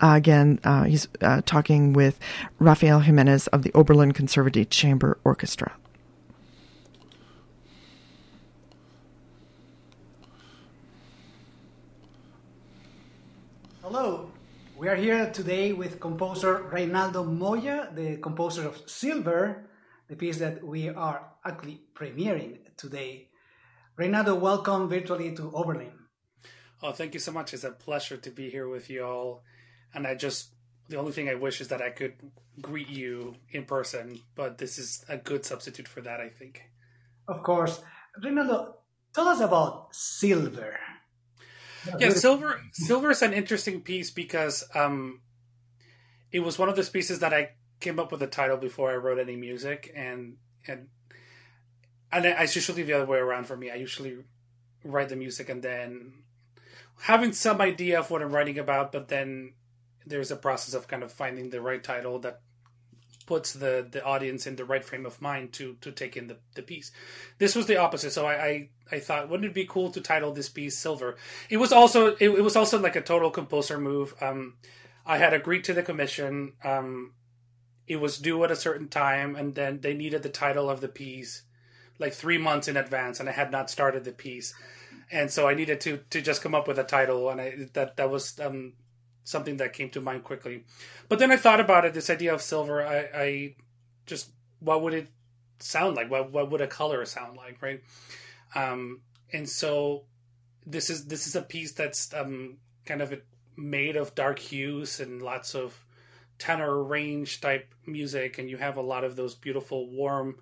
Uh, 0.00 0.14
again, 0.16 0.60
uh, 0.64 0.84
he's 0.84 1.08
uh, 1.20 1.42
talking 1.46 1.92
with 1.92 2.18
Rafael 2.58 3.00
Jimenez 3.00 3.46
of 3.48 3.62
the 3.62 3.72
Oberlin 3.74 4.12
Conservatory 4.12 4.64
Chamber 4.66 5.18
Orchestra. 5.24 5.72
Hello. 13.82 14.30
We 14.78 14.88
are 14.88 14.96
here 14.96 15.28
today 15.30 15.74
with 15.74 16.00
composer 16.00 16.62
Reinaldo 16.72 17.22
Moya, 17.24 17.90
the 17.94 18.16
composer 18.16 18.66
of 18.66 18.80
Silver, 18.88 19.64
the 20.10 20.16
piece 20.16 20.38
that 20.38 20.62
we 20.62 20.88
are 20.88 21.22
actually 21.46 21.80
premiering 21.94 22.58
today. 22.76 23.28
Reinaldo, 23.96 24.34
welcome 24.34 24.88
virtually 24.88 25.32
to 25.36 25.52
Oberlin. 25.54 25.92
Oh, 26.82 26.90
thank 26.90 27.14
you 27.14 27.20
so 27.20 27.30
much. 27.30 27.54
It's 27.54 27.62
a 27.62 27.70
pleasure 27.70 28.16
to 28.16 28.30
be 28.30 28.50
here 28.50 28.68
with 28.68 28.90
you 28.90 29.04
all. 29.04 29.44
And 29.94 30.08
I 30.08 30.16
just, 30.16 30.48
the 30.88 30.96
only 30.96 31.12
thing 31.12 31.28
I 31.28 31.36
wish 31.36 31.60
is 31.60 31.68
that 31.68 31.80
I 31.80 31.90
could 31.90 32.14
greet 32.60 32.88
you 32.88 33.36
in 33.52 33.66
person, 33.66 34.20
but 34.34 34.58
this 34.58 34.78
is 34.78 35.04
a 35.08 35.16
good 35.16 35.44
substitute 35.44 35.86
for 35.86 36.00
that, 36.00 36.20
I 36.20 36.28
think. 36.28 36.64
Of 37.28 37.44
course. 37.44 37.80
Reinaldo, 38.20 38.78
tell 39.14 39.28
us 39.28 39.40
about 39.40 39.94
Silver. 39.94 40.76
Yeah, 42.00 42.10
Silver 42.10 42.60
Silver 42.72 43.10
is 43.12 43.22
an 43.22 43.32
interesting 43.32 43.80
piece 43.80 44.10
because 44.10 44.64
um, 44.74 45.20
it 46.32 46.40
was 46.40 46.58
one 46.58 46.68
of 46.68 46.76
those 46.76 46.90
pieces 46.90 47.20
that 47.20 47.32
I 47.32 47.50
came 47.80 47.98
up 47.98 48.12
with 48.12 48.22
a 48.22 48.26
title 48.26 48.56
before 48.56 48.90
I 48.90 48.96
wrote 48.96 49.18
any 49.18 49.36
music, 49.36 49.92
and 49.94 50.36
and 50.66 50.88
and 52.12 52.26
it's 52.26 52.54
usually 52.54 52.82
the 52.82 52.92
other 52.92 53.06
way 53.06 53.18
around 53.18 53.46
for 53.46 53.56
me. 53.56 53.70
I 53.70 53.76
usually 53.76 54.18
write 54.84 55.08
the 55.08 55.16
music 55.16 55.48
and 55.48 55.62
then 55.62 56.12
having 57.02 57.32
some 57.32 57.60
idea 57.60 57.98
of 57.98 58.10
what 58.10 58.22
I'm 58.22 58.32
writing 58.32 58.58
about, 58.58 58.92
but 58.92 59.08
then 59.08 59.54
there's 60.06 60.30
a 60.30 60.36
process 60.36 60.74
of 60.74 60.88
kind 60.88 61.02
of 61.02 61.12
finding 61.12 61.50
the 61.50 61.60
right 61.60 61.82
title 61.82 62.18
that 62.20 62.40
puts 63.26 63.52
the 63.52 63.86
the 63.88 64.04
audience 64.04 64.44
in 64.46 64.56
the 64.56 64.64
right 64.64 64.84
frame 64.84 65.06
of 65.06 65.22
mind 65.22 65.52
to 65.52 65.76
to 65.80 65.92
take 65.92 66.16
in 66.16 66.26
the, 66.26 66.36
the 66.56 66.62
piece. 66.62 66.90
This 67.38 67.54
was 67.54 67.66
the 67.66 67.76
opposite. 67.76 68.10
So 68.10 68.26
I, 68.26 68.34
I, 68.34 68.68
I 68.90 68.98
thought, 68.98 69.28
wouldn't 69.28 69.50
it 69.50 69.54
be 69.54 69.66
cool 69.66 69.90
to 69.92 70.00
title 70.00 70.32
this 70.32 70.48
piece 70.48 70.76
Silver? 70.76 71.16
It 71.48 71.58
was 71.58 71.72
also 71.72 72.16
it, 72.16 72.28
it 72.28 72.42
was 72.42 72.56
also 72.56 72.78
like 72.80 72.96
a 72.96 73.00
total 73.00 73.30
composer 73.30 73.78
move. 73.78 74.14
Um, 74.20 74.56
I 75.06 75.18
had 75.18 75.32
agreed 75.32 75.64
to 75.64 75.74
the 75.74 75.82
commission. 75.82 76.54
Um, 76.64 77.12
it 77.86 77.96
was 77.96 78.18
due 78.18 78.44
at 78.44 78.50
a 78.50 78.56
certain 78.56 78.88
time, 78.88 79.36
and 79.36 79.54
then 79.54 79.80
they 79.80 79.94
needed 79.94 80.22
the 80.22 80.28
title 80.28 80.70
of 80.70 80.80
the 80.80 80.88
piece 80.88 81.42
like 82.00 82.14
three 82.14 82.38
months 82.38 82.66
in 82.66 82.76
advance, 82.76 83.20
and 83.20 83.28
I 83.28 83.32
had 83.32 83.52
not 83.52 83.70
started 83.70 84.04
the 84.04 84.12
piece, 84.12 84.54
and 85.12 85.30
so 85.30 85.46
I 85.46 85.54
needed 85.54 85.80
to 85.82 85.98
to 86.10 86.20
just 86.20 86.42
come 86.42 86.54
up 86.54 86.66
with 86.66 86.78
a 86.78 86.84
title, 86.84 87.28
and 87.28 87.40
I, 87.40 87.68
that 87.74 87.96
that 87.98 88.10
was 88.10 88.40
um, 88.40 88.72
something 89.22 89.58
that 89.58 89.74
came 89.74 89.90
to 89.90 90.00
mind 90.00 90.24
quickly. 90.24 90.64
But 91.08 91.18
then 91.18 91.30
I 91.30 91.36
thought 91.36 91.60
about 91.60 91.84
it. 91.84 91.92
This 91.92 92.10
idea 92.10 92.34
of 92.34 92.42
silver, 92.42 92.84
I, 92.84 93.08
I 93.14 93.54
just 94.06 94.30
what 94.60 94.82
would 94.82 94.94
it 94.94 95.08
sound 95.58 95.94
like? 95.94 96.10
What 96.10 96.32
what 96.32 96.50
would 96.50 96.62
a 96.62 96.66
color 96.66 97.04
sound 97.04 97.36
like, 97.36 97.60
right? 97.60 97.82
Um, 98.54 99.02
and 99.32 99.48
so 99.48 100.04
this 100.66 100.88
is 100.88 101.06
this 101.06 101.26
is 101.26 101.36
a 101.36 101.42
piece 101.42 101.72
that's 101.72 102.14
um, 102.14 102.56
kind 102.86 103.02
of 103.02 103.14
made 103.56 103.96
of 103.96 104.14
dark 104.14 104.38
hues 104.38 105.00
and 105.00 105.20
lots 105.20 105.54
of 105.54 105.84
tenor 106.40 106.82
range 106.82 107.40
type 107.40 107.72
music, 107.86 108.38
and 108.38 108.50
you 108.50 108.56
have 108.56 108.76
a 108.76 108.82
lot 108.82 109.04
of 109.04 109.14
those 109.14 109.36
beautiful 109.36 109.88
warm, 109.88 110.36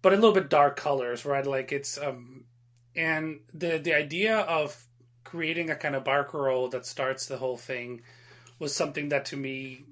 but 0.00 0.12
a 0.12 0.16
little 0.16 0.32
bit 0.32 0.48
dark 0.48 0.76
colors, 0.76 1.24
right? 1.24 1.46
Like 1.46 1.70
it's 1.70 1.96
um, 1.98 2.44
and 2.96 3.40
the 3.54 3.78
the 3.78 3.94
idea 3.94 4.38
of 4.38 4.84
creating 5.22 5.70
a 5.70 5.76
kind 5.76 5.94
of 5.94 6.02
barcarolle 6.02 6.70
that 6.72 6.84
starts 6.84 7.26
the 7.26 7.36
whole 7.36 7.56
thing 7.56 8.02
was 8.58 8.74
something 8.74 9.10
that 9.10 9.26
to 9.26 9.36
me 9.36 9.84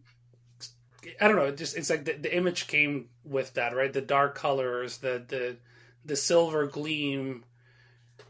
I 1.21 1.29
don't 1.29 1.37
know, 1.37 1.47
it 1.47 1.57
just 1.57 1.77
it's 1.77 1.91
like 1.91 2.05
the, 2.05 2.13
the 2.15 2.35
image 2.35 2.67
came 2.67 3.09
with 3.25 3.55
that, 3.55 3.75
right? 3.75 3.93
The 3.93 4.01
dark 4.01 4.35
colors, 4.35 4.99
the 4.99 5.23
the 5.27 5.57
the 6.05 6.17
silver 6.17 6.67
gleam, 6.67 7.45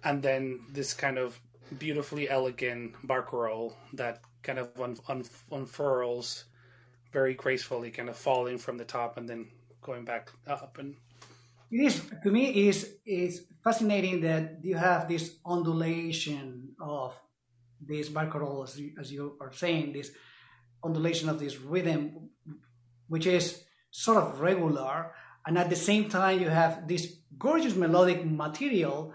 and 0.04 0.22
then 0.22 0.60
this 0.70 0.92
kind 0.94 1.18
of 1.18 1.40
beautifully 1.78 2.28
elegant 2.28 2.94
barcarolle 3.06 3.74
that 3.92 4.20
kind 4.42 4.58
of 4.58 4.68
un, 4.80 4.96
un, 5.08 5.24
unfurls 5.52 6.44
very 7.12 7.34
gracefully, 7.34 7.90
kind 7.90 8.08
of 8.08 8.16
falling 8.16 8.58
from 8.58 8.76
the 8.78 8.84
top 8.84 9.16
and 9.16 9.28
then 9.28 9.48
going 9.82 10.04
back 10.04 10.30
up. 10.46 10.78
And 10.78 10.96
it 11.70 11.80
is 11.80 12.02
to 12.22 12.30
me 12.30 12.68
is 12.68 12.96
is 13.06 13.46
fascinating 13.62 14.20
that 14.22 14.58
you 14.62 14.76
have 14.76 15.08
this 15.08 15.36
undulation 15.46 16.70
of 16.80 17.14
this 17.80 18.08
barcarolle, 18.08 18.64
as 18.64 18.78
you, 18.78 18.92
as 19.00 19.12
you 19.12 19.36
are 19.40 19.52
saying, 19.52 19.92
this 19.92 20.10
undulation 20.84 21.28
of 21.28 21.38
this 21.38 21.58
rhythm, 21.58 22.30
which 23.08 23.26
is 23.26 23.64
sort 23.90 24.18
of 24.18 24.40
regular, 24.40 25.12
and 25.46 25.58
at 25.58 25.70
the 25.70 25.76
same 25.76 26.08
time 26.08 26.40
you 26.40 26.48
have 26.48 26.86
this 26.86 27.16
gorgeous 27.38 27.74
melodic 27.74 28.24
material 28.24 29.14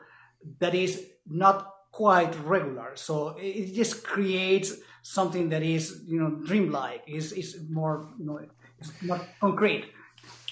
that 0.60 0.74
is 0.74 1.06
not 1.28 1.72
quite 1.92 2.36
regular. 2.44 2.92
So 2.96 3.36
it 3.40 3.74
just 3.74 4.04
creates 4.04 4.74
something 5.06 5.50
that 5.50 5.62
is, 5.62 6.02
you 6.08 6.20
know, 6.20 6.32
dreamlike. 6.32 7.04
is 7.06 7.32
is 7.32 7.60
more, 7.70 8.08
you 8.18 8.26
know, 8.26 8.40
it's 8.80 8.92
not 9.04 9.22
concrete. 9.40 9.86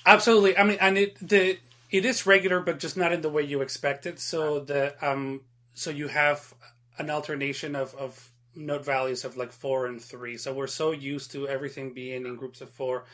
Absolutely. 0.06 0.56
I 0.56 0.64
mean, 0.64 0.78
and 0.80 0.98
it 0.98 1.18
the 1.28 1.58
it 1.90 2.06
is 2.06 2.28
regular, 2.28 2.60
but 2.60 2.80
just 2.80 2.96
not 2.96 3.12
in 3.12 3.22
the 3.22 3.30
way 3.30 3.42
you 3.42 3.62
expect 3.62 4.06
it. 4.06 4.20
So 4.20 4.60
the 4.60 4.94
um, 5.02 5.42
so 5.74 5.90
you 5.90 6.08
have 6.08 6.54
an 7.00 7.10
alternation 7.10 7.76
of 7.76 7.96
of 7.96 8.30
note 8.56 8.86
values 8.86 9.26
of 9.26 9.38
like 9.38 9.52
four 9.52 9.88
and 9.88 10.00
three. 10.00 10.38
So 10.38 10.54
we're 10.54 10.68
so 10.68 10.92
used 10.92 11.32
to 11.32 11.48
everything 11.48 11.94
being 11.94 12.28
in 12.28 12.36
groups 12.36 12.62
of 12.62 12.70
four, 12.70 13.06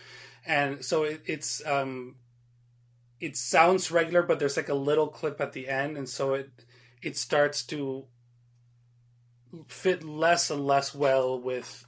and 0.46 0.84
so 0.84 1.04
it, 1.04 1.22
it's 1.26 1.66
um, 1.66 2.16
it 3.22 3.38
sounds 3.38 3.92
regular, 3.92 4.24
but 4.24 4.40
there's 4.40 4.58
like 4.58 4.68
a 4.68 4.74
little 4.90 5.08
clip 5.08 5.40
at 5.40 5.54
the 5.54 5.70
end, 5.70 5.96
and 5.98 6.10
so 6.10 6.34
it 6.34 6.50
it 7.02 7.16
starts 7.16 7.64
to 7.68 8.06
fit 9.68 10.04
less 10.04 10.50
and 10.50 10.66
less 10.66 10.94
well 10.94 11.40
with 11.40 11.86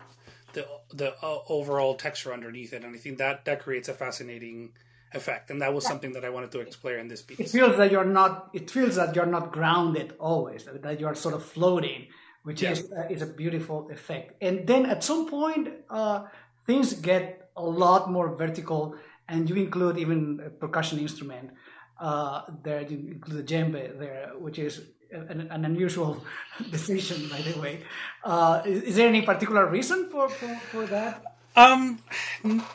the 0.53 0.67
the 0.93 1.13
uh, 1.23 1.39
overall 1.47 1.95
texture 1.95 2.33
underneath 2.33 2.73
it, 2.73 2.83
and 2.83 2.95
I 2.95 2.99
think 2.99 3.17
that 3.19 3.45
that 3.45 3.61
creates 3.61 3.89
a 3.89 3.93
fascinating 3.93 4.73
effect 5.13 5.51
and 5.51 5.61
that 5.61 5.73
was 5.73 5.85
something 5.85 6.13
that 6.13 6.23
i 6.23 6.29
wanted 6.29 6.51
to 6.51 6.59
explore 6.59 6.95
in 6.95 7.07
this 7.07 7.21
piece. 7.21 7.39
It 7.39 7.49
feels 7.49 7.77
that 7.77 7.91
you're 7.91 8.05
not 8.05 8.49
it 8.53 8.69
feels 8.71 8.95
that 8.95 9.15
you're 9.15 9.25
not 9.25 9.51
grounded 9.51 10.13
always 10.19 10.65
that 10.65 10.99
you're 10.99 11.15
sort 11.15 11.35
of 11.35 11.43
floating 11.43 12.07
which 12.43 12.61
yeah. 12.61 12.71
is 12.71 12.91
uh, 12.91 13.07
is 13.09 13.21
a 13.21 13.27
beautiful 13.27 13.89
effect. 13.91 14.41
And 14.41 14.65
then 14.65 14.85
at 14.85 15.03
some 15.03 15.29
point 15.29 15.69
uh, 15.89 16.25
things 16.65 16.93
get 16.93 17.49
a 17.55 17.63
lot 17.63 18.09
more 18.09 18.35
vertical 18.35 18.95
and 19.27 19.49
you 19.49 19.55
include 19.55 19.97
even 19.97 20.41
a 20.45 20.49
percussion 20.49 20.99
instrument 20.99 21.51
uh, 21.99 22.43
there 22.63 22.81
you 22.81 22.97
include 23.11 23.45
the 23.45 23.53
djembe 23.53 23.99
there 23.99 24.31
which 24.39 24.57
is 24.59 24.81
an, 25.11 25.47
an 25.51 25.65
unusual 25.65 26.23
decision 26.71 27.29
by 27.29 27.41
the 27.41 27.59
way 27.59 27.83
uh, 28.23 28.61
is, 28.65 28.83
is, 28.83 28.95
there 28.95 29.07
any 29.07 29.21
particular 29.21 29.67
reason 29.67 30.09
for, 30.09 30.29
for, 30.29 30.55
for 30.71 30.85
that 30.85 31.23
um, 31.55 31.99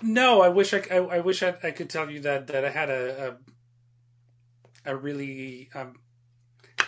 no. 0.03 0.43
I 0.43 0.49
wish 0.49 0.75
I, 0.75 0.83
I, 0.91 0.97
I 0.97 1.21
wish 1.21 1.43
I, 1.43 1.55
I, 1.63 1.71
could 1.71 1.89
tell 1.89 2.11
you 2.11 2.21
that 2.21 2.49
that 2.49 2.65
I 2.65 2.69
had 2.69 2.91
a 2.91 3.37
a, 4.85 4.93
a 4.93 4.97
really 4.97 5.71
um, 5.75 5.99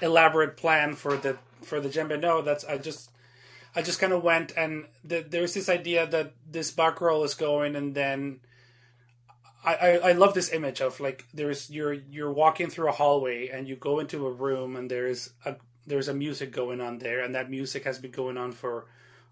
elaborate 0.03 0.57
plan 0.57 0.94
for 0.94 1.16
the 1.16 1.38
for 1.62 1.80
the 1.80 1.88
djembe. 1.88 2.20
No, 2.20 2.42
that's 2.42 2.64
I 2.64 2.76
just 2.76 3.11
I 3.74 3.80
just 3.80 4.01
kind 4.01 4.12
of 4.12 4.22
went 4.22 4.53
and 4.57 4.86
the, 5.03 5.24
there's 5.26 5.55
this 5.55 5.68
idea 5.68 6.07
that 6.07 6.34
this 6.46 6.70
barcarolle 6.70 7.24
is 7.24 7.34
going, 7.34 7.74
and 7.74 7.94
then 7.94 8.40
I, 9.65 9.99
I, 9.99 10.13
love 10.13 10.35
this 10.35 10.53
image 10.53 10.81
of 10.81 11.01
like 11.01 11.27
there's 11.35 11.69
you're 11.69 11.93
you're 11.93 12.33
walking 12.33 12.71
through 12.71 12.89
a 12.89 12.93
hallway 12.93 13.49
and 13.49 13.67
you 13.67 13.75
go 13.75 13.99
into 13.99 14.25
a 14.27 14.31
room 14.31 14.77
and 14.77 14.89
there's 14.89 15.31
a 15.45 15.57
there's 15.89 16.09
a 16.09 16.15
music 16.15 16.53
going 16.53 16.81
on 16.81 16.99
there, 16.99 17.21
and 17.21 17.35
that 17.35 17.51
music 17.51 17.85
has 17.85 17.99
been 17.99 18.11
going 18.11 18.37
on 18.37 18.53
for 18.53 18.87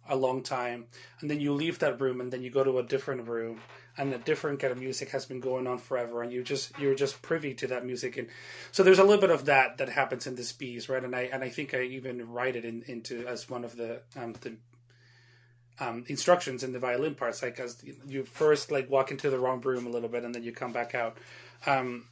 a 0.08 0.16
long 0.16 0.42
time, 0.42 0.86
and 1.20 1.30
then 1.30 1.40
you 1.40 1.52
leave 1.52 1.80
that 1.80 2.00
room, 2.00 2.20
and 2.20 2.32
then 2.32 2.42
you 2.42 2.50
go 2.50 2.64
to 2.64 2.78
a 2.78 2.82
different 2.82 3.28
room, 3.28 3.60
and 3.98 4.12
a 4.14 4.18
different 4.18 4.60
kind 4.60 4.72
of 4.72 4.78
music 4.78 5.10
has 5.10 5.26
been 5.26 5.40
going 5.40 5.66
on 5.66 5.78
forever, 5.78 6.22
and 6.22 6.32
you 6.32 6.42
just 6.42 6.76
you're 6.78 6.94
just 6.94 7.20
privy 7.22 7.54
to 7.54 7.66
that 7.68 7.84
music, 7.84 8.16
and 8.16 8.28
so 8.72 8.82
there's 8.82 8.98
a 8.98 9.04
little 9.04 9.20
bit 9.20 9.30
of 9.30 9.44
that 9.44 9.78
that 9.78 9.88
happens 9.88 10.26
in 10.26 10.34
this 10.34 10.52
piece, 10.52 10.88
right? 10.88 11.04
And 11.04 11.14
I 11.14 11.22
and 11.22 11.44
I 11.44 11.50
think 11.50 11.74
I 11.74 11.82
even 11.82 12.30
write 12.30 12.56
it 12.56 12.64
in, 12.64 12.82
into 12.86 13.26
as 13.26 13.48
one 13.48 13.64
of 13.64 13.76
the 13.76 14.00
um, 14.16 14.34
the 14.40 14.56
um, 15.78 16.04
instructions 16.08 16.62
in 16.62 16.72
the 16.72 16.78
violin 16.78 17.14
parts, 17.14 17.42
like 17.42 17.60
as 17.60 17.82
you 18.06 18.24
first 18.24 18.70
like 18.70 18.90
walk 18.90 19.10
into 19.10 19.30
the 19.30 19.38
wrong 19.38 19.60
room 19.60 19.86
a 19.86 19.90
little 19.90 20.08
bit, 20.08 20.24
and 20.24 20.34
then 20.34 20.42
you 20.42 20.52
come 20.52 20.72
back 20.72 20.94
out. 20.94 21.18
Um, 21.66 22.06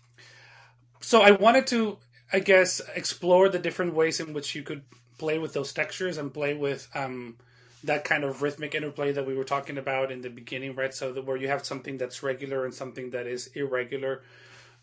so 1.00 1.22
I 1.22 1.32
wanted 1.32 1.66
to, 1.68 1.98
I 2.32 2.40
guess, 2.40 2.80
explore 2.94 3.48
the 3.48 3.58
different 3.58 3.94
ways 3.94 4.20
in 4.20 4.32
which 4.32 4.54
you 4.54 4.62
could 4.62 4.82
play 5.18 5.38
with 5.38 5.52
those 5.52 5.72
textures 5.72 6.18
and 6.18 6.32
play 6.32 6.54
with 6.54 6.88
um, 6.94 7.36
that 7.84 8.04
kind 8.04 8.24
of 8.24 8.42
rhythmic 8.42 8.74
interplay 8.74 9.12
that 9.12 9.26
we 9.26 9.34
were 9.34 9.44
talking 9.44 9.78
about 9.78 10.10
in 10.10 10.22
the 10.22 10.30
beginning, 10.30 10.74
right? 10.74 10.94
So 10.94 11.12
that 11.12 11.24
where 11.24 11.36
you 11.36 11.48
have 11.48 11.64
something 11.64 11.98
that's 11.98 12.22
regular 12.22 12.64
and 12.64 12.74
something 12.74 13.10
that 13.10 13.26
is 13.26 13.48
irregular. 13.48 14.22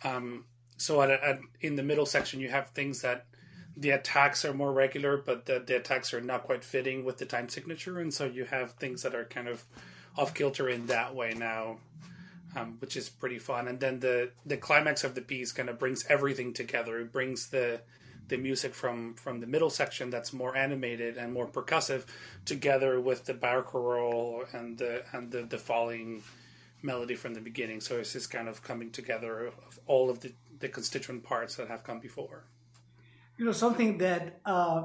Um, 0.03 0.45
so 0.77 1.01
at, 1.01 1.11
at, 1.11 1.39
in 1.59 1.75
the 1.75 1.83
middle 1.83 2.05
section, 2.05 2.39
you 2.39 2.49
have 2.49 2.69
things 2.69 3.01
that 3.01 3.25
the 3.77 3.91
attacks 3.91 4.43
are 4.43 4.53
more 4.53 4.71
regular, 4.71 5.17
but 5.17 5.45
the, 5.45 5.63
the 5.65 5.77
attacks 5.77 6.13
are 6.13 6.21
not 6.21 6.43
quite 6.43 6.63
fitting 6.63 7.05
with 7.05 7.17
the 7.17 7.25
time 7.25 7.49
signature, 7.49 7.99
and 7.99 8.13
so 8.13 8.25
you 8.25 8.45
have 8.45 8.73
things 8.73 9.03
that 9.03 9.15
are 9.15 9.25
kind 9.25 9.47
of 9.47 9.63
off 10.17 10.33
kilter 10.33 10.67
in 10.67 10.87
that 10.87 11.15
way 11.15 11.33
now, 11.33 11.77
um, 12.55 12.75
which 12.79 12.97
is 12.97 13.09
pretty 13.09 13.39
fun. 13.39 13.67
And 13.67 13.79
then 13.79 13.99
the 13.99 14.31
the 14.45 14.57
climax 14.57 15.03
of 15.03 15.15
the 15.15 15.21
piece 15.21 15.51
kind 15.51 15.69
of 15.69 15.79
brings 15.79 16.05
everything 16.09 16.53
together. 16.53 16.99
It 16.99 17.11
brings 17.11 17.47
the 17.47 17.81
the 18.27 18.37
music 18.37 18.73
from 18.73 19.13
from 19.15 19.39
the 19.39 19.47
middle 19.47 19.69
section 19.69 20.09
that's 20.09 20.33
more 20.33 20.55
animated 20.55 21.17
and 21.17 21.33
more 21.33 21.47
percussive 21.47 22.05
together 22.45 22.99
with 22.99 23.25
the 23.25 23.33
barcarolle 23.33 24.53
and 24.53 24.77
the 24.77 25.03
and 25.13 25.31
the, 25.31 25.43
the 25.43 25.57
falling 25.57 26.23
melody 26.81 27.15
from 27.15 27.33
the 27.33 27.41
beginning. 27.41 27.79
So 27.79 27.99
it's 27.99 28.13
just 28.13 28.31
kind 28.31 28.49
of 28.49 28.63
coming 28.63 28.91
together 28.91 29.47
of 29.47 29.79
all 29.85 30.09
of 30.09 30.19
the, 30.19 30.33
the 30.59 30.67
constituent 30.67 31.23
parts 31.23 31.55
that 31.55 31.67
have 31.67 31.83
come 31.83 31.99
before 31.99 32.43
you 33.37 33.45
know 33.45 33.51
something 33.51 33.97
that 33.99 34.39
uh, 34.45 34.83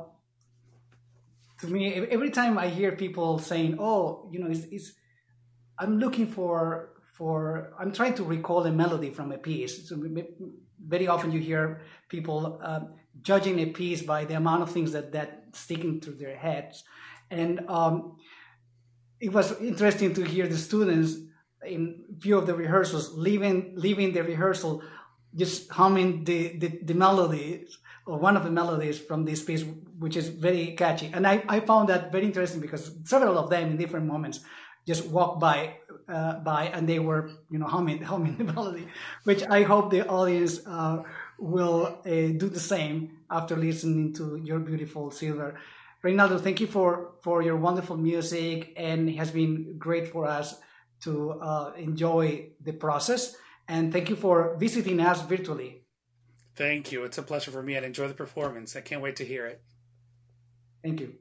to 1.61 1.67
me 1.67 1.95
every 1.95 2.31
time 2.31 2.59
I 2.59 2.69
hear 2.69 2.93
people 2.93 3.39
saying, 3.39 3.77
"Oh, 3.79 4.29
you 4.31 4.41
know, 4.41 4.51
it's, 4.51 4.65
it's 4.71 4.93
I'm 5.79 5.99
looking 5.99 6.27
for 6.27 6.93
for 7.17 7.75
I'm 7.79 7.93
trying 7.93 8.15
to 8.15 8.25
recall 8.25 8.65
a 8.65 8.73
melody 8.73 9.11
from 9.11 9.33
a 9.33 9.39
piece." 9.39 9.89
So 9.89 10.03
very 10.79 11.09
often 11.09 11.33
you 11.33 11.41
hear 11.41 11.83
people 12.09 12.61
uh, 12.63 12.81
judging 13.23 13.61
a 13.61 13.67
piece 13.67 14.03
by 14.03 14.25
the 14.25 14.35
amount 14.35 14.63
of 14.63 14.71
things 14.71 14.93
that 14.93 15.13
that 15.13 15.45
sticking 15.53 16.01
to 16.01 16.11
their 16.11 16.37
heads, 16.37 16.85
and 17.31 17.69
um, 17.69 18.17
it 19.21 19.33
was 19.33 19.59
interesting 19.61 20.15
to 20.15 20.23
hear 20.23 20.47
the 20.47 20.59
students 20.59 21.17
in 21.67 22.05
view 22.11 22.39
of 22.39 22.47
the 22.47 22.55
rehearsals 22.55 23.15
leaving 23.17 23.73
leaving 23.77 24.13
the 24.13 24.23
rehearsal 24.23 24.83
just 25.35 25.71
humming 25.71 26.25
the, 26.25 26.57
the, 26.59 26.69
the 26.83 26.95
melodies 26.95 27.79
or 28.07 28.19
one 28.19 28.37
of 28.37 28.45
the 28.45 28.51
melodies 28.51 28.99
from 28.99 29.25
this 29.25 29.43
piece, 29.43 29.65
which 29.99 30.17
is 30.17 30.29
very 30.29 30.75
catchy. 30.77 31.11
And 31.13 31.27
I, 31.27 31.43
I 31.49 31.61
found 31.61 31.89
that 31.89 32.13
very 32.13 32.25
interesting 32.25 32.61
because 32.61 32.93
several 33.05 33.37
of 33.37 33.51
them 33.51 33.73
in 33.73 33.77
different 33.77 34.07
moments 34.07 34.41
just 34.87 35.07
walked 35.09 35.41
by 35.41 35.77
uh, 36.09 36.39
by 36.39 36.67
and 36.67 36.89
they 36.89 37.01
were 37.01 37.31
you 37.51 37.59
know 37.59 37.67
humming 37.67 38.03
humming 38.13 38.37
the 38.37 38.45
melody, 38.45 38.87
which 39.25 39.43
I 39.43 39.63
hope 39.63 39.91
the 39.91 40.07
audience 40.07 40.65
uh, 40.67 41.03
will 41.39 42.01
uh, 42.07 42.11
do 42.11 42.49
the 42.49 42.61
same 42.61 43.19
after 43.31 43.57
listening 43.57 44.15
to 44.15 44.37
your 44.37 44.61
beautiful 44.61 45.11
silver. 45.11 45.59
Reinaldo, 46.03 46.39
thank 46.39 46.61
you 46.61 46.69
for 46.69 47.15
for 47.23 47.43
your 47.43 47.57
wonderful 47.57 47.97
music, 47.97 48.73
and 48.77 49.09
it 49.09 49.17
has 49.17 49.33
been 49.33 49.77
great 49.79 50.07
for 50.07 50.27
us 50.27 50.55
to 51.03 51.33
uh, 51.33 51.73
enjoy 51.77 52.51
the 52.63 52.73
process. 52.73 53.37
And 53.69 53.93
thank 53.93 54.09
you 54.09 54.15
for 54.15 54.57
visiting 54.59 55.01
us 55.01 55.21
virtually. 55.23 55.86
Thank 56.57 56.91
you. 56.91 57.05
It's 57.05 57.19
a 57.19 57.23
pleasure 57.23 57.51
for 57.51 57.63
me 57.63 57.75
and 57.75 57.85
enjoy 57.85 58.09
the 58.09 58.15
performance. 58.15 58.75
I 58.77 58.81
can't 58.81 59.03
wait 59.03 59.17
to 59.17 59.25
hear 59.25 59.47
it. 59.47 59.61
Thank 60.83 61.01
you. 61.01 61.15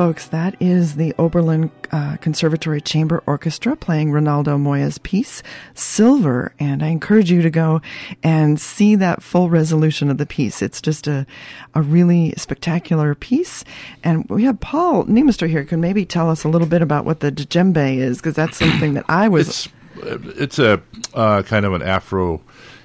Folks, 0.00 0.28
that 0.28 0.56
is 0.60 0.96
the 0.96 1.14
Oberlin 1.18 1.70
uh, 1.92 2.16
Conservatory 2.22 2.80
Chamber 2.80 3.22
Orchestra 3.26 3.76
playing 3.76 4.12
Reinaldo 4.12 4.56
Moya's 4.56 4.96
piece, 4.96 5.42
Silver. 5.74 6.54
And 6.58 6.82
I 6.82 6.86
encourage 6.86 7.30
you 7.30 7.42
to 7.42 7.50
go 7.50 7.82
and 8.22 8.58
see 8.58 8.94
that 8.94 9.22
full 9.22 9.50
resolution 9.50 10.08
of 10.08 10.16
the 10.16 10.24
piece. 10.24 10.62
It's 10.62 10.80
just 10.80 11.06
a, 11.06 11.26
a 11.74 11.82
really 11.82 12.32
spectacular 12.38 13.14
piece. 13.14 13.62
And 14.02 14.26
we 14.30 14.44
have 14.44 14.58
Paul 14.60 15.04
Niemisto 15.04 15.46
here. 15.46 15.66
Can 15.66 15.82
maybe 15.82 16.06
tell 16.06 16.30
us 16.30 16.44
a 16.44 16.48
little 16.48 16.66
bit 16.66 16.80
about 16.80 17.04
what 17.04 17.20
the 17.20 17.30
djembe 17.30 17.98
is, 17.98 18.16
because 18.22 18.34
that's 18.34 18.56
something 18.56 18.94
that 18.94 19.04
I 19.06 19.28
was. 19.28 19.68
It's, 19.96 20.38
it's 20.40 20.58
a 20.58 20.80
uh, 21.12 21.42
kind 21.42 21.66
of 21.66 21.74
an 21.74 21.82
Afro, 21.82 22.40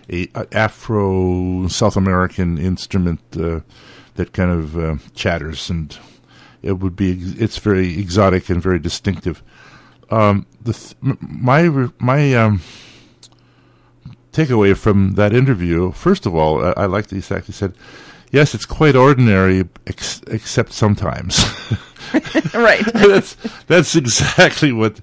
a, 0.09 0.28
a 0.36 0.47
Afro 0.51 1.70
South 1.70 1.95
American 1.95 2.57
instrument 2.57 3.22
uh, 3.39 3.61
that 4.16 4.34
kind 4.34 4.51
of 4.51 4.78
uh, 4.78 4.95
chatters 5.13 5.70
and 5.70 5.97
it 6.66 6.80
would 6.80 6.95
be 6.95 7.11
it's 7.38 7.57
very 7.57 7.97
exotic 7.99 8.49
and 8.49 8.61
very 8.61 8.80
distinctive. 8.80 9.43
Um, 10.09 10.45
the 10.61 10.74
th- 10.74 10.95
my 11.22 11.70
my 11.99 12.34
um, 12.34 12.61
takeaway 14.32 14.76
from 14.76 15.13
that 15.16 15.34
interview, 15.34 15.91
first 15.91 16.26
of 16.26 16.36
all, 16.36 16.63
I, 16.63 16.74
I 16.78 16.86
like 16.86 17.07
that 17.07 17.24
he 17.24 17.36
actually 17.36 17.53
said, 17.53 17.74
"Yes, 18.32 18.53
it's 18.53 18.66
quite 18.66 18.95
ordinary, 18.95 19.68
ex- 19.88 20.22
except 20.28 20.74
sometimes." 20.74 21.43
right. 22.53 22.86
that's 22.93 23.36
that's 23.68 23.95
exactly 23.95 24.72
what 24.72 24.99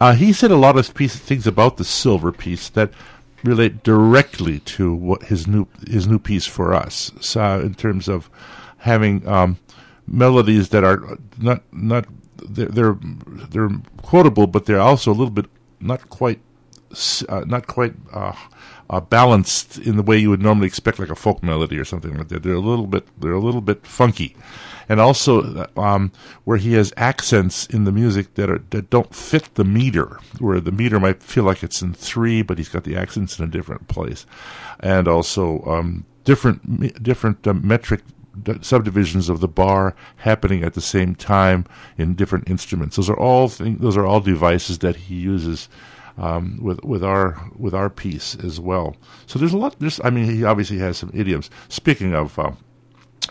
uh, 0.00 0.14
he 0.14 0.32
said. 0.32 0.50
A 0.50 0.56
lot 0.56 0.78
of 0.78 0.94
piece, 0.94 1.16
things 1.16 1.46
about 1.46 1.76
the 1.76 1.84
silver 1.84 2.32
piece 2.32 2.68
that 2.70 2.90
relate 3.44 3.82
directly 3.82 4.60
to 4.60 4.94
what 4.94 5.24
his 5.24 5.46
new 5.46 5.68
his 5.86 6.06
new 6.06 6.18
piece 6.18 6.46
for 6.46 6.74
us. 6.74 7.12
So 7.20 7.60
in 7.60 7.74
terms 7.74 8.08
of 8.08 8.30
having 8.78 9.26
um, 9.28 9.58
melodies 10.06 10.70
that 10.70 10.84
are 10.84 11.18
not 11.38 11.62
not 11.72 12.06
they're, 12.36 12.96
they're 13.50 13.70
quotable, 14.02 14.46
but 14.46 14.66
they're 14.66 14.80
also 14.80 15.10
a 15.10 15.14
little 15.14 15.30
bit 15.30 15.46
not 15.80 16.08
quite 16.08 16.40
uh, 17.28 17.44
not 17.46 17.66
quite 17.66 17.94
uh, 18.12 18.32
uh, 18.90 19.00
balanced 19.00 19.78
in 19.78 19.96
the 19.96 20.02
way 20.02 20.18
you 20.18 20.30
would 20.30 20.42
normally 20.42 20.66
expect, 20.66 20.98
like 20.98 21.10
a 21.10 21.14
folk 21.14 21.42
melody 21.42 21.78
or 21.78 21.84
something 21.84 22.16
like 22.16 22.28
that. 22.28 22.42
They're 22.42 22.54
a 22.54 22.60
little 22.60 22.86
bit 22.86 23.06
they're 23.20 23.32
a 23.32 23.40
little 23.40 23.60
bit 23.60 23.86
funky, 23.86 24.36
and 24.88 25.00
also 25.00 25.66
um, 25.76 26.12
where 26.44 26.58
he 26.58 26.74
has 26.74 26.92
accents 26.96 27.66
in 27.66 27.84
the 27.84 27.92
music 27.92 28.34
that 28.34 28.50
are 28.50 28.62
that 28.70 28.90
don't 28.90 29.14
fit 29.14 29.54
the 29.54 29.64
meter, 29.64 30.20
where 30.38 30.60
the 30.60 30.72
meter 30.72 31.00
might 31.00 31.22
feel 31.22 31.44
like 31.44 31.62
it's 31.62 31.82
in 31.82 31.94
three, 31.94 32.42
but 32.42 32.58
he's 32.58 32.68
got 32.68 32.84
the 32.84 32.96
accents 32.96 33.38
in 33.38 33.44
a 33.44 33.48
different 33.48 33.88
place, 33.88 34.26
and 34.80 35.08
also 35.08 35.62
um, 35.64 36.04
different 36.24 37.02
different 37.02 37.46
uh, 37.46 37.54
metric 37.54 38.02
subdivisions 38.60 39.28
of 39.28 39.40
the 39.40 39.48
bar 39.48 39.94
happening 40.16 40.64
at 40.64 40.74
the 40.74 40.80
same 40.80 41.14
time 41.14 41.64
in 41.98 42.14
different 42.14 42.48
instruments. 42.48 42.96
Those 42.96 43.10
are 43.10 43.18
all 43.18 43.48
those 43.48 43.96
are 43.96 44.06
all 44.06 44.20
devices 44.20 44.78
that 44.78 44.96
he 44.96 45.14
uses 45.14 45.68
um, 46.16 46.58
with 46.60 46.82
with 46.84 47.02
our 47.02 47.50
with 47.56 47.74
our 47.74 47.90
piece 47.90 48.36
as 48.36 48.60
well. 48.60 48.96
So 49.26 49.38
there's 49.38 49.52
a 49.52 49.58
lot. 49.58 49.76
There's, 49.78 50.00
I 50.04 50.10
mean, 50.10 50.26
he 50.26 50.44
obviously 50.44 50.78
has 50.78 50.98
some 50.98 51.10
idioms. 51.14 51.50
Speaking 51.68 52.14
of 52.14 52.38
uh, 52.38 52.52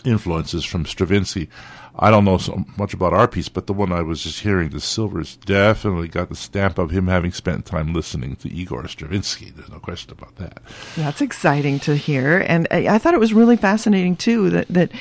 influences 0.06 0.66
from 0.66 0.86
Stravinsky, 0.86 1.50
I 1.96 2.10
don't 2.10 2.26
know 2.26 2.38
so 2.40 2.66
much 2.76 2.94
about 2.94 3.14
our 3.14 3.28
piece, 3.28 3.50
but 3.50 3.68
the 3.68 3.74
one 3.74 3.92
I 3.92 4.02
was 4.02 4.24
just 4.24 4.40
hearing, 4.40 4.70
the 4.70 4.80
Silvers, 4.80 5.36
definitely 5.38 6.08
got 6.08 6.30
the 6.30 6.36
stamp 6.36 6.80
of 6.80 6.90
him 6.90 7.08
having 7.08 7.32
spent 7.32 7.66
time 7.66 7.94
listening 7.94 8.36
to 8.38 8.52
Igor 8.52 8.88
Stravinsky. 8.88 9.52
There's 9.52 9.70
no 9.70 9.80
question 9.80 10.12
about 10.12 10.36
that. 10.38 10.64
That's 10.96 11.22
exciting 11.22 11.80
to 11.82 11.96
hear, 11.96 12.40
and 12.48 12.68
I, 12.72 12.96
I 12.96 12.98
thought 12.98 13.14
it 13.14 13.20
was 13.20 13.34
really 13.34 13.58
fascinating 13.58 14.16
too 14.16 14.50
that 14.50 14.68
that 14.70 14.92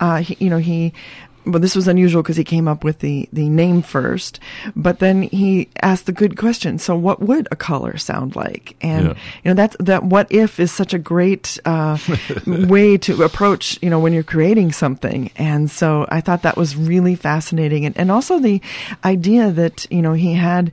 uh, 0.00 0.18
he, 0.18 0.36
you 0.40 0.50
know 0.50 0.58
he 0.58 0.92
well, 1.44 1.60
this 1.60 1.74
was 1.74 1.88
unusual 1.88 2.22
because 2.22 2.36
he 2.36 2.44
came 2.44 2.68
up 2.68 2.84
with 2.84 3.00
the, 3.00 3.28
the 3.32 3.48
name 3.48 3.82
first, 3.82 4.38
but 4.76 5.00
then 5.00 5.22
he 5.22 5.68
asked 5.82 6.06
the 6.06 6.12
good 6.12 6.36
question. 6.36 6.78
So, 6.78 6.96
what 6.96 7.20
would 7.20 7.48
a 7.50 7.56
color 7.56 7.96
sound 7.96 8.36
like? 8.36 8.76
And 8.80 9.08
yeah. 9.08 9.14
you 9.44 9.50
know 9.50 9.54
that 9.54 9.76
that 9.80 10.04
what 10.04 10.30
if 10.30 10.60
is 10.60 10.70
such 10.70 10.94
a 10.94 10.98
great 10.98 11.58
uh, 11.64 11.98
way 12.46 12.96
to 12.98 13.22
approach 13.22 13.78
you 13.82 13.90
know 13.90 13.98
when 13.98 14.12
you're 14.12 14.22
creating 14.22 14.72
something. 14.72 15.30
And 15.36 15.70
so, 15.70 16.06
I 16.10 16.20
thought 16.20 16.42
that 16.42 16.56
was 16.56 16.76
really 16.76 17.16
fascinating, 17.16 17.86
and 17.86 17.96
and 17.96 18.10
also 18.10 18.38
the 18.38 18.60
idea 19.04 19.50
that 19.50 19.86
you 19.90 20.02
know 20.02 20.12
he 20.12 20.34
had 20.34 20.70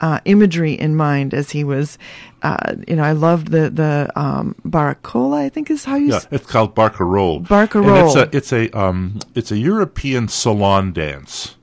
uh, 0.00 0.20
imagery 0.24 0.74
in 0.74 0.94
mind 0.94 1.34
as 1.34 1.50
he 1.50 1.64
was 1.64 1.98
uh, 2.42 2.74
you 2.88 2.96
know, 2.96 3.02
I 3.04 3.12
loved 3.12 3.48
the 3.52 3.70
the 3.70 4.10
um, 4.16 4.54
barcarola. 4.66 5.36
I 5.38 5.48
think 5.48 5.70
is 5.70 5.84
how 5.84 5.96
you. 5.96 6.08
Yeah, 6.10 6.16
s- 6.16 6.28
it's 6.30 6.46
called 6.46 6.74
barcarolle. 6.74 7.46
Barcarolle. 7.46 7.98
And 7.98 8.06
it's 8.06 8.16
a 8.16 8.36
it's 8.36 8.52
a 8.52 8.78
um, 8.78 9.18
it's 9.34 9.50
a 9.52 9.58
European 9.58 10.28
salon 10.28 10.92
dance. 10.92 11.56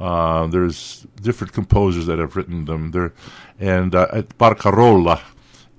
Uh, 0.00 0.46
there's 0.46 1.06
different 1.22 1.52
composers 1.52 2.06
that 2.06 2.18
have 2.18 2.36
written 2.36 2.64
them. 2.66 2.90
There, 2.92 3.12
and 3.58 3.94
uh, 3.94 4.22
barcarola 4.38 5.20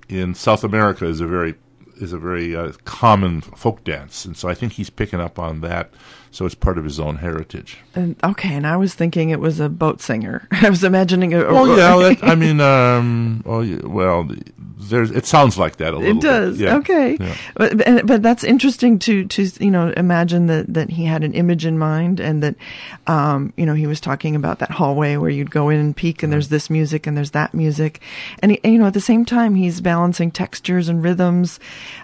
in 0.08 0.34
South 0.34 0.64
America 0.64 1.06
is 1.06 1.20
a 1.20 1.26
very 1.26 1.54
is 2.00 2.12
a 2.12 2.18
very 2.18 2.56
uh, 2.56 2.72
common 2.84 3.40
folk 3.42 3.84
dance, 3.84 4.24
and 4.24 4.36
so 4.36 4.48
I 4.48 4.54
think 4.54 4.72
he's 4.72 4.90
picking 4.90 5.20
up 5.20 5.38
on 5.38 5.60
that 5.60 5.90
so 6.32 6.46
it's 6.46 6.54
part 6.54 6.78
of 6.78 6.84
his 6.84 7.00
own 7.00 7.16
heritage. 7.16 7.78
And, 7.94 8.16
okay, 8.22 8.54
and 8.54 8.66
I 8.66 8.76
was 8.76 8.94
thinking 8.94 9.30
it 9.30 9.40
was 9.40 9.58
a 9.58 9.68
boat 9.68 10.00
singer. 10.00 10.46
I 10.52 10.70
was 10.70 10.84
imagining 10.84 11.34
a. 11.34 11.44
Oh 11.44 11.76
yeah, 11.76 11.96
that, 12.14 12.22
I 12.22 12.34
mean, 12.34 12.60
um, 12.60 13.42
oh 13.46 13.60
yeah, 13.60 13.84
well, 13.84 14.28
there's 14.78 15.10
it 15.10 15.26
sounds 15.26 15.58
like 15.58 15.76
that 15.76 15.92
a 15.92 15.98
little. 15.98 16.20
Bit. 16.20 16.24
It 16.24 16.28
does. 16.28 16.58
Bit. 16.58 16.64
Yeah. 16.64 16.76
Okay, 16.76 17.16
yeah. 17.20 17.36
but 17.54 18.06
but 18.06 18.22
that's 18.22 18.44
interesting 18.44 18.98
to 19.00 19.24
to 19.26 19.50
you 19.58 19.70
know 19.70 19.92
imagine 19.96 20.46
that 20.46 20.72
that 20.72 20.90
he 20.90 21.04
had 21.04 21.24
an 21.24 21.34
image 21.34 21.66
in 21.66 21.78
mind 21.78 22.20
and 22.20 22.42
that 22.42 22.54
um, 23.06 23.52
you 23.56 23.66
know 23.66 23.74
he 23.74 23.86
was 23.86 24.00
talking 24.00 24.36
about 24.36 24.60
that 24.60 24.70
hallway 24.70 25.16
where 25.16 25.30
you'd 25.30 25.50
go 25.50 25.68
in 25.68 25.80
and 25.80 25.96
peek 25.96 26.22
and 26.22 26.32
there's 26.32 26.48
this 26.48 26.70
music 26.70 27.06
and 27.06 27.16
there's 27.16 27.32
that 27.32 27.54
music 27.54 28.00
and, 28.40 28.52
he, 28.52 28.60
and 28.62 28.72
you 28.72 28.78
know 28.78 28.86
at 28.86 28.94
the 28.94 29.00
same 29.00 29.24
time 29.24 29.54
he's 29.56 29.80
balancing 29.80 30.30
textures 30.30 30.88
and 30.88 31.02
rhythms. 31.02 31.58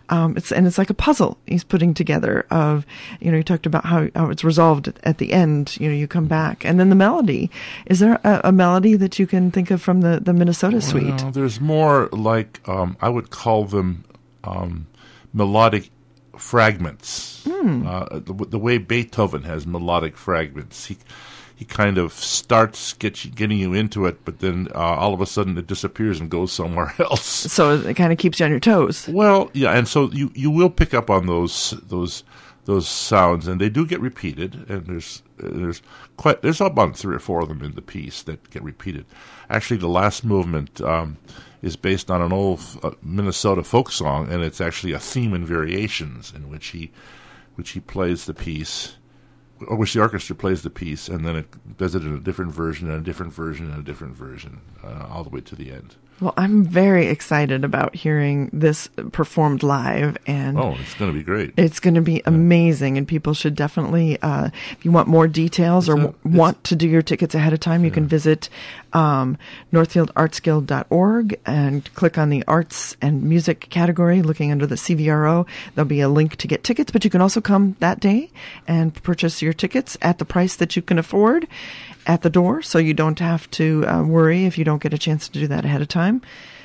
Um, 0.09 0.37
it's 0.37 0.53
and 0.53 0.67
it's 0.67 0.79
like 0.79 0.91
a 0.91 0.95
puzzle 0.95 1.39
he's 1.47 1.65
putting 1.65 1.95
together 1.95 2.47
of 2.51 2.87
you 3.21 3.31
know 3.31 3.39
you 3.39 3.43
talked 3.43 3.67
about 3.67 3.85
how, 3.85 4.09
how 4.15 4.31
it's 4.31 4.45
resolved 4.45 4.93
at 5.03 5.19
the 5.19 5.33
end. 5.33 5.77
You 5.81 5.89
know 5.89 5.95
you 5.95 6.07
come 6.07 6.27
back 6.27 6.65
and 6.65 6.79
then 6.79 6.91
the 6.91 6.95
melody. 6.95 7.51
Is 7.87 7.99
there 7.99 8.21
a, 8.25 8.41
a 8.45 8.53
melody 8.53 8.95
that 8.97 9.19
you 9.19 9.27
can 9.27 9.51
think 9.51 9.71
of 9.71 9.83
from 9.83 10.01
the 10.01 10.21
the 10.21 10.33
Minnesota 10.33 10.81
suite? 10.81 11.23
Well, 11.23 11.31
there's 11.33 11.61
more 11.61 12.09
like 12.13 12.61
um, 12.69 12.97
I 13.01 13.09
would 13.09 13.31
call 13.31 13.65
them 13.65 14.05
um, 14.45 14.87
melodic 15.33 15.91
fragments. 16.37 17.45
Mm. 17.45 17.87
Uh, 17.87 18.19
the, 18.19 18.47
the, 18.47 18.59
way 18.59 18.79
Beethoven 18.79 19.43
has 19.45 19.67
melodic 19.67 20.17
fragments, 20.17 20.87
he 20.87 20.99
he 21.57 21.65
kind 21.65 21.97
of 21.97 22.13
starts 22.13 22.93
get 22.93 23.25
you, 23.25 23.31
getting 23.31 23.59
you 23.59 23.73
into 23.73 24.05
it, 24.05 24.25
but 24.27 24.41
then 24.41 24.69
uh, 24.75 24.79
all 24.79 25.15
of 25.15 25.23
a 25.23 25.27
sudden 25.27 25.57
it 25.57 25.67
disappears 25.67 26.21
and 26.21 26.31
goes 26.31 26.53
somewhere 26.53 26.95
else. 27.01 27.25
So 27.25 27.75
it 27.75 27.95
kind 27.95 28.13
of 28.13 28.19
keeps 28.19 28.39
you 28.39 28.45
on 28.45 28.51
your 28.51 28.61
toes. 28.61 29.09
Well, 29.09 29.51
yeah, 29.55 29.73
and 29.73 29.89
so 29.89 30.11
you 30.11 30.31
you 30.35 30.51
will 30.51 30.71
pick 30.71 30.93
up 30.93 31.09
on 31.09 31.27
those 31.27 31.75
those 31.89 32.25
those 32.67 32.87
sounds, 32.87 33.49
and 33.49 33.59
they 33.59 33.71
do 33.71 33.87
get 33.87 34.01
repeated. 34.01 34.69
And 34.69 34.87
there's 34.87 35.23
there's 35.39 35.81
quite 36.19 36.43
there's 36.43 36.61
about 36.61 36.95
three 36.95 37.17
or 37.17 37.21
four 37.21 37.41
of 37.41 37.49
them 37.49 37.63
in 37.63 37.75
the 37.75 37.83
piece 37.83 38.23
that 38.25 38.51
get 38.51 38.63
repeated. 38.63 39.07
Actually, 39.49 39.79
the 39.79 39.89
last 39.89 40.25
movement. 40.25 40.81
Um, 40.83 41.17
is 41.63 41.75
based 41.75 42.11
on 42.11 42.21
an 42.21 42.33
old 42.33 42.61
uh, 42.83 42.91
Minnesota 43.03 43.65
folk 43.65 43.91
song, 43.91 44.31
and 44.31 44.43
it's 44.43 44.61
actually 44.61 44.93
a 44.93 45.01
theme 45.01 45.33
and 45.33 45.45
variations 45.45 46.33
in 46.37 46.49
which 46.49 46.69
he, 46.69 46.93
which 47.57 47.71
he 47.71 47.81
plays 47.81 48.27
the 48.27 48.35
piece, 48.35 48.97
which 49.61 49.95
the 49.95 50.01
orchestra 50.01 50.37
plays 50.37 50.63
the 50.63 50.71
piece, 50.71 51.09
and 51.09 51.27
then 51.27 51.37
it 51.37 51.77
does 51.79 51.95
it 51.95 52.03
in 52.03 52.15
a 52.15 52.21
different 52.21 52.53
version, 52.53 52.91
and 52.91 53.01
a 53.01 53.05
different 53.05 53.33
version, 53.33 53.71
and 53.71 53.81
a 53.81 53.83
different 53.83 54.15
version, 54.15 54.61
uh, 54.85 55.07
all 55.11 55.25
the 55.25 55.31
way 55.31 55.41
to 55.41 55.55
the 55.55 55.73
end. 55.73 55.97
Well, 56.19 56.33
I'm 56.39 56.65
very 56.65 57.09
excited 57.09 57.63
about 57.63 57.95
hearing 57.95 58.49
this 58.51 58.89
performed 59.13 59.63
live, 59.63 60.17
and 60.27 60.59
oh, 60.59 60.75
it's 60.81 60.95
going 60.95 61.13
to 61.13 61.19
be 61.19 61.23
great. 61.23 61.53
It's 61.59 61.79
going 61.79 61.95
to 61.95 62.01
be 62.01 62.15
yeah. 62.15 62.23
amazing, 62.25 62.97
and 62.97 63.07
people 63.07 63.35
should 63.35 63.55
definitely, 63.55 64.19
uh, 64.23 64.49
if 64.73 64.83
you 64.83 64.93
want 64.93 65.09
more 65.09 65.29
details 65.29 65.91
it's 65.91 65.99
or 65.99 66.07
a, 66.07 66.15
want 66.25 66.65
to 66.65 66.77
do 66.77 66.89
your 66.89 67.03
tickets 67.03 67.35
ahead 67.35 67.53
of 67.53 67.61
time, 67.61 67.83
you 67.83 67.89
yeah. 67.89 67.95
can 67.95 68.07
visit 68.07 68.49
um, 68.97 69.37
NorthfieldArtsGuild.org 69.75 71.39
and 71.45 71.95
click 71.95 72.17
on 72.17 72.31
the 72.31 72.43
Arts 72.49 72.97
and 73.03 73.23
Music 73.23 73.69
category, 73.69 74.23
looking 74.23 74.51
under 74.51 74.67
the 74.67 74.77
CVRO. 74.77 75.47
There'll 75.75 75.87
be 75.87 76.01
a 76.01 76.09
link 76.09 76.37
to 76.37 76.49
get 76.49 76.65
tickets, 76.65 76.91
but 76.91 77.05
you 77.05 77.11
can 77.11 77.21
also 77.21 77.43
come 77.43 77.77
that 77.81 78.01
day 78.01 78.31
and 78.67 78.95
purchase 79.03 79.43
your 79.43 79.53
tickets 79.53 79.99
at 80.01 80.19
the 80.19 80.25
price 80.25 80.57
that 80.57 80.77
you 80.77 80.83
can 80.83 80.99
afford 80.99 81.47
at 82.07 82.23
the 82.23 82.31
door, 82.31 82.63
so 82.63 82.79
you 82.79 82.95
don't 82.95 83.19
have 83.19 83.51
to 83.51 83.85
uh, 83.87 84.03
worry 84.03 84.47
if 84.47 84.57
you 84.57 84.65
don't 84.65 84.83
get 84.83 84.95
a 84.95 84.99
chance 84.99 85.29
to 85.29 85.41
do 85.41 85.47
that 85.47 85.67
ahead 85.67 85.83
of 85.83 85.89
time. 85.89 86.23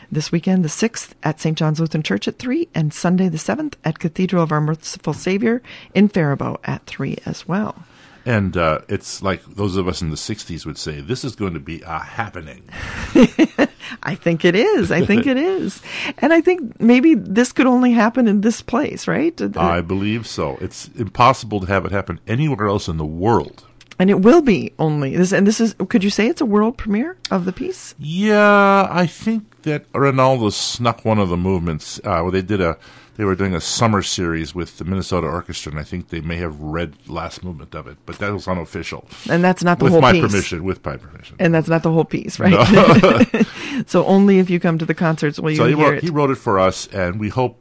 This 0.09 0.32
weekend, 0.32 0.63
the 0.63 0.69
6th, 0.69 1.11
at 1.23 1.41
St. 1.41 1.57
John's 1.57 1.82
Lutheran 1.82 2.03
Church 2.03 2.27
at 2.27 2.39
3, 2.39 2.69
and 2.73 2.93
Sunday, 2.93 3.27
the 3.27 3.38
7th, 3.38 3.73
at 3.84 3.99
Cathedral 3.99 4.43
of 4.43 4.51
Our 4.51 4.61
Merciful 4.61 5.13
Savior 5.13 5.61
in 5.93 6.07
Faribault 6.07 6.61
at 6.63 6.86
3 6.86 7.17
as 7.25 7.47
well. 7.47 7.84
And 8.26 8.55
uh, 8.55 8.82
it's 8.88 9.22
like 9.22 9.43
those 9.45 9.76
of 9.76 9.88
us 9.88 10.01
in 10.01 10.09
the 10.09 10.15
60s 10.15 10.65
would 10.65 10.78
say, 10.78 11.01
this 11.01 11.24
is 11.24 11.36
going 11.36 11.53
to 11.53 11.59
be 11.59 11.82
a 11.82 11.99
happening. 11.99 12.63
I 14.03 14.15
think 14.15 14.45
it 14.45 14.55
is. 14.55 14.91
I 14.91 15.05
think 15.05 15.26
it 15.28 15.38
is. 15.38 15.82
And 16.19 16.32
I 16.32 16.41
think 16.41 16.80
maybe 16.80 17.15
this 17.15 17.51
could 17.51 17.67
only 17.67 17.91
happen 17.91 18.28
in 18.28 18.41
this 18.41 18.61
place, 18.61 19.07
right? 19.07 19.39
I 19.57 19.82
believe 19.82 20.28
so. 20.28 20.57
It's 20.61 20.88
impossible 20.89 21.61
to 21.61 21.67
have 21.67 21.86
it 21.86 21.91
happen 21.91 22.19
anywhere 22.28 22.67
else 22.67 22.88
in 22.88 22.97
the 22.97 23.05
world 23.05 23.65
and 24.01 24.09
it 24.09 24.22
will 24.22 24.41
be 24.41 24.74
only 24.80 25.15
this. 25.15 25.32
And 25.32 25.45
this 25.45 25.61
is. 25.61 25.76
Could 25.89 26.03
you 26.03 26.09
say 26.09 26.26
it's 26.26 26.41
a 26.41 26.45
world 26.45 26.76
premiere 26.76 27.17
of 27.30 27.45
the 27.45 27.53
piece? 27.53 27.93
Yeah, 27.99 28.88
I 28.89 29.05
think 29.05 29.61
that 29.61 29.86
Reinaldo 29.93 30.49
snuck 30.49 31.05
one 31.05 31.19
of 31.19 31.30
the 31.30 31.38
movements. 31.38 32.01
Uh, 32.03 32.22
where 32.22 32.32
they 32.32 32.41
did 32.41 32.61
a. 32.61 32.80
They 33.18 33.26
were 33.26 33.36
doing 33.36 33.53
a 33.53 33.62
summer 33.62 34.01
series 34.01 34.55
with 34.55 34.78
the 34.78 34.86
Minnesota 34.86 35.28
Orchestra, 35.28 35.72
and 35.72 35.80
I 35.80 35.84
think 35.84 36.09
they 36.09 36.22
may 36.22 36.38
have 36.38 36.59
read 36.59 36.95
last 37.07 37.43
movement 37.43 37.76
of 37.76 37.86
it, 37.88 37.97
but 38.05 38.18
that 38.20 38.32
was 38.32 38.47
unofficial. 38.47 39.05
And 39.30 39.43
that's 39.43 39.64
not 39.64 39.80
the 39.80 39.86
with 39.86 39.93
whole 39.93 40.01
my 40.01 40.14
piece. 40.14 40.26
permission. 40.26 40.64
With 40.64 40.84
my 40.86 40.97
permission. 40.97 41.36
And 41.39 41.53
that's 41.53 41.68
not 41.68 41.84
the 41.84 41.91
whole 41.91 42.05
piece, 42.05 42.39
right? 42.39 42.51
No. 42.51 43.43
so 43.86 44.05
only 44.05 44.39
if 44.39 44.49
you 44.49 44.59
come 44.59 44.78
to 44.78 44.86
the 44.86 44.93
concerts 44.93 45.39
will 45.39 45.51
you 45.51 45.57
so 45.57 45.66
he 45.66 45.76
hear 45.76 45.86
wrote, 45.86 45.97
it. 45.97 46.03
He 46.03 46.09
wrote 46.09 46.32
it 46.32 46.36
for 46.36 46.59
us, 46.59 46.88
and 46.88 47.20
we 47.20 47.30
hope, 47.30 47.61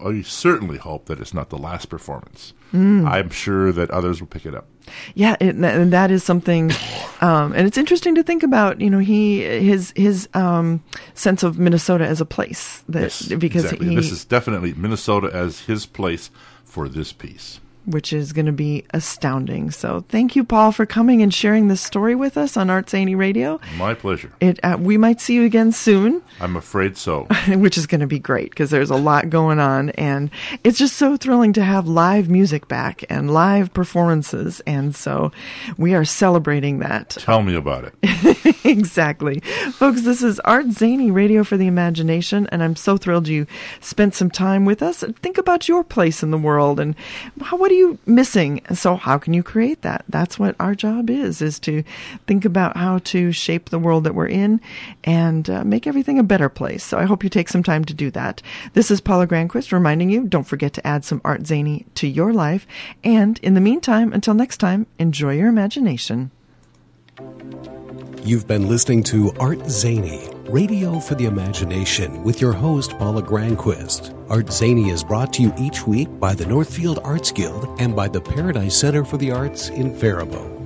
we 0.00 0.22
certainly 0.22 0.78
hope 0.78 1.06
that 1.06 1.20
it's 1.20 1.34
not 1.34 1.50
the 1.50 1.58
last 1.58 1.86
performance. 1.86 2.54
Mm. 2.72 3.08
I'm 3.08 3.30
sure 3.30 3.72
that 3.72 3.90
others 3.90 4.20
will 4.20 4.28
pick 4.28 4.44
it 4.44 4.54
up. 4.54 4.66
Yeah, 5.14 5.36
it, 5.40 5.56
and 5.56 5.92
that 5.92 6.10
is 6.10 6.22
something, 6.22 6.70
um, 7.20 7.52
and 7.52 7.66
it's 7.66 7.78
interesting 7.78 8.14
to 8.14 8.22
think 8.22 8.42
about. 8.42 8.80
You 8.80 8.90
know, 8.90 8.98
he 8.98 9.42
his 9.42 9.92
his 9.96 10.28
um, 10.34 10.82
sense 11.14 11.42
of 11.42 11.58
Minnesota 11.58 12.06
as 12.06 12.20
a 12.20 12.26
place 12.26 12.82
that 12.88 13.02
yes, 13.02 13.32
because 13.32 13.64
exactly. 13.64 13.88
he, 13.88 13.96
this 13.96 14.10
is 14.10 14.24
definitely 14.24 14.74
Minnesota 14.74 15.30
as 15.32 15.60
his 15.60 15.86
place 15.86 16.30
for 16.64 16.88
this 16.88 17.12
piece. 17.12 17.60
Which 17.88 18.12
is 18.12 18.32
going 18.32 18.46
to 18.46 18.52
be 18.52 18.84
astounding. 18.92 19.70
So 19.70 20.04
thank 20.08 20.36
you, 20.36 20.44
Paul, 20.44 20.72
for 20.72 20.86
coming 20.86 21.22
and 21.22 21.32
sharing 21.32 21.68
this 21.68 21.80
story 21.80 22.14
with 22.14 22.36
us 22.36 22.56
on 22.56 22.68
ArtZany 22.68 23.16
Radio. 23.16 23.60
My 23.76 23.94
pleasure. 23.94 24.32
It 24.40 24.60
uh, 24.62 24.76
we 24.78 24.98
might 24.98 25.20
see 25.20 25.34
you 25.34 25.44
again 25.44 25.72
soon. 25.72 26.22
I'm 26.40 26.56
afraid 26.56 26.96
so. 26.96 27.26
which 27.48 27.78
is 27.78 27.86
going 27.86 28.00
to 28.00 28.06
be 28.06 28.18
great 28.18 28.50
because 28.50 28.70
there's 28.70 28.90
a 28.90 28.96
lot 28.96 29.30
going 29.30 29.58
on, 29.58 29.90
and 29.90 30.30
it's 30.64 30.78
just 30.78 30.96
so 30.96 31.16
thrilling 31.16 31.52
to 31.54 31.64
have 31.64 31.86
live 31.88 32.28
music 32.28 32.68
back 32.68 33.04
and 33.08 33.32
live 33.32 33.72
performances, 33.72 34.60
and 34.66 34.94
so 34.94 35.32
we 35.76 35.94
are 35.94 36.04
celebrating 36.04 36.80
that. 36.80 37.10
Tell 37.10 37.42
me 37.42 37.54
about 37.54 37.84
it. 37.84 38.64
exactly, 38.64 39.40
folks. 39.72 40.02
This 40.02 40.22
is 40.22 40.40
ArtZany 40.44 41.12
Radio 41.12 41.44
for 41.44 41.56
the 41.56 41.66
Imagination, 41.66 42.48
and 42.52 42.62
I'm 42.62 42.76
so 42.76 42.96
thrilled 42.96 43.28
you 43.28 43.46
spent 43.80 44.14
some 44.14 44.30
time 44.30 44.64
with 44.64 44.82
us. 44.82 45.04
Think 45.22 45.38
about 45.38 45.68
your 45.68 45.84
place 45.84 46.22
in 46.22 46.30
the 46.30 46.38
world 46.38 46.80
and 46.80 46.94
how, 47.42 47.56
what 47.56 47.70
are 47.70 47.74
you 47.74 47.77
missing? 48.06 48.62
So 48.74 48.96
how 48.96 49.18
can 49.18 49.34
you 49.34 49.42
create 49.42 49.82
that? 49.82 50.04
That's 50.08 50.38
what 50.38 50.56
our 50.58 50.74
job 50.74 51.10
is, 51.10 51.42
is 51.42 51.58
to 51.60 51.82
think 52.26 52.44
about 52.44 52.76
how 52.76 52.98
to 52.98 53.32
shape 53.32 53.68
the 53.68 53.78
world 53.78 54.04
that 54.04 54.14
we're 54.14 54.28
in 54.28 54.60
and 55.04 55.48
uh, 55.50 55.64
make 55.64 55.86
everything 55.86 56.18
a 56.18 56.22
better 56.22 56.48
place. 56.48 56.84
So 56.84 56.98
I 56.98 57.04
hope 57.04 57.24
you 57.24 57.30
take 57.30 57.48
some 57.48 57.62
time 57.62 57.84
to 57.86 57.94
do 57.94 58.10
that. 58.12 58.42
This 58.74 58.90
is 58.90 59.00
Paula 59.00 59.26
Granquist 59.26 59.72
reminding 59.72 60.10
you, 60.10 60.26
don't 60.26 60.44
forget 60.44 60.72
to 60.74 60.86
add 60.86 61.04
some 61.04 61.20
ArtZany 61.20 61.84
to 61.94 62.06
your 62.06 62.32
life. 62.32 62.66
And 63.04 63.38
in 63.40 63.54
the 63.54 63.60
meantime, 63.60 64.12
until 64.12 64.34
next 64.34 64.58
time, 64.58 64.86
enjoy 64.98 65.34
your 65.36 65.48
imagination. 65.48 66.30
You've 68.24 68.46
been 68.46 68.68
listening 68.68 69.02
to 69.04 69.30
ArtZany, 69.32 70.37
Radio 70.48 70.98
for 70.98 71.14
the 71.14 71.26
Imagination, 71.26 72.24
with 72.24 72.40
your 72.40 72.54
host, 72.54 72.92
Paula 72.92 73.22
Granquist. 73.22 74.14
ArtZany 74.28 74.90
is 74.90 75.04
brought 75.04 75.30
to 75.34 75.42
you 75.42 75.52
each 75.58 75.86
week 75.86 76.08
by 76.18 76.34
the 76.34 76.46
Northfield 76.46 77.00
Arts 77.04 77.30
Guild 77.30 77.68
and 77.78 77.94
by 77.94 78.08
the 78.08 78.22
Paradise 78.22 78.74
Center 78.74 79.04
for 79.04 79.18
the 79.18 79.30
Arts 79.30 79.68
in 79.68 79.94
Faribault. 79.94 80.57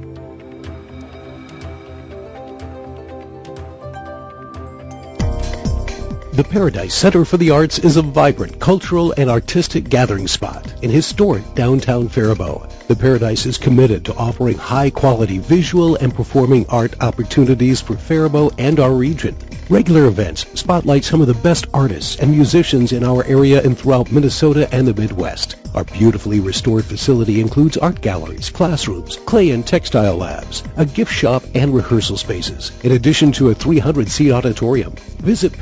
The 6.42 6.48
Paradise 6.48 6.92
Center 6.92 7.24
for 7.24 7.36
the 7.36 7.50
Arts 7.50 7.78
is 7.78 7.96
a 7.96 8.02
vibrant 8.02 8.58
cultural 8.58 9.14
and 9.16 9.30
artistic 9.30 9.88
gathering 9.88 10.26
spot 10.26 10.74
in 10.82 10.90
historic 10.90 11.44
downtown 11.54 12.08
Faribault. 12.08 12.68
The 12.88 12.96
Paradise 12.96 13.46
is 13.46 13.56
committed 13.56 14.04
to 14.06 14.14
offering 14.16 14.58
high-quality 14.58 15.38
visual 15.38 15.94
and 15.94 16.12
performing 16.12 16.66
art 16.68 17.00
opportunities 17.00 17.80
for 17.80 17.96
Faribault 17.96 18.54
and 18.58 18.80
our 18.80 18.92
region. 18.92 19.36
Regular 19.70 20.06
events 20.06 20.44
spotlight 20.58 21.04
some 21.04 21.20
of 21.20 21.28
the 21.28 21.34
best 21.34 21.66
artists 21.72 22.16
and 22.16 22.32
musicians 22.32 22.90
in 22.90 23.04
our 23.04 23.24
area 23.24 23.62
and 23.62 23.78
throughout 23.78 24.10
Minnesota 24.10 24.68
and 24.74 24.86
the 24.86 25.00
Midwest. 25.00 25.54
Our 25.74 25.84
beautifully 25.84 26.40
restored 26.40 26.84
facility 26.84 27.40
includes 27.40 27.78
art 27.78 28.02
galleries, 28.02 28.50
classrooms, 28.50 29.16
clay 29.24 29.50
and 29.50 29.66
textile 29.66 30.16
labs, 30.16 30.62
a 30.76 30.84
gift 30.84 31.12
shop, 31.12 31.44
and 31.54 31.74
rehearsal 31.74 32.18
spaces, 32.18 32.72
in 32.82 32.92
addition 32.92 33.32
to 33.32 33.50
a 33.50 33.54
300-seat 33.54 34.32
auditorium. 34.32 34.92
Visit 35.20 35.56